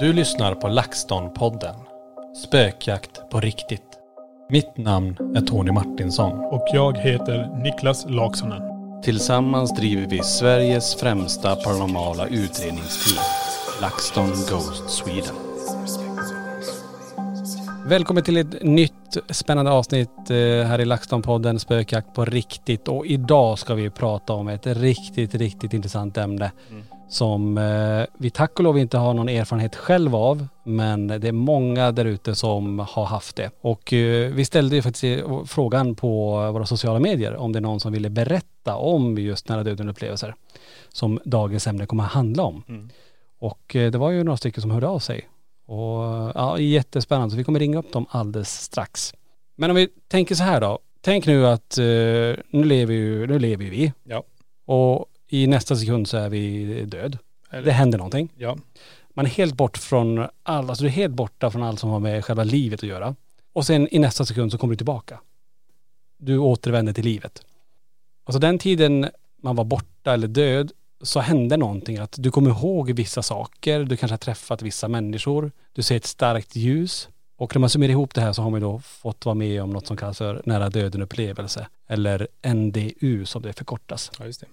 Du 0.00 0.12
lyssnar 0.12 0.54
på 0.54 0.68
LaxTon-podden. 0.68 1.74
Spökjakt 2.46 3.30
på 3.30 3.40
riktigt. 3.40 3.82
Mitt 4.50 4.76
namn 4.76 5.16
är 5.36 5.40
Tony 5.40 5.72
Martinsson. 5.72 6.32
Och 6.32 6.68
jag 6.72 6.98
heter 6.98 7.62
Niklas 7.62 8.06
Laksonen. 8.08 8.62
Tillsammans 9.02 9.74
driver 9.76 10.06
vi 10.06 10.22
Sveriges 10.22 10.94
främsta 10.94 11.56
paranormala 11.56 12.26
utredningsteam. 12.26 13.24
LaxTon 13.80 14.28
Ghost 14.28 14.90
Sweden. 14.90 15.34
Välkommen 17.86 18.24
till 18.24 18.36
ett 18.36 18.62
nytt 18.62 19.16
spännande 19.30 19.70
avsnitt 19.70 20.30
eh, 20.30 20.36
här 20.66 20.80
i 20.80 20.84
LaxTon-podden 20.84 21.58
Spökjakt 21.58 22.14
på 22.14 22.24
riktigt. 22.24 22.88
Och 22.88 23.06
idag 23.06 23.58
ska 23.58 23.74
vi 23.74 23.90
prata 23.90 24.32
om 24.32 24.48
ett 24.48 24.66
riktigt, 24.66 25.34
riktigt 25.34 25.72
intressant 25.72 26.16
ämne. 26.16 26.50
Som 27.10 27.58
eh, 27.58 28.06
vi 28.18 28.30
tack 28.30 28.58
och 28.58 28.64
lov 28.64 28.78
inte 28.78 28.98
har 28.98 29.14
någon 29.14 29.28
erfarenhet 29.28 29.76
själv 29.76 30.16
av. 30.16 30.46
Men 30.64 31.06
det 31.06 31.28
är 31.28 31.32
många 31.32 31.92
där 31.92 32.04
ute 32.04 32.34
som 32.34 32.78
har 32.78 33.04
haft 33.04 33.36
det. 33.36 33.50
Och 33.60 33.92
eh, 33.92 34.32
vi 34.32 34.44
ställde 34.44 34.76
ju 34.76 34.82
faktiskt 34.82 35.04
eh, 35.04 35.44
frågan 35.44 35.94
på 35.94 36.10
våra 36.52 36.66
sociala 36.66 37.00
medier 37.00 37.36
om 37.36 37.52
det 37.52 37.58
är 37.58 37.60
någon 37.60 37.80
som 37.80 37.92
ville 37.92 38.10
berätta 38.10 38.76
om 38.76 39.18
just 39.18 39.48
nära 39.48 39.64
döden 39.64 39.88
upplevelser. 39.88 40.34
Som 40.88 41.20
dagens 41.24 41.66
ämne 41.66 41.86
kommer 41.86 42.04
att 42.04 42.10
handla 42.10 42.42
om. 42.42 42.88
Och 43.38 43.76
eh, 43.76 43.90
det 43.90 43.98
var 43.98 44.10
ju 44.10 44.24
några 44.24 44.36
stycken 44.36 44.62
som 44.62 44.70
hörde 44.70 44.88
av 44.88 44.98
sig. 44.98 45.28
Och 45.66 46.02
ja, 46.34 46.58
jättespännande. 46.58 47.30
Så 47.30 47.36
vi 47.36 47.44
kommer 47.44 47.58
ringa 47.58 47.78
upp 47.78 47.92
dem 47.92 48.06
alldeles 48.10 48.62
strax. 48.62 49.14
Men 49.56 49.70
om 49.70 49.76
vi 49.76 49.88
tänker 50.08 50.34
så 50.34 50.44
här 50.44 50.60
då. 50.60 50.78
Tänk 51.00 51.26
nu 51.26 51.46
att 51.46 51.74
nu 51.78 52.64
lever 52.64 52.94
ju, 52.94 53.26
nu 53.26 53.38
lever 53.38 53.64
ju 53.64 53.70
vi. 53.70 53.92
Ja. 54.04 54.22
Och 54.66 55.06
i 55.32 55.46
nästa 55.46 55.76
sekund 55.76 56.08
så 56.08 56.16
är 56.16 56.28
vi 56.28 56.64
död. 56.84 57.18
Eller- 57.50 57.64
Det 57.64 57.72
händer 57.72 57.98
någonting. 57.98 58.28
Ja. 58.36 58.56
Man 59.14 59.26
är 59.26 59.30
helt 59.30 59.54
bort 59.54 59.76
från 59.78 60.26
all, 60.42 60.70
alltså 60.70 60.84
du 60.84 60.88
är 60.88 60.92
helt 60.92 61.14
borta 61.14 61.50
från 61.50 61.62
allt 61.62 61.80
som 61.80 61.90
har 61.90 62.00
med 62.00 62.24
själva 62.24 62.44
livet 62.44 62.80
att 62.82 62.88
göra. 62.88 63.14
Och 63.52 63.66
sen 63.66 63.88
i 63.94 63.98
nästa 63.98 64.24
sekund 64.26 64.52
så 64.52 64.58
kommer 64.58 64.72
du 64.72 64.76
tillbaka. 64.76 65.20
Du 66.18 66.38
återvänder 66.38 66.92
till 66.92 67.04
livet. 67.04 67.42
Alltså 68.24 68.38
den 68.38 68.58
tiden 68.58 69.08
man 69.42 69.56
var 69.56 69.64
borta 69.64 70.12
eller 70.14 70.28
död 70.28 70.72
så 71.02 71.20
hände 71.20 71.56
någonting. 71.56 71.98
Att 71.98 72.14
du 72.18 72.30
kommer 72.30 72.50
ihåg 72.50 72.90
vissa 72.90 73.22
saker, 73.22 73.84
du 73.84 73.96
kanske 73.96 74.12
har 74.12 74.18
träffat 74.18 74.62
vissa 74.62 74.88
människor, 74.88 75.52
du 75.72 75.82
ser 75.82 75.96
ett 75.96 76.06
starkt 76.06 76.56
ljus. 76.56 77.08
Och 77.36 77.54
när 77.56 77.60
man 77.60 77.70
summerar 77.70 77.90
ihop 77.90 78.14
det 78.14 78.20
här 78.20 78.32
så 78.32 78.42
har 78.42 78.50
man 78.50 78.60
då 78.60 78.78
fått 78.78 79.24
vara 79.24 79.34
med 79.34 79.62
om 79.62 79.70
något 79.70 79.86
som 79.86 79.96
kallas 79.96 80.18
för 80.18 80.42
nära 80.44 80.70
döden 80.70 81.02
upplevelse. 81.02 81.66
Eller 81.88 82.28
NDU 82.54 83.24
som 83.26 83.42
det 83.42 83.52
förkortas. 83.52 84.10
ja, 84.18 84.26
just 84.26 84.40
det. 84.40 84.46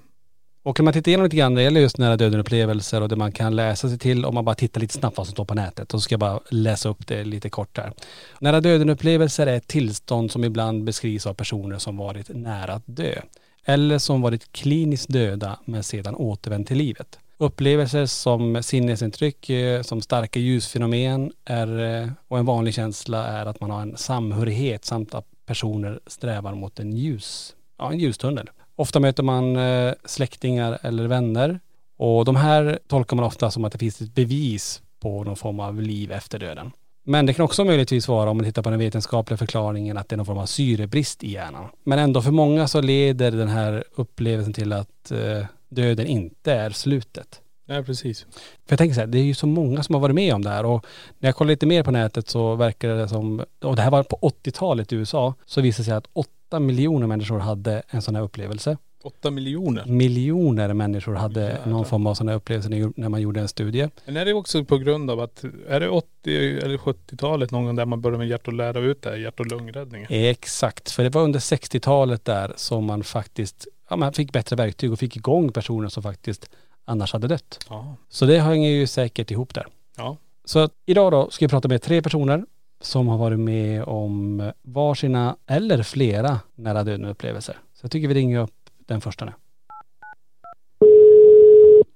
Och 0.67 0.75
kan 0.75 0.85
man 0.85 0.93
titta 0.93 1.09
igenom 1.09 1.23
lite 1.23 1.35
grann, 1.35 1.55
det 1.55 1.63
gäller 1.63 1.81
just 1.81 1.97
nära 1.97 2.17
döden 2.17 2.39
upplevelser 2.39 3.01
och 3.01 3.09
det 3.09 3.15
man 3.15 3.31
kan 3.31 3.55
läsa 3.55 3.89
sig 3.89 3.97
till 3.97 4.25
om 4.25 4.35
man 4.35 4.45
bara 4.45 4.55
tittar 4.55 4.81
lite 4.81 4.93
snabbt 4.93 5.17
vad 5.17 5.27
som 5.27 5.31
står 5.31 5.45
på 5.45 5.53
nätet. 5.53 5.93
Och 5.93 5.99
så 5.99 6.03
ska 6.03 6.13
jag 6.13 6.19
bara 6.19 6.39
läsa 6.49 6.89
upp 6.89 7.07
det 7.07 7.23
lite 7.23 7.49
kort 7.49 7.77
här. 7.77 7.93
Nära 8.39 8.61
döden 8.61 8.89
upplevelser 8.89 9.47
är 9.47 9.57
ett 9.57 9.67
tillstånd 9.67 10.31
som 10.31 10.43
ibland 10.43 10.83
beskrivs 10.83 11.27
av 11.27 11.33
personer 11.33 11.77
som 11.77 11.97
varit 11.97 12.29
nära 12.29 12.73
att 12.73 12.83
dö. 12.85 13.21
Eller 13.65 13.97
som 13.97 14.21
varit 14.21 14.51
kliniskt 14.51 15.13
döda 15.13 15.59
men 15.65 15.83
sedan 15.83 16.15
återvänt 16.15 16.67
till 16.67 16.77
livet. 16.77 17.19
Upplevelser 17.37 18.05
som 18.05 18.63
sinnesintryck, 18.63 19.49
eh, 19.49 19.81
som 19.81 20.01
starka 20.01 20.39
ljusfenomen 20.39 21.31
är, 21.45 22.01
eh, 22.01 22.09
och 22.27 22.39
en 22.39 22.45
vanlig 22.45 22.73
känsla 22.73 23.27
är 23.27 23.45
att 23.45 23.61
man 23.61 23.71
har 23.71 23.81
en 23.81 23.97
samhörighet 23.97 24.85
samt 24.85 25.15
att 25.15 25.25
personer 25.45 25.99
strävar 26.07 26.55
mot 26.55 26.79
en 26.79 26.97
ljus, 26.97 27.55
ja 27.77 27.91
en 27.91 27.99
ljustunnel. 27.99 28.49
Ofta 28.79 28.99
möter 28.99 29.23
man 29.23 29.55
eh, 29.55 29.93
släktingar 30.05 30.79
eller 30.81 31.07
vänner 31.07 31.59
och 31.97 32.25
de 32.25 32.35
här 32.35 32.79
tolkar 32.87 33.15
man 33.15 33.25
ofta 33.25 33.51
som 33.51 33.65
att 33.65 33.71
det 33.71 33.77
finns 33.79 34.01
ett 34.01 34.15
bevis 34.15 34.81
på 34.99 35.23
någon 35.23 35.35
form 35.35 35.59
av 35.59 35.81
liv 35.81 36.11
efter 36.11 36.39
döden. 36.39 36.71
Men 37.03 37.25
det 37.25 37.33
kan 37.33 37.45
också 37.45 37.65
möjligtvis 37.65 38.07
vara, 38.07 38.29
om 38.29 38.37
man 38.37 38.45
tittar 38.45 38.61
på 38.61 38.69
den 38.69 38.79
vetenskapliga 38.79 39.37
förklaringen, 39.37 39.97
att 39.97 40.09
det 40.09 40.15
är 40.15 40.17
någon 40.17 40.25
form 40.25 40.37
av 40.37 40.45
syrebrist 40.45 41.23
i 41.23 41.31
hjärnan. 41.31 41.69
Men 41.83 41.99
ändå 41.99 42.21
för 42.21 42.31
många 42.31 42.67
så 42.67 42.81
leder 42.81 43.31
den 43.31 43.47
här 43.47 43.83
upplevelsen 43.95 44.53
till 44.53 44.73
att 44.73 45.11
eh, 45.11 45.45
döden 45.69 46.07
inte 46.07 46.53
är 46.53 46.69
slutet. 46.69 47.41
Ja, 47.65 47.83
precis. 47.83 48.21
För 48.65 48.73
jag 48.73 48.77
tänker 48.77 48.93
så 48.93 48.99
här, 48.99 49.07
det 49.07 49.19
är 49.19 49.23
ju 49.23 49.33
så 49.33 49.47
många 49.47 49.83
som 49.83 49.95
har 49.95 50.01
varit 50.01 50.15
med 50.15 50.33
om 50.33 50.43
det 50.43 50.49
här 50.49 50.65
och 50.65 50.85
när 51.19 51.27
jag 51.27 51.35
kollar 51.35 51.49
lite 51.49 51.65
mer 51.65 51.83
på 51.83 51.91
nätet 51.91 52.29
så 52.29 52.55
verkar 52.55 52.89
det 52.89 53.09
som, 53.09 53.43
och 53.61 53.75
det 53.75 53.81
här 53.81 53.91
var 53.91 54.03
på 54.03 54.17
80-talet 54.21 54.93
i 54.93 54.95
USA, 54.95 55.33
så 55.45 55.61
visade 55.61 55.81
det 55.81 55.85
sig 55.85 55.93
att 55.93 56.07
8 56.47 56.59
miljoner 56.59 57.07
människor 57.07 57.39
hade 57.39 57.83
en 57.89 58.01
sån 58.01 58.15
här 58.15 58.23
upplevelse. 58.23 58.77
Åtta 59.03 59.31
miljoner. 59.31 59.85
Miljoner 59.85 60.73
människor 60.73 61.15
hade 61.15 61.41
Jävlar. 61.41 61.65
någon 61.65 61.85
form 61.85 62.07
av 62.07 62.13
sån 62.13 62.27
här 62.27 62.35
upplevelse 62.35 62.69
när- 62.95 63.09
man 63.09 63.21
gjorde 63.21 63.39
en 63.39 63.47
studie. 63.47 63.89
Men 64.05 64.17
är 64.17 64.25
det 64.25 64.33
också 64.33 64.63
på 64.65 64.77
grund 64.77 65.11
av 65.11 65.19
att, 65.19 65.43
är 65.67 65.79
det 65.79 65.89
80 65.89 66.57
eller 66.59 66.77
70-talet 66.77 67.51
någon 67.51 67.65
gång 67.65 67.75
där 67.75 67.85
man 67.85 68.01
började 68.01 68.17
med 68.17 68.27
hjärt 68.27 68.47
och 68.47 68.53
lära 68.53 68.79
ut 68.79 69.01
det 69.01 69.09
här, 69.09 69.17
hjärt 69.17 69.39
och 69.39 69.45
lungräddningen? 69.45 70.07
Exakt, 70.11 70.91
för 70.91 71.03
det 71.03 71.09
var 71.09 71.21
under 71.23 71.39
60-talet 71.39 72.25
där 72.25 72.53
som 72.55 72.85
man 72.85 73.03
faktiskt, 73.03 73.67
ja 73.89 73.95
man 73.95 74.13
fick 74.13 74.31
bättre 74.31 74.55
verktyg 74.55 74.91
och 74.91 74.99
fick 74.99 75.15
igång 75.15 75.51
personer 75.51 75.89
som 75.89 76.03
faktiskt 76.03 76.49
annars 76.85 77.13
hade 77.13 77.27
dött. 77.27 77.59
Ja. 77.69 77.95
Så 78.09 78.25
det 78.25 78.39
hänger 78.39 78.69
ju 78.69 78.87
säkert 78.87 79.31
ihop 79.31 79.53
där. 79.53 79.67
Ja. 79.97 80.17
Så 80.45 80.69
idag 80.85 81.11
då 81.11 81.29
ska 81.29 81.43
jag 81.45 81.49
prata 81.51 81.67
med 81.67 81.81
tre 81.81 82.01
personer 82.01 82.45
som 82.81 83.07
har 83.07 83.17
varit 83.17 83.39
med 83.39 83.83
om 83.83 84.51
varsina 84.61 85.37
eller 85.47 85.83
flera 85.83 86.39
nära 86.55 86.83
döden 86.83 87.05
upplevelser. 87.05 87.55
Så 87.73 87.85
jag 87.85 87.91
tycker 87.91 88.07
vi 88.07 88.13
ringer 88.13 88.39
upp 88.39 88.69
den 88.85 89.01
första 89.01 89.25
nu. 89.25 89.31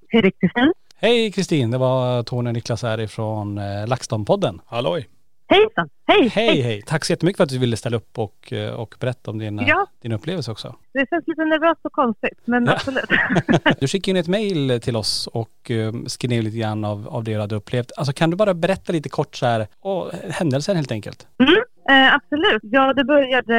Hej 0.10 0.32
Kristin. 0.32 0.74
Hej 0.96 1.32
Kristin, 1.32 1.72
det 1.72 1.78
var 1.78 2.24
Tony 2.24 2.50
och 2.50 2.54
Niklas 2.54 2.84
här 2.84 3.00
ifrån 3.00 3.58
eh, 3.58 3.64
LaxTon-podden. 3.64 4.60
Halloj. 4.66 5.08
Hejsan. 5.56 5.90
Hej. 6.08 6.28
Hej 6.28 6.62
hej, 6.62 6.82
tack 6.86 7.06
så 7.06 7.14
jättemycket 7.14 7.38
för 7.38 7.44
att 7.44 7.50
du 7.50 7.58
ville 7.60 7.78
ställa 7.78 7.98
upp 7.98 8.20
och, 8.20 8.54
eh, 8.54 8.74
och 8.74 8.96
berätta 9.00 9.32
om 9.32 9.38
din, 9.38 9.58
Ja. 9.68 9.86
din 10.02 10.12
upplevelse 10.12 10.52
också. 10.52 10.76
Det 10.94 11.10
känns 11.10 11.28
lite 11.28 11.46
nervöst 11.46 11.80
och 11.84 11.92
konstigt, 11.92 12.40
men 12.46 12.66
Ja. 12.66 12.72
absolut. 12.74 13.06
Du 13.80 13.88
skickade 13.88 14.10
in 14.18 14.22
ett 14.22 14.28
mejl 14.28 14.80
till 14.84 14.96
oss 14.96 15.28
och 15.34 15.72
eh, 15.72 15.94
skrev 16.08 16.44
lite 16.44 16.58
grann 16.58 16.86
av, 16.86 17.08
av 17.08 17.24
det 17.24 17.34
du 17.34 17.40
hade 17.40 17.56
upplevt. 17.56 17.92
Alltså 17.98 18.14
kan 18.14 18.30
du 18.30 18.38
bara 18.38 18.54
berätta 18.54 18.94
lite 18.94 19.10
kort 19.10 19.36
så 19.36 19.46
här, 19.46 19.68
och 19.80 20.12
händelsen 20.30 20.76
helt 20.76 20.92
enkelt? 20.92 21.28
Mm, 21.40 21.54
eh, 22.08 22.16
absolut. 22.16 22.62
Ja, 22.64 22.94
det 22.94 23.04
började 23.04 23.56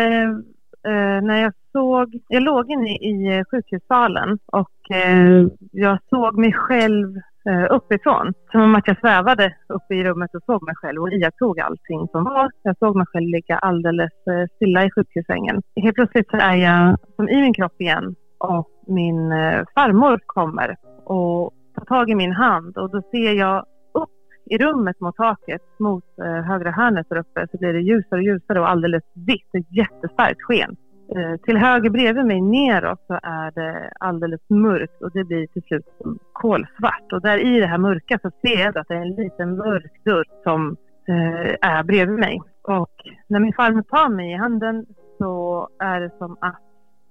eh, 0.87 1.23
när 1.23 1.43
jag 1.43 1.53
såg, 1.73 2.19
jag 2.29 2.43
låg 2.43 2.71
inne 2.71 2.91
i 2.91 3.39
eh, 3.39 3.45
sjukhussalen 3.51 4.39
och 4.47 4.91
eh, 4.97 5.47
jag 5.73 5.99
såg 6.11 6.39
mig 6.39 6.53
själv 6.53 7.21
Eh, 7.45 7.67
uppifrån. 7.71 8.33
Som 8.53 8.61
om 8.61 8.75
att 8.75 8.87
jag 8.87 9.01
svävade 9.01 9.55
uppe 9.69 9.95
i 9.95 10.05
rummet 10.05 10.35
och 10.35 10.43
såg 10.47 10.63
mig 10.63 10.75
själv 10.77 11.03
och 11.03 11.13
iakttog 11.13 11.61
allting 11.61 12.09
som 12.13 12.25
var. 12.25 12.51
Jag 12.63 12.79
såg 12.79 12.97
mig 12.97 13.07
själv 13.07 13.29
ligga 13.29 13.57
alldeles 13.59 14.13
eh, 14.27 14.47
stilla 14.57 14.85
i 14.85 14.91
sjukhussängen. 14.91 15.63
Helt 15.77 15.95
plötsligt 15.95 16.31
så 16.31 16.37
är 16.37 16.57
jag 16.57 16.99
som 17.17 17.29
i 17.29 17.41
min 17.41 17.55
kropp 17.55 17.81
igen 17.81 18.15
och 18.39 18.69
min 18.87 19.33
eh, 19.33 19.65
farmor 19.75 20.21
kommer 20.27 20.77
och 21.05 21.53
tar 21.75 21.85
tag 21.85 22.11
i 22.11 22.15
min 22.15 22.33
hand 22.33 22.79
och 22.79 22.91
då 22.91 23.03
ser 23.11 23.33
jag 23.33 23.59
upp 23.95 24.19
i 24.51 24.59
rummet 24.59 25.01
mot 25.01 25.17
taket 25.17 25.63
mot 25.79 26.05
högra 26.47 26.71
hörnet 26.71 27.07
där 27.09 27.17
uppe 27.17 27.47
så 27.51 27.59
blir 27.59 27.73
det 27.73 27.81
ljusare 27.81 28.21
och 28.21 28.23
ljusare 28.23 28.61
och 28.61 28.71
alldeles 28.71 29.03
vitt, 29.15 29.55
ett 29.55 29.77
jättestarkt 29.77 30.43
sken. 30.43 30.77
Eh, 31.17 31.37
till 31.37 31.57
höger 31.57 31.91
bredvid 31.91 32.27
mig 32.27 32.41
neråt 32.41 33.05
så 33.07 33.15
är 33.23 33.51
det 33.51 33.91
alldeles 34.01 34.41
mörkt 34.49 35.03
och 35.03 35.11
det 35.13 35.25
blir 35.25 35.47
till 35.47 35.63
slut 35.63 35.87
kolsvart. 36.33 37.13
Och 37.13 37.23
där 37.23 37.39
i 37.39 37.61
det 37.61 37.67
här 37.67 37.79
mörka 37.79 38.19
så 38.23 38.31
ser 38.31 38.59
jag 38.59 38.79
att 38.79 38.89
det 38.89 38.95
är 38.95 39.01
en 39.01 39.15
liten 39.15 39.57
mörk 39.57 40.05
dörr 40.05 40.25
som 40.43 40.77
eh, 41.09 41.71
är 41.71 41.83
bredvid 41.83 42.19
mig. 42.19 42.41
Och 42.63 42.91
när 43.27 43.41
min 43.41 43.53
farmor 43.53 43.83
tar 43.83 44.09
mig 44.09 44.33
i 44.33 44.37
handen 44.37 44.87
så 45.19 45.69
är 45.79 46.01
det 46.01 46.11
som 46.19 46.37
att 46.41 46.61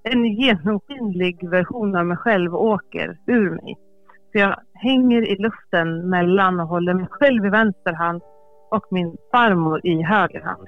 en 0.03 0.25
genomskinlig 0.25 1.49
version 1.49 1.95
av 1.95 2.05
mig 2.05 2.17
själv 2.17 2.55
åker 2.55 3.17
ur 3.27 3.49
mig. 3.49 3.77
Så 4.31 4.37
jag 4.39 4.55
hänger 4.73 5.21
i 5.31 5.35
luften 5.35 6.09
mellan 6.09 6.59
och 6.59 6.67
håller 6.67 6.93
mig 6.93 7.07
själv 7.09 7.45
i 7.45 7.49
vänster 7.49 7.93
hand 7.93 8.21
och 8.71 8.85
min 8.91 9.17
farmor 9.31 9.81
i 9.83 10.01
höger 10.01 10.41
hand. 10.41 10.67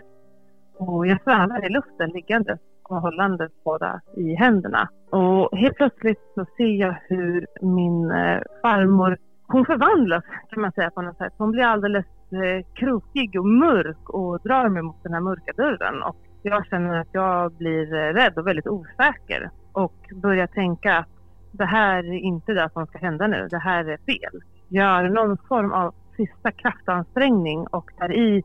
Och 0.77 1.07
jag 1.07 1.23
svävar 1.23 1.65
i 1.65 1.69
luften 1.69 2.09
liggandes 2.09 2.59
och 2.83 3.01
hållandes 3.01 3.51
båda 3.63 4.01
i 4.17 4.35
händerna. 4.35 4.89
Och 5.09 5.57
helt 5.57 5.75
plötsligt 5.75 6.21
så 6.35 6.45
ser 6.57 6.79
jag 6.79 6.95
hur 7.07 7.47
min 7.61 8.11
eh, 8.11 8.41
farmor, 8.61 9.17
hon 9.47 9.65
förvandlas 9.65 10.23
kan 10.49 10.61
man 10.61 10.71
säga 10.71 10.91
på 10.91 11.01
något 11.01 11.17
sätt. 11.17 11.33
Hon 11.37 11.51
blir 11.51 11.63
alldeles 11.63 12.05
eh, 12.31 12.65
krokig 12.73 13.39
och 13.39 13.45
mörk 13.45 14.09
och 14.09 14.39
drar 14.43 14.69
mig 14.69 14.81
mot 14.83 15.03
den 15.03 15.13
här 15.13 15.21
mörka 15.21 15.51
dörren. 15.57 16.03
Och 16.03 16.17
jag 16.41 16.65
känner 16.65 16.99
att 16.99 17.07
jag 17.11 17.53
blir 17.53 17.93
eh, 17.93 18.13
rädd 18.13 18.37
och 18.37 18.47
väldigt 18.47 18.67
osäker 18.67 19.49
och 19.73 20.09
börjar 20.13 20.47
tänka 20.47 20.97
att 20.97 21.09
det 21.51 21.65
här 21.65 21.97
är 21.97 22.19
inte 22.19 22.53
det 22.53 22.69
som 22.73 22.87
ska 22.87 22.97
hända 22.97 23.27
nu, 23.27 23.47
det 23.51 23.59
här 23.59 23.85
är 23.85 23.97
fel. 23.97 24.41
Gör 24.69 25.09
någon 25.09 25.37
form 25.37 25.71
av 25.71 25.93
sista 26.17 26.51
kraftansträngning 26.51 27.67
och 27.67 27.91
där 27.97 28.13
i 28.13 28.43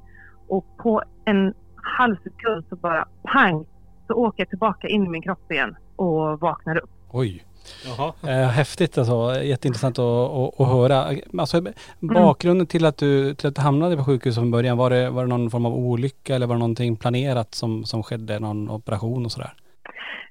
och 0.48 0.76
på 0.76 1.02
en 1.24 1.54
halv 1.76 2.16
sekund 2.16 2.64
så 2.68 2.76
bara 2.76 3.08
pang 3.22 3.66
så 4.08 4.14
åker 4.14 4.40
jag 4.40 4.48
tillbaka 4.48 4.88
in 4.88 5.04
i 5.04 5.08
min 5.08 5.22
kropp 5.22 5.52
igen 5.52 5.76
och 5.96 6.40
vaknar 6.40 6.78
upp. 6.78 6.90
Oj. 7.10 7.44
Jaha. 7.86 8.12
Eh, 8.22 8.48
häftigt 8.48 8.98
alltså. 8.98 9.42
Jätteintressant 9.42 9.98
att, 9.98 10.04
att, 10.04 10.60
att 10.60 10.68
höra. 10.68 11.04
Alltså 11.38 11.62
bakgrunden 12.00 12.66
till 12.66 12.84
att 12.84 12.96
du, 12.96 13.34
till 13.34 13.48
att 13.48 13.54
du 13.54 13.60
hamnade 13.60 13.96
på 13.96 14.04
sjukhus 14.04 14.34
från 14.34 14.50
början, 14.50 14.76
var 14.76 14.90
det, 14.90 15.10
var 15.10 15.22
det 15.22 15.28
någon 15.28 15.50
form 15.50 15.66
av 15.66 15.74
olycka 15.74 16.34
eller 16.34 16.46
var 16.46 16.54
det 16.54 16.58
någonting 16.58 16.96
planerat 16.96 17.54
som, 17.54 17.84
som 17.84 18.02
skedde, 18.02 18.38
någon 18.38 18.70
operation 18.70 19.24
och 19.24 19.32
sådär? 19.32 19.52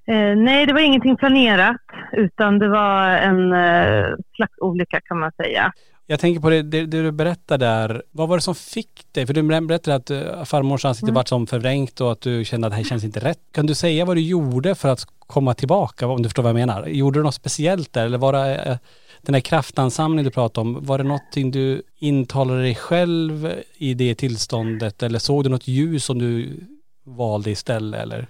Eh, 0.08 0.36
nej, 0.38 0.66
det 0.66 0.74
var 0.74 0.82
ingenting 0.82 1.18
planerat 1.18 1.82
utan 2.12 2.60
det 2.60 2.70
var 2.70 3.10
en 3.10 3.54
eh, 3.54 4.06
slags 4.36 4.54
olycka 4.58 5.02
kan 5.02 5.20
man 5.20 5.32
säga. 5.32 5.74
Jag 6.10 6.20
tänker 6.20 6.42
på 6.42 6.50
det, 6.50 6.62
det, 6.62 6.86
det 6.86 7.04
du 7.04 7.12
berättade 7.12 7.66
där. 7.66 8.04
Vad 8.12 8.30
var 8.30 8.38
det 8.38 8.42
som 8.42 8.56
fick 8.56 9.06
dig? 9.12 9.26
För 9.28 9.34
du 9.34 9.44
berättade 9.44 9.96
att 9.96 10.12
uh, 10.12 10.44
farmors 10.44 10.86
ansikte 10.86 11.06
Mm. 11.06 11.16
vart 11.16 11.28
som 11.28 11.48
förvrängt 11.48 12.02
och 12.02 12.12
att 12.12 12.22
du 12.22 12.46
kände 12.46 12.68
att 12.68 12.72
det 12.72 12.78
här 12.78 12.84
känns 12.84 13.04
inte 13.04 13.20
rätt. 13.20 13.40
Kan 13.52 13.66
du 13.66 13.76
säga 13.76 14.06
vad 14.06 14.18
du 14.18 14.22
gjorde 14.22 14.76
för 14.76 14.90
att 14.90 15.06
komma 15.20 15.54
tillbaka, 15.54 16.08
om 16.08 16.22
du 16.22 16.30
förstår 16.30 16.44
vad 16.44 16.50
jag 16.50 16.56
menar? 16.56 16.88
Gjorde 16.88 17.20
du 17.20 17.24
något 17.24 17.36
speciellt 17.36 17.94
där 17.94 18.06
eller 18.06 18.18
var 18.18 18.34
det 18.34 18.56
eh, 18.56 18.78
den 19.22 19.34
här 19.34 19.42
kraftansamlingen 19.42 20.26
du 20.26 20.32
pratade 20.32 20.68
om, 20.68 20.86
var 20.86 20.98
det 20.98 21.04
någonting 21.04 21.52
du 21.52 21.82
intalade 22.00 22.62
dig 22.62 22.76
själv 22.76 23.52
i 23.78 23.94
det 23.94 24.16
tillståndet 24.16 25.04
eller 25.04 25.20
såg 25.20 25.44
du 25.44 25.50
något 25.50 25.68
ljus 25.68 26.06
som 26.06 26.20
du 26.20 26.60
valde 27.04 27.52
istället 27.52 28.02
eller? 28.02 28.28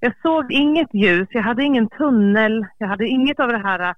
Jag 0.00 0.12
såg 0.22 0.52
inget 0.52 0.94
ljus, 0.94 1.28
jag 1.30 1.42
hade 1.42 1.62
ingen 1.64 1.88
tunnel, 1.88 2.66
jag 2.78 2.88
hade 2.88 3.06
inget 3.08 3.40
av 3.40 3.48
det 3.48 3.58
här 3.58 3.88
eh, 3.88 3.94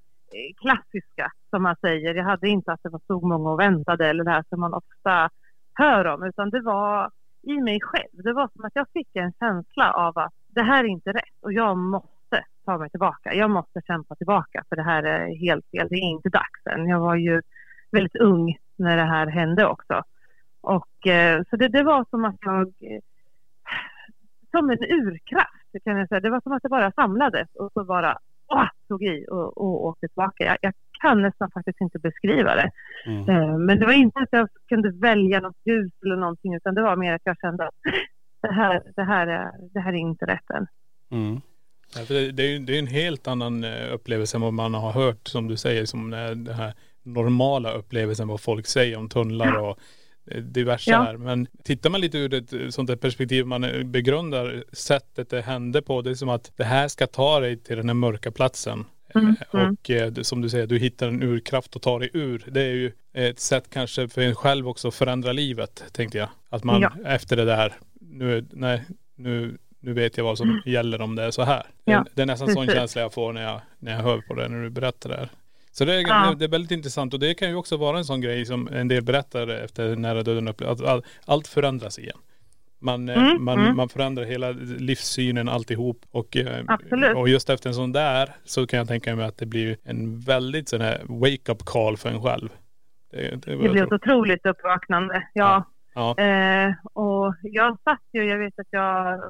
klassiska 0.60 1.32
som 1.50 1.62
man 1.62 1.76
säger. 1.80 2.14
Jag 2.14 2.24
hade 2.24 2.48
inte 2.48 2.72
att 2.72 2.82
det 2.82 2.88
var 2.88 3.00
så 3.06 3.20
många 3.20 3.50
och 3.50 3.60
väntade 3.60 4.08
eller 4.08 4.24
det 4.24 4.30
här 4.30 4.44
som 4.48 4.60
man 4.60 4.74
ofta 4.74 5.30
hör 5.74 6.04
om 6.04 6.22
utan 6.22 6.50
det 6.50 6.60
var 6.60 7.10
i 7.42 7.60
mig 7.60 7.80
själv. 7.82 8.22
Det 8.24 8.32
var 8.32 8.48
som 8.52 8.64
att 8.64 8.72
jag 8.74 8.86
fick 8.92 9.16
en 9.16 9.32
känsla 9.32 9.92
av 9.92 10.18
att 10.18 10.34
det 10.48 10.62
här 10.62 10.84
är 10.84 10.88
inte 10.88 11.12
rätt 11.12 11.38
och 11.42 11.52
jag 11.52 11.76
måste 11.76 12.44
ta 12.64 12.78
mig 12.78 12.90
tillbaka. 12.90 13.34
Jag 13.34 13.50
måste 13.50 13.80
kämpa 13.86 14.14
tillbaka 14.14 14.64
för 14.68 14.76
det 14.76 14.82
här 14.82 15.02
är 15.02 15.36
helt 15.36 15.66
fel. 15.70 15.88
Det 15.90 15.94
är 15.94 16.10
inte 16.10 16.28
dags 16.28 16.66
än. 16.70 16.88
Jag 16.88 17.00
var 17.00 17.16
ju 17.16 17.42
väldigt 17.90 18.16
ung 18.16 18.56
när 18.76 18.96
det 18.96 19.04
här 19.04 19.26
hände 19.26 19.66
också. 19.66 20.02
Och, 20.60 21.06
eh, 21.06 21.42
så 21.50 21.56
det, 21.56 21.68
det 21.68 21.82
var 21.82 22.06
som 22.10 22.24
att 22.24 22.36
jag 22.40 22.62
eh, 22.62 23.00
som 24.50 24.70
en 24.70 24.84
urkraft 24.84 25.84
kan 25.84 25.96
jag 25.96 26.08
säga. 26.08 26.20
Det 26.20 26.30
var 26.30 26.40
som 26.40 26.52
att 26.52 26.62
det 26.62 26.68
bara 26.68 26.92
samlades 26.92 27.48
och 27.54 27.72
så 27.72 27.84
bara 27.84 28.18
åh, 28.48 28.68
tog 28.88 29.02
i 29.02 29.26
och, 29.30 29.58
och 29.58 29.84
åkte 29.84 30.08
tillbaka. 30.08 30.44
Jag, 30.44 30.56
jag 30.60 30.72
kan 31.00 31.22
nästan 31.22 31.50
faktiskt 31.50 31.80
inte 31.80 31.98
beskriva 31.98 32.54
det. 32.54 32.70
Mm. 33.06 33.28
Eh, 33.28 33.58
Men 33.58 33.78
det 33.78 33.86
var 33.86 33.92
inte 33.92 34.18
att 34.18 34.28
jag 34.30 34.48
kunde 34.68 34.92
välja 34.92 35.40
något 35.40 35.56
ljus 35.64 35.92
eller 36.04 36.16
någonting 36.16 36.54
utan 36.54 36.74
det 36.74 36.82
var 36.82 36.96
mer 36.96 37.14
att 37.14 37.22
jag 37.24 37.36
kände 37.40 37.66
att 37.66 37.74
det 38.42 38.52
här, 38.52 38.82
det 38.96 39.04
här, 39.04 39.26
är, 39.26 39.50
det 39.74 39.80
här 39.80 39.92
är 39.92 39.96
inte 39.96 40.26
rätt 40.26 40.50
än. 40.50 40.66
Mm. 41.10 41.40
Ja, 41.94 42.04
för 42.04 42.14
det, 42.14 42.32
det, 42.32 42.42
är 42.42 42.60
det 42.60 42.74
är 42.74 42.78
en 42.78 42.86
helt 42.86 43.28
annan 43.28 43.64
eh, 43.64 43.94
upplevelse 43.94 44.36
än 44.36 44.40
vad 44.40 44.52
man 44.52 44.74
har 44.74 44.92
hört 44.92 45.28
som 45.28 45.48
du 45.48 45.56
säger 45.56 45.84
som 45.84 46.10
den 46.10 46.46
här 46.46 46.74
normala 47.02 47.72
upplevelsen 47.72 48.28
vad 48.28 48.40
folk 48.40 48.66
säger 48.66 48.98
om 48.98 49.08
tunnlar 49.08 49.58
och 49.58 49.78
diverse 50.42 50.90
Ja. 50.90 51.02
här. 51.02 51.16
Men 51.16 51.46
tittar 51.64 51.90
man 51.90 52.00
lite 52.00 52.18
ur 52.18 52.34
ett 52.34 52.52
eh, 52.52 52.68
sånt 52.68 52.86
där 52.88 52.96
perspektiv, 52.96 53.46
man 53.46 53.64
eh, 53.64 53.82
begrundar 53.84 54.64
sättet 54.72 55.30
det 55.30 55.40
hände 55.40 55.82
på. 55.82 56.02
Det 56.02 56.10
är 56.10 56.14
som 56.14 56.28
att 56.28 56.52
det 56.56 56.64
här 56.64 56.88
ska 56.88 57.06
ta 57.06 57.40
dig 57.40 57.56
till 57.56 57.76
den 57.76 57.88
här 57.88 57.94
mörka 57.94 58.30
platsen. 58.30 58.84
Mm, 59.14 59.36
Eh, 59.52 59.60
mm. 59.60 59.72
Och 59.72 59.90
eh, 59.90 60.10
det- 60.12 60.24
som 60.24 60.40
du 60.42 60.48
säger, 60.48 60.66
du 60.66 60.78
hittar 60.78 61.08
en 61.08 61.22
urkraft 61.22 61.76
och 61.76 61.82
tar 61.82 62.00
dig 62.00 62.10
ur. 62.12 62.44
Det 62.50 62.62
är 62.62 62.72
ju 62.74 62.92
ett 63.14 63.40
sätt 63.40 63.64
kanske 63.72 64.08
för 64.08 64.20
en 64.22 64.34
själv 64.34 64.68
också 64.68 64.88
att 64.88 64.94
förändra 64.94 65.32
livet, 65.32 65.84
tänkte 65.92 66.18
jag. 66.18 66.28
Att 66.50 66.64
man 66.64 66.80
Ja. 66.80 66.92
efter 67.04 67.36
det 67.36 67.44
där, 67.44 67.72
nu, 68.00 68.44
nej, 68.52 68.84
nu, 69.14 69.58
nu 69.80 69.92
vet 69.92 70.16
jag 70.16 70.24
vad 70.24 70.38
som 70.38 70.62
gäller 70.66 71.00
om 71.00 71.14
det 71.16 71.22
är 71.22 71.30
så 71.30 71.42
här. 71.42 71.66
Det, 71.84 71.92
Ja, 71.92 72.04
det 72.14 72.22
är 72.22 72.26
nästan 72.26 72.48
sån 72.48 72.66
precis. 72.66 72.74
känsla 72.80 73.02
jag 73.02 73.12
får 73.12 73.32
när 73.32 73.42
jag, 73.42 73.60
när 73.78 73.92
jag 73.92 73.98
hör 74.02 74.18
på 74.20 74.34
det, 74.34 74.48
när 74.48 74.62
du 74.62 74.70
berättar 74.70 75.10
det 75.10 75.16
här. 75.16 75.28
Så 75.78 75.84
det 75.84 75.94
är, 75.94 76.00
Ja. 76.08 76.34
det 76.38 76.44
är 76.44 76.48
väldigt 76.48 76.70
intressant 76.70 77.14
och 77.14 77.20
det 77.20 77.34
kan 77.34 77.48
ju 77.48 77.54
också 77.54 77.76
vara 77.76 77.98
en 77.98 78.04
sån 78.04 78.20
grej 78.20 78.44
som 78.46 78.68
en 78.68 78.88
del 78.88 79.02
berättar 79.02 79.48
efter 79.48 79.96
nära 79.96 80.22
döden 80.22 80.48
upplevs, 80.48 80.70
att 80.70 80.88
all, 80.88 81.02
allt 81.26 81.48
förändras 81.48 81.98
igen. 81.98 82.18
Man, 82.80 83.08
eh, 83.08 83.16
Mm, 83.30 83.44
man, 83.44 83.58
mm. 83.58 83.76
man 83.76 83.88
förändrar 83.88 84.24
hela 84.24 84.50
livssynen 84.78 85.48
alltihop. 85.48 85.96
Och, 86.10 86.36
eh, 86.36 86.64
Absolut. 86.68 87.16
och 87.16 87.28
just 87.28 87.50
efter 87.50 87.68
en 87.68 87.74
sån 87.74 87.92
där 87.92 88.28
så 88.44 88.66
kan 88.66 88.78
jag 88.78 88.88
tänka 88.88 89.16
mig 89.16 89.24
att 89.26 89.38
det 89.38 89.46
blir 89.46 89.76
en 89.84 90.20
väldigt 90.20 90.68
sån 90.68 90.80
här 90.80 91.02
wake-up 91.08 91.64
call 91.64 91.96
för 91.96 92.08
en 92.08 92.22
själv. 92.22 92.48
Det, 93.10 93.30
det, 93.46 93.56
Det 93.56 93.68
blev 93.68 93.84
ett 93.84 93.92
otroligt 93.92 94.46
uppvaknande. 94.46 95.22
Ja. 95.34 95.64
Ja. 95.94 96.18
Eh, 96.18 96.72
och 96.92 97.34
jag 97.42 97.78
satt 97.84 98.02
ju, 98.12 98.24
jag 98.24 98.38
vet 98.38 98.58
att 98.58 98.66
jag, 98.70 99.20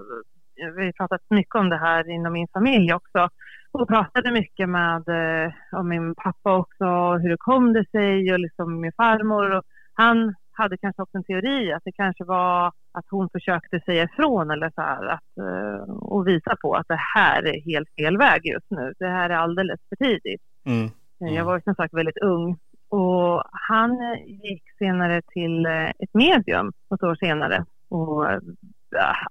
vi 0.77 0.85
har 0.85 0.93
pratat 0.93 1.21
mycket 1.31 1.55
om 1.55 1.69
det 1.69 1.79
här 1.79 2.11
inom 2.11 2.33
min 2.33 2.49
familj 2.53 2.93
också. 2.95 3.29
Och 3.81 3.89
pratade 3.89 4.31
mycket 4.31 4.69
med 4.69 5.09
eh, 5.09 5.53
om 5.73 5.89
min 5.89 6.15
pappa 6.15 6.57
också, 6.57 7.17
hur 7.23 7.29
det 7.29 7.37
kom 7.37 7.73
det 7.73 7.91
sig 7.91 8.33
och 8.33 8.39
liksom 8.39 8.81
min 8.81 8.93
farmor. 8.93 9.51
Och 9.51 9.63
han 9.95 10.35
hade 10.53 10.79
kanske 10.79 11.03
också 11.03 11.17
en 11.19 11.25
teori 11.25 11.73
att 11.73 11.85
det 11.85 11.93
kanske 11.93 12.25
var 12.25 12.67
att 12.93 13.05
hon 13.11 13.29
försökte 13.31 13.81
säga 13.81 14.05
ifrån 14.05 14.51
eller 14.51 14.71
så 14.75 14.81
här 14.81 15.07
att, 15.07 15.39
eh, 15.39 15.95
och 15.95 16.29
visa 16.29 16.57
på 16.63 16.75
att 16.75 16.89
det 16.89 17.01
här 17.15 17.43
är 17.43 17.61
helt 17.61 17.89
fel 17.99 18.19
väg 18.19 18.47
just 18.47 18.71
nu. 18.71 18.93
Det 18.99 19.09
här 19.09 19.31
är 19.31 19.35
alldeles 19.37 19.81
för 19.89 19.97
tidigt. 19.97 20.43
Mm. 20.67 20.85
Eh, 21.21 21.35
Jag 21.37 21.45
var 21.45 21.61
som 21.61 21.75
sagt 21.75 21.95
väldigt 21.95 22.19
ung. 22.19 22.57
Och 22.89 23.43
han 23.53 23.99
gick 24.27 24.63
senare 24.79 25.23
till 25.23 25.67
ett 25.99 26.15
medium 26.15 26.73
något 26.91 27.03
år 27.03 27.15
senare. 27.15 27.65
Och 27.89 28.27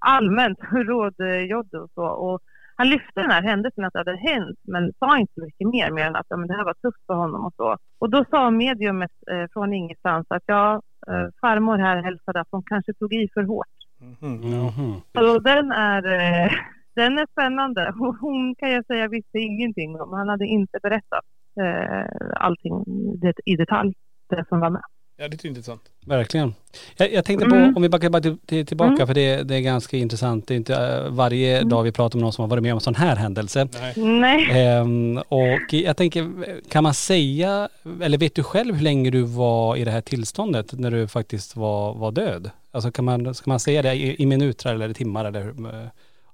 allmänt 0.00 0.58
rådgjorde 0.72 1.78
och 1.78 1.90
så. 1.94 2.06
Och 2.06 2.40
han 2.76 2.88
lyfte 2.88 3.20
den 3.20 3.30
här 3.30 3.42
händelsen 3.42 3.84
att 3.84 3.92
det 3.92 3.98
hade 3.98 4.16
hänt 4.16 4.58
men 4.62 4.92
sa 4.98 5.18
inte 5.18 5.40
mycket 5.40 5.68
mer 5.68 5.90
mer 5.90 6.06
än 6.06 6.16
att 6.16 6.26
ja, 6.28 6.36
men 6.36 6.48
det 6.48 6.54
här 6.54 6.64
var 6.64 6.74
tufft 6.74 7.06
för 7.06 7.14
honom 7.14 7.44
och 7.44 7.54
så. 7.56 7.76
Och 7.98 8.10
då 8.10 8.24
sa 8.30 8.50
mediumet 8.50 9.10
eh, 9.30 9.46
från 9.52 9.72
ingenstans 9.72 10.26
att 10.30 10.42
ja, 10.46 10.82
eh, 11.08 11.28
farmor 11.40 11.78
här 11.78 12.02
hälsade 12.02 12.40
att 12.40 12.48
hon 12.50 12.62
kanske 12.66 12.92
tog 12.94 13.12
i 13.12 13.28
för 13.34 13.42
hårt. 13.42 13.76
Ja. 13.98 14.26
Mhm. 14.28 15.00
Så 15.12 15.38
den 15.38 15.72
är, 15.72 16.02
eh, 16.06 16.50
den 16.94 17.18
är 17.18 17.26
spännande. 17.32 17.92
Hon 18.20 18.54
kan 18.54 18.70
jag 18.70 18.86
säga 18.86 19.08
visste 19.08 19.38
ingenting 19.38 20.00
om. 20.00 20.12
Han 20.12 20.28
hade 20.28 20.46
inte 20.46 20.78
berättat 20.82 21.24
eh, 21.60 22.06
allting 22.34 22.84
det, 23.20 23.32
i 23.44 23.56
detalj, 23.56 23.94
det 24.28 24.44
som 24.48 24.60
var 24.60 24.70
med. 24.70 24.82
Ja, 25.18 25.28
det 25.28 25.44
är 25.44 25.48
intressant. 25.48 25.82
Verkligen. 26.06 26.54
Jag, 26.96 27.12
jag 27.12 27.24
tänkte 27.24 27.46
på, 27.48 27.54
Mm. 27.54 27.76
om 27.76 27.82
vi 27.82 27.88
backar 27.88 28.10
bara 28.10 28.22
till, 28.22 28.38
till, 28.38 28.66
tillbaka 28.66 28.92
Mm. 28.94 29.06
för 29.06 29.14
det, 29.14 29.42
det 29.42 29.54
är 29.54 29.60
ganska 29.60 29.96
intressant. 29.96 30.48
Det 30.48 30.54
är 30.54 30.56
inte 30.56 30.74
eh, 30.76 31.10
varje 31.10 31.62
dag 31.62 31.82
vi 31.82 31.92
pratar 31.92 32.16
med 32.18 32.22
någon 32.22 32.32
som 32.32 32.42
har 32.42 32.48
varit 32.48 32.62
med 32.62 32.72
om 32.72 32.76
en 32.76 32.80
sån 32.80 32.94
här 32.94 33.16
händelse. 33.16 33.68
Nej. 33.80 33.92
Nej. 33.96 34.66
Ehm, 34.68 35.18
och 35.28 35.72
jag 35.72 35.96
tänker, 35.96 36.30
kan 36.70 36.82
man 36.82 36.94
säga, 36.94 37.68
eller 38.02 38.18
vet 38.18 38.34
du 38.34 38.42
själv 38.42 38.74
hur 38.74 38.82
länge 38.82 39.10
du 39.10 39.22
var 39.22 39.76
i 39.76 39.84
det 39.84 39.90
här 39.90 40.00
tillståndet 40.00 40.72
när 40.72 40.90
du 40.90 41.08
faktiskt 41.08 41.56
var, 41.56 41.94
var 41.94 42.12
död? 42.12 42.50
Alltså 42.70 42.90
kan 42.92 43.04
man, 43.04 43.34
ska 43.34 43.50
man 43.50 43.60
säga 43.60 43.82
det 43.82 43.94
i, 43.94 44.22
i 44.22 44.26
minuter 44.26 44.74
eller 44.74 44.92
timmar 44.94 45.24
eller 45.24 45.42
hur, 45.42 45.50
eh, 45.74 45.86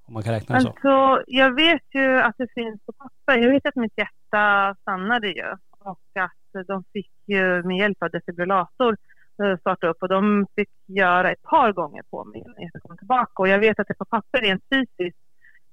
om 0.06 0.14
man 0.14 0.22
kan 0.22 0.32
räkna 0.32 0.54
det 0.54 0.60
så? 0.62 0.68
Alltså, 0.68 1.24
jag 1.26 1.54
vet 1.54 1.82
ju 1.94 2.18
att 2.20 2.34
det 2.38 2.46
finns 2.54 2.80
på 2.86 2.92
papper. 2.92 3.38
Jag 3.42 3.50
vet 3.50 3.66
att 3.66 3.76
mitt 3.76 3.92
hjärta 3.98 4.74
stannade 4.82 5.28
ju 5.28 5.44
och 5.84 6.00
att 6.14 6.66
de 6.66 6.84
fick 6.92 7.10
ju 7.26 7.62
med 7.62 7.76
hjälp 7.76 8.02
av 8.02 8.10
defibrillator 8.10 8.96
eh, 9.42 9.58
starta 9.58 9.86
upp 9.86 10.02
och 10.02 10.08
de 10.08 10.46
fick 10.56 10.70
göra 10.86 11.30
ett 11.30 11.42
par 11.42 11.72
gånger 11.72 12.02
på 12.10 12.24
mig 12.24 12.42
när 12.46 12.70
jag 12.72 12.82
kom 12.82 12.98
tillbaka. 12.98 13.42
Och 13.42 13.48
jag 13.48 13.58
vet 13.58 13.78
att 13.78 13.88
det 13.88 13.94
på 13.94 14.04
papper 14.04 14.40
rent 14.40 14.64
fysiskt 14.70 15.18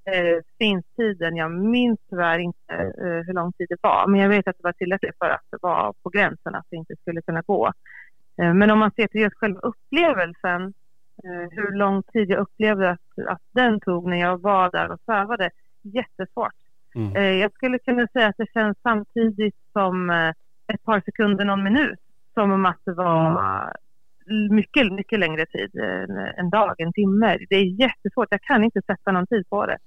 eh, 0.06 0.44
finns 0.58 0.86
tiden. 0.96 1.36
Jag 1.36 1.52
minns 1.52 2.00
tyvärr 2.10 2.40
inte 2.40 2.74
eh, 2.74 3.26
hur 3.26 3.34
lång 3.34 3.54
tid 3.54 3.68
det 3.70 3.78
var, 3.82 4.08
men 4.08 4.20
jag 4.20 4.30
vet 4.30 4.48
att 4.48 4.58
det 4.58 4.64
var 4.64 4.74
tillräckligt 4.74 5.18
för 5.18 5.30
att 5.30 5.46
det 5.52 5.58
var 5.62 5.94
på 6.04 6.10
gränsen 6.10 6.56
att 6.56 6.66
det 6.70 6.76
inte 6.76 6.96
skulle 6.96 7.22
kunna 7.22 7.42
gå. 7.42 7.74
Eh, 8.42 8.54
men 8.54 8.72
om 8.72 8.80
man 8.80 8.92
ser 8.92 9.08
till 9.08 9.22
just 9.22 9.38
själva 9.38 9.60
upplevelsen 9.60 10.74
eh, 11.24 11.50
hur 11.52 11.72
lång 11.72 12.04
tid 12.04 12.30
jag 12.30 12.40
upplevde 12.40 12.90
att, 12.90 13.28
att 13.28 13.42
den 13.52 13.80
tog 13.80 14.10
när 14.10 14.18
jag 14.18 14.42
var 14.42 14.72
där 14.72 14.92
och 14.92 15.00
svävade. 15.06 15.50
Jättesvårt. 15.82 16.59
Mm. 16.96 17.16
Eh, 17.16 17.24
jag 17.24 17.54
skulle 17.54 17.80
kunna 17.80 18.08
säga 18.08 18.28
att 18.28 18.38
det 18.38 18.54
känns 18.54 18.78
samtidigt 18.84 19.56
som 19.74 20.10
eh, 20.10 20.30
ett 20.74 20.84
par 20.84 21.02
sekunder, 21.06 21.46
någon 21.46 21.64
minut. 21.64 22.00
Som 22.34 22.52
om 22.52 22.66
att 22.66 22.80
det 22.86 22.94
var 22.94 23.74
mycket, 24.50 24.94
mycket 24.94 25.20
längre 25.20 25.46
tid. 25.46 25.72
En 26.38 26.50
dag, 26.50 26.76
en 26.78 26.94
timme. 26.94 27.38
Det 27.50 27.56
är 27.56 27.82
jättesvårt. 27.82 28.28
Jag 28.32 28.42
kan 28.42 28.64
inte 28.64 28.82
sätta 28.82 29.12
någon 29.12 29.28
tid 29.28 29.50
på 29.50 29.66
det. 29.66 29.78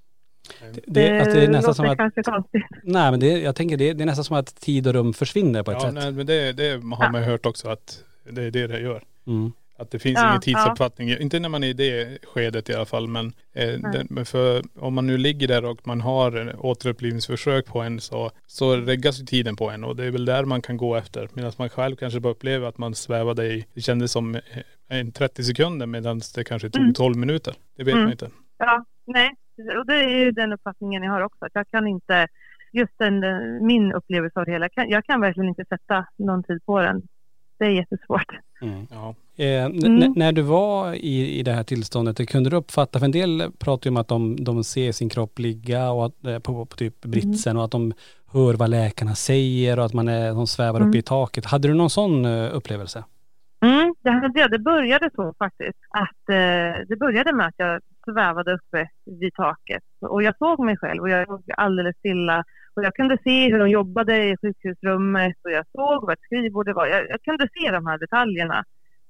Det, 0.85 1.19
alltså 1.19 1.35
det 1.39 1.43
är 1.45 1.49
nästan 1.49 1.75
som 1.75 1.85
att, 1.85 1.97
kanske 1.97 2.23
konstigt. 2.23 2.65
nej 2.83 3.11
men 3.11 3.19
det, 3.19 3.27
jag 3.41 3.55
tänker 3.55 3.77
det, 3.77 3.93
det 3.93 4.03
är 4.03 4.05
nästan 4.05 4.23
som 4.23 4.37
att 4.37 4.55
tid 4.61 4.87
och 4.87 4.93
rum 4.93 5.13
försvinner 5.13 5.63
på 5.63 5.71
ett 5.71 5.77
Ja, 5.81 5.85
sätt. 5.85 5.93
nej, 5.93 6.11
men 6.11 6.25
det, 6.25 6.53
det 6.53 6.71
har 6.71 7.11
man 7.11 7.21
ju 7.21 7.27
hört 7.27 7.45
också 7.45 7.69
att 7.69 8.03
det 8.29 8.43
är 8.43 8.51
det 8.51 8.67
det 8.67 8.79
gör. 8.79 9.03
Mm. 9.27 9.51
Att 9.83 9.91
det 9.91 9.99
finns 9.99 10.19
Ja, 10.19 10.29
ingen 10.29 10.41
tidsuppfattning. 10.41 11.09
Inte 11.09 11.39
när 11.39 11.49
man 11.49 11.63
är 11.63 11.67
i 11.67 11.73
det 11.73 12.17
skedet 12.25 12.69
i 12.69 12.73
alla 12.73 12.85
fall. 12.85 13.07
Men, 13.07 13.33
eh, 13.53 13.73
den, 13.93 14.25
för 14.25 14.61
om 14.79 14.93
man 14.93 15.07
nu 15.07 15.17
ligger 15.17 15.47
där 15.47 15.65
och 15.65 15.87
man 15.87 16.01
har 16.01 16.31
en 16.31 16.55
återupplivningsförsök 16.55 17.65
på 17.65 17.81
en 17.81 17.99
så, 17.99 18.31
så 18.45 18.75
reggas 18.75 19.21
ju 19.21 19.25
tiden 19.25 19.55
på 19.55 19.69
en. 19.69 19.83
Och 19.83 19.95
det 19.95 20.05
är 20.05 20.11
väl 20.11 20.25
där 20.25 20.45
man 20.45 20.61
kan 20.61 20.77
gå 20.77 20.95
efter. 20.95 21.29
Medan 21.33 21.51
man 21.57 21.69
själv 21.69 21.95
kanske 21.95 22.19
bara 22.19 22.29
upplever 22.33 22.67
att 22.67 22.77
man 22.77 22.95
svävade 22.95 23.45
i, 23.45 23.65
det 23.73 23.81
kändes 23.81 24.11
som 24.11 24.35
eh, 24.35 24.41
en 24.89 25.11
30 25.11 25.43
sekunder 25.43 25.85
medan 25.85 26.21
det 26.35 26.43
kanske 26.43 26.69
tog 26.69 26.81
Mm. 26.81 26.93
12 26.93 27.15
minuter. 27.17 27.53
Det 27.77 27.83
vet 27.83 27.91
Mm. 27.93 28.03
man 28.03 28.11
inte. 28.11 28.29
Ja, 28.57 28.85
nej. 29.05 29.31
Och 29.79 29.85
det 29.85 29.95
är 29.95 30.09
ju 30.09 30.31
den 30.31 30.53
uppfattningen 30.53 31.03
jag 31.03 31.11
har 31.11 31.21
också. 31.21 31.45
Att 31.45 31.51
jag 31.55 31.69
kan 31.71 31.87
inte, 31.87 32.27
just 32.71 32.93
den, 32.97 33.23
eh, 33.23 33.61
min 33.61 33.91
upplevelse 33.93 34.39
av 34.39 34.45
det 34.45 34.51
hela, 34.51 34.69
jag 34.75 35.05
kan 35.05 35.21
verkligen 35.21 35.49
inte 35.49 35.65
sätta 35.65 36.05
någon 36.17 36.43
tid 36.43 36.65
på 36.65 36.81
den. 36.81 37.01
Det 37.59 37.65
är 37.65 37.69
jättesvårt. 37.69 38.31
Mm. 38.61 38.87
Ja. 38.91 39.15
Eh, 39.37 39.65
Mm. 39.65 40.13
när 40.15 40.31
du 40.31 40.41
var 40.41 40.93
i, 40.93 41.39
i 41.39 41.43
det 41.43 41.51
här 41.51 41.63
tillståndet, 41.63 42.17
det 42.17 42.25
kunde 42.25 42.49
du 42.49 42.55
uppfatta, 42.55 42.99
för 42.99 43.05
en 43.05 43.11
del 43.11 43.43
pratar 43.59 43.87
ju 43.89 43.91
om 43.91 43.97
att 43.97 44.07
de, 44.07 44.43
de 44.43 44.63
ser 44.63 44.91
sin 44.91 45.09
kropp 45.09 45.39
ligga 45.39 45.91
och 45.91 46.05
att, 46.05 46.25
eh, 46.25 46.39
på, 46.39 46.65
på 46.65 46.75
typ 46.75 47.01
britsen 47.01 47.57
och 47.57 47.63
att 47.65 47.71
de 47.71 47.93
hör 48.33 48.53
vad 48.53 48.69
läkarna 48.69 49.15
säger 49.15 49.79
och 49.79 49.85
att 49.85 49.93
man 49.93 50.07
är, 50.07 50.33
de 50.33 50.47
svävar 50.47 50.79
Mm. 50.79 50.89
uppe 50.89 50.97
i 50.97 51.01
taket. 51.01 51.45
Hade 51.45 51.67
du 51.67 51.73
någon 51.73 51.89
sån 51.89 52.25
eh, 52.25 52.55
upplevelse? 52.55 53.03
Mm, 53.65 53.95
det, 54.03 54.09
hade 54.11 54.39
jag. 54.39 54.51
det 54.51 54.59
började 54.59 55.09
så 55.15 55.33
faktiskt. 55.39 55.77
Att, 55.89 56.29
eh, 56.29 56.85
det 56.87 56.95
började 56.99 57.33
med 57.33 57.47
att 57.47 57.53
jag 57.57 57.81
svävade 58.05 58.53
uppe 58.53 58.89
vid 59.19 59.33
taket. 59.33 59.83
Och 60.01 60.23
jag 60.23 60.37
såg 60.37 60.65
mig 60.65 60.77
själv 60.77 61.01
och 61.01 61.09
jag 61.09 61.27
låg 61.27 61.43
alldeles 61.57 61.97
stilla. 61.97 62.43
Och 62.75 62.83
jag 62.83 62.95
kunde 62.95 63.17
se 63.23 63.51
hur 63.51 63.59
de 63.59 63.69
jobbade 63.69 64.23
i 64.23 64.37
sjukhusrummet 64.41 65.35
och 65.43 65.51
jag 65.51 65.65
såg 65.71 66.01
vad 66.05 66.13
ett 66.13 66.21
skrivbord 66.21 66.65
det 66.65 66.73
var. 66.73 66.87
Jag, 66.87 67.09
jag 67.09 67.21
kunde 67.21 67.47
se 67.53 67.71
de 67.71 67.85
här 67.87 67.97
detaljerna. 67.97 68.63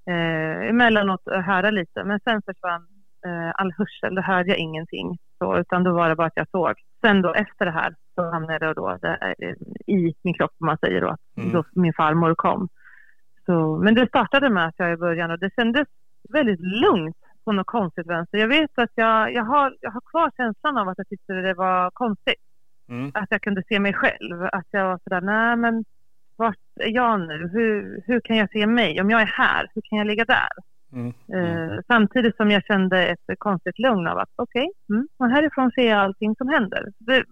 Eh, 0.10 0.70
emellanåt 0.70 1.22
höra 1.26 1.72
lite, 1.72 2.04
men 2.04 2.20
sen 2.24 2.42
försvann 2.46 2.88
eh, 3.26 3.52
all 3.56 3.72
hörsel. 3.78 4.16
Då 4.16 4.22
hörde 4.22 4.50
jag 4.50 4.58
ingenting. 4.58 5.18
Så, 5.38 5.58
utan 5.58 5.84
då 5.84 5.94
var 5.94 6.10
det 6.10 6.16
bara 6.16 6.28
att 6.28 6.36
jag 6.38 6.50
såg. 6.50 6.74
Sen 7.06 7.22
då 7.22 7.34
efter 7.34 7.66
det 7.66 7.72
här 7.72 7.96
så 8.16 8.32
hamnade 8.32 8.66
jag 8.66 8.76
då 8.76 8.98
där, 9.02 9.36
eh, 9.40 9.56
i 9.96 10.14
min 10.24 10.34
kropp, 10.34 10.52
om 10.60 10.66
man 10.66 10.78
säger 10.78 11.02
då, 11.02 11.16
Mm. 11.38 11.52
då 11.52 11.64
min 11.72 11.94
farmor 11.94 12.36
kom. 12.36 12.68
Så, 13.46 13.78
men 13.78 13.96
det 13.96 14.08
startade 14.08 14.50
med 14.50 14.66
att 14.68 14.76
jag 14.78 14.94
i 14.94 14.98
början 14.98 15.32
och 15.32 15.40
det 15.40 15.50
kändes 15.56 15.88
väldigt 16.34 16.60
lugnt 16.60 17.18
på 17.46 17.52
något 17.52 17.68
konstigt 17.68 18.08
vänster. 18.08 18.38
Jag 18.38 18.48
vet 18.48 18.78
att 18.78 18.92
jag, 18.96 19.34
jag, 19.34 19.44
har, 19.44 19.76
jag 19.82 19.92
har 19.92 20.02
kvar 20.12 20.32
känslan 20.38 20.78
av 20.78 20.88
att 20.90 20.98
jag 20.98 21.08
tyckte 21.08 21.34
det 21.34 21.54
var 21.54 21.92
konstigt. 21.94 22.42
Mm. 22.94 23.12
Att 23.14 23.28
jag 23.30 23.42
kunde 23.42 23.64
se 23.68 23.80
mig 23.80 23.94
själv. 23.94 24.44
Att 24.52 24.68
jag 24.72 24.86
var 24.86 25.00
sådär, 25.04 25.22
nej 25.22 25.56
men 25.56 25.86
vart 26.36 26.58
är 26.80 26.90
jag 26.90 27.20
nu? 27.20 27.50
Hur, 27.54 28.04
hur 28.08 28.20
kan 28.20 28.38
jag 28.38 28.52
se 28.52 28.68
mig? 28.68 29.02
Om 29.02 29.10
jag 29.10 29.22
är 29.22 29.26
här, 29.26 29.68
hur 29.76 29.82
kan 29.82 29.98
jag 29.98 30.08
ligga 30.08 30.26
där? 30.26 30.50
Mm. 30.94 31.14
Eh, 31.34 31.80
samtidigt 31.88 32.36
som 32.36 32.52
jag 32.52 32.64
kände 32.66 33.08
ett 33.08 33.38
konstigt 33.38 33.80
lugn 33.80 34.08
av 34.08 34.18
att 34.18 34.30
okej, 34.36 34.72
mm, 34.90 35.08
och 35.18 35.30
härifrån 35.30 35.72
ser 35.72 35.90
jag 35.90 36.00
allting 36.00 36.36
som 36.36 36.50
händer. 36.50 36.92
Det, 36.98 37.24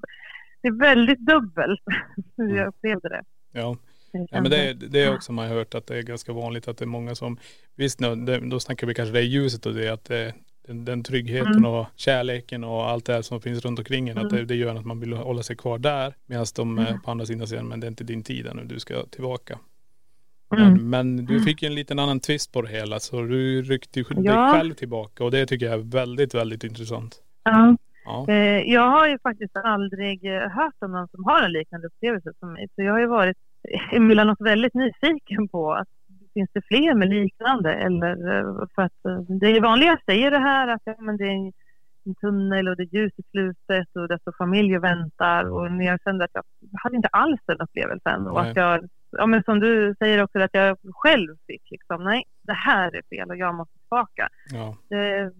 det 0.61 0.67
är 0.67 0.79
väldigt 0.79 1.19
dubbelt 1.19 1.81
hur 2.37 2.57
jag 2.57 2.67
upplevde 2.67 3.09
det. 3.09 3.21
Ja. 3.51 3.77
Ja, 4.13 4.41
men 4.41 4.51
det, 4.51 4.73
det 4.73 5.03
är 5.03 5.15
också 5.15 5.31
man 5.31 5.47
har 5.47 5.55
hört 5.55 5.75
att 5.75 5.87
det 5.87 5.97
är 5.97 6.01
ganska 6.01 6.33
vanligt 6.33 6.67
att 6.67 6.77
det 6.77 6.85
är 6.85 6.87
många 6.87 7.15
som, 7.15 7.37
visst 7.75 7.99
nu, 7.99 8.15
det, 8.15 8.49
då 8.49 8.59
snackar 8.59 8.87
vi 8.87 8.93
kanske 8.93 9.13
det 9.13 9.21
ljuset 9.21 9.65
och 9.65 9.73
det 9.73 9.89
att 9.89 10.05
det, 10.05 10.33
den, 10.67 10.85
den 10.85 11.03
tryggheten 11.03 11.51
Mm. 11.53 11.65
och 11.65 11.85
kärleken 11.95 12.63
och 12.63 12.89
allt 12.89 13.05
det 13.05 13.13
här 13.13 13.21
som 13.21 13.41
finns 13.41 13.65
runt 13.65 13.79
omkring 13.79 14.09
en, 14.09 14.17
att 14.17 14.29
det, 14.29 14.45
det 14.45 14.55
gör 14.55 14.75
att 14.75 14.85
man 14.85 14.99
vill 14.99 15.13
hålla 15.13 15.43
sig 15.43 15.55
kvar 15.55 15.77
där. 15.77 16.13
Medan 16.25 16.45
de 16.55 16.77
Mm. 16.77 17.01
på 17.01 17.11
andra 17.11 17.25
sidan 17.25 17.47
säger, 17.47 17.63
men 17.63 17.79
det 17.79 17.85
är 17.87 17.89
inte 17.89 18.03
din 18.03 18.23
tid 18.23 18.47
ännu, 18.47 18.63
du 18.65 18.79
ska 18.79 19.05
tillbaka. 19.05 19.59
Mm. 20.55 20.73
Men, 20.73 20.89
men 20.89 21.25
du 21.25 21.39
fick 21.43 21.61
ju 21.63 21.67
en 21.67 21.75
liten 21.75 21.99
annan 21.99 22.19
twist 22.19 22.51
på 22.51 22.61
det 22.61 22.69
hela, 22.69 22.99
så 22.99 23.21
du 23.21 23.61
ryckte 23.61 23.99
ju 23.99 24.03
dig 24.03 24.23
Ja. 24.25 24.53
själv 24.53 24.73
tillbaka 24.73 25.23
och 25.23 25.31
det 25.31 25.45
tycker 25.45 25.65
jag 25.65 25.73
är 25.79 25.83
väldigt, 25.91 26.33
väldigt 26.35 26.63
intressant. 26.63 27.15
Ja. 27.43 27.75
Ja. 28.05 28.25
Eh, 28.29 28.61
jag 28.73 28.89
har 28.89 29.07
ju 29.07 29.19
faktiskt 29.19 29.55
aldrig 29.55 30.25
eh, 30.25 30.49
hört 30.49 30.73
om 30.79 30.91
någon 30.91 31.07
som 31.07 31.23
har 31.23 31.43
en 31.43 31.51
liknande 31.51 31.87
upplevelse 31.87 32.33
som 32.39 32.53
mig. 32.53 32.67
Så 32.75 32.81
jag 32.81 32.91
har 32.93 32.99
ju 32.99 33.07
varit 33.07 33.37
emellanåt 33.91 34.41
väldigt 34.41 34.73
nyfiken 34.73 35.47
på 35.47 35.73
att 35.73 35.87
finns 36.33 36.49
det 36.53 36.61
fler 36.67 36.95
med 36.95 37.09
liknande? 37.09 37.73
Eller 37.73 38.11
eh, 38.11 38.67
för 38.75 38.81
att 38.81 39.05
eh, 39.05 39.19
det 39.19 39.47
är 39.47 39.61
vanligaste 39.61 40.13
är 40.13 40.31
det 40.31 40.39
här 40.39 40.67
att 40.67 40.81
ja, 40.85 40.95
men 40.99 41.17
det 41.17 41.23
är 41.23 41.31
en, 41.31 41.51
tunnel 42.21 42.67
och 42.67 42.77
det 42.77 42.83
är 42.83 42.95
ljus 42.95 43.13
i 43.17 43.23
slutet 43.31 43.95
och 43.95 44.07
det 44.07 44.19
står 44.19 44.33
familj 44.37 44.77
och 44.77 44.83
väntar. 44.83 45.43
Och 45.51 45.71
när 45.71 45.85
jag 45.85 46.01
kände 46.01 46.25
att 46.25 46.31
jag 46.33 46.43
hade 46.83 46.95
inte 46.95 47.07
alls 47.07 47.41
den 47.45 47.57
upplevelsen. 47.59 48.27
Och 48.27 48.41
att 48.41 48.55
jag, 48.55 48.89
ja, 49.11 49.25
men 49.25 49.43
som 49.43 49.59
du 49.59 49.95
säger 49.99 50.23
också, 50.23 50.39
att 50.39 50.53
jag 50.53 50.77
själv 50.93 51.35
fick 51.47 51.71
liksom, 51.71 52.03
nej, 52.03 52.23
det 52.41 52.53
här 52.53 52.95
är 52.95 53.01
fel 53.09 53.29
och 53.29 53.37
jag 53.37 53.55
måste 53.55 53.79
tillbaka 53.79 54.29
Ja. 54.53 54.75
det, 54.89 55.31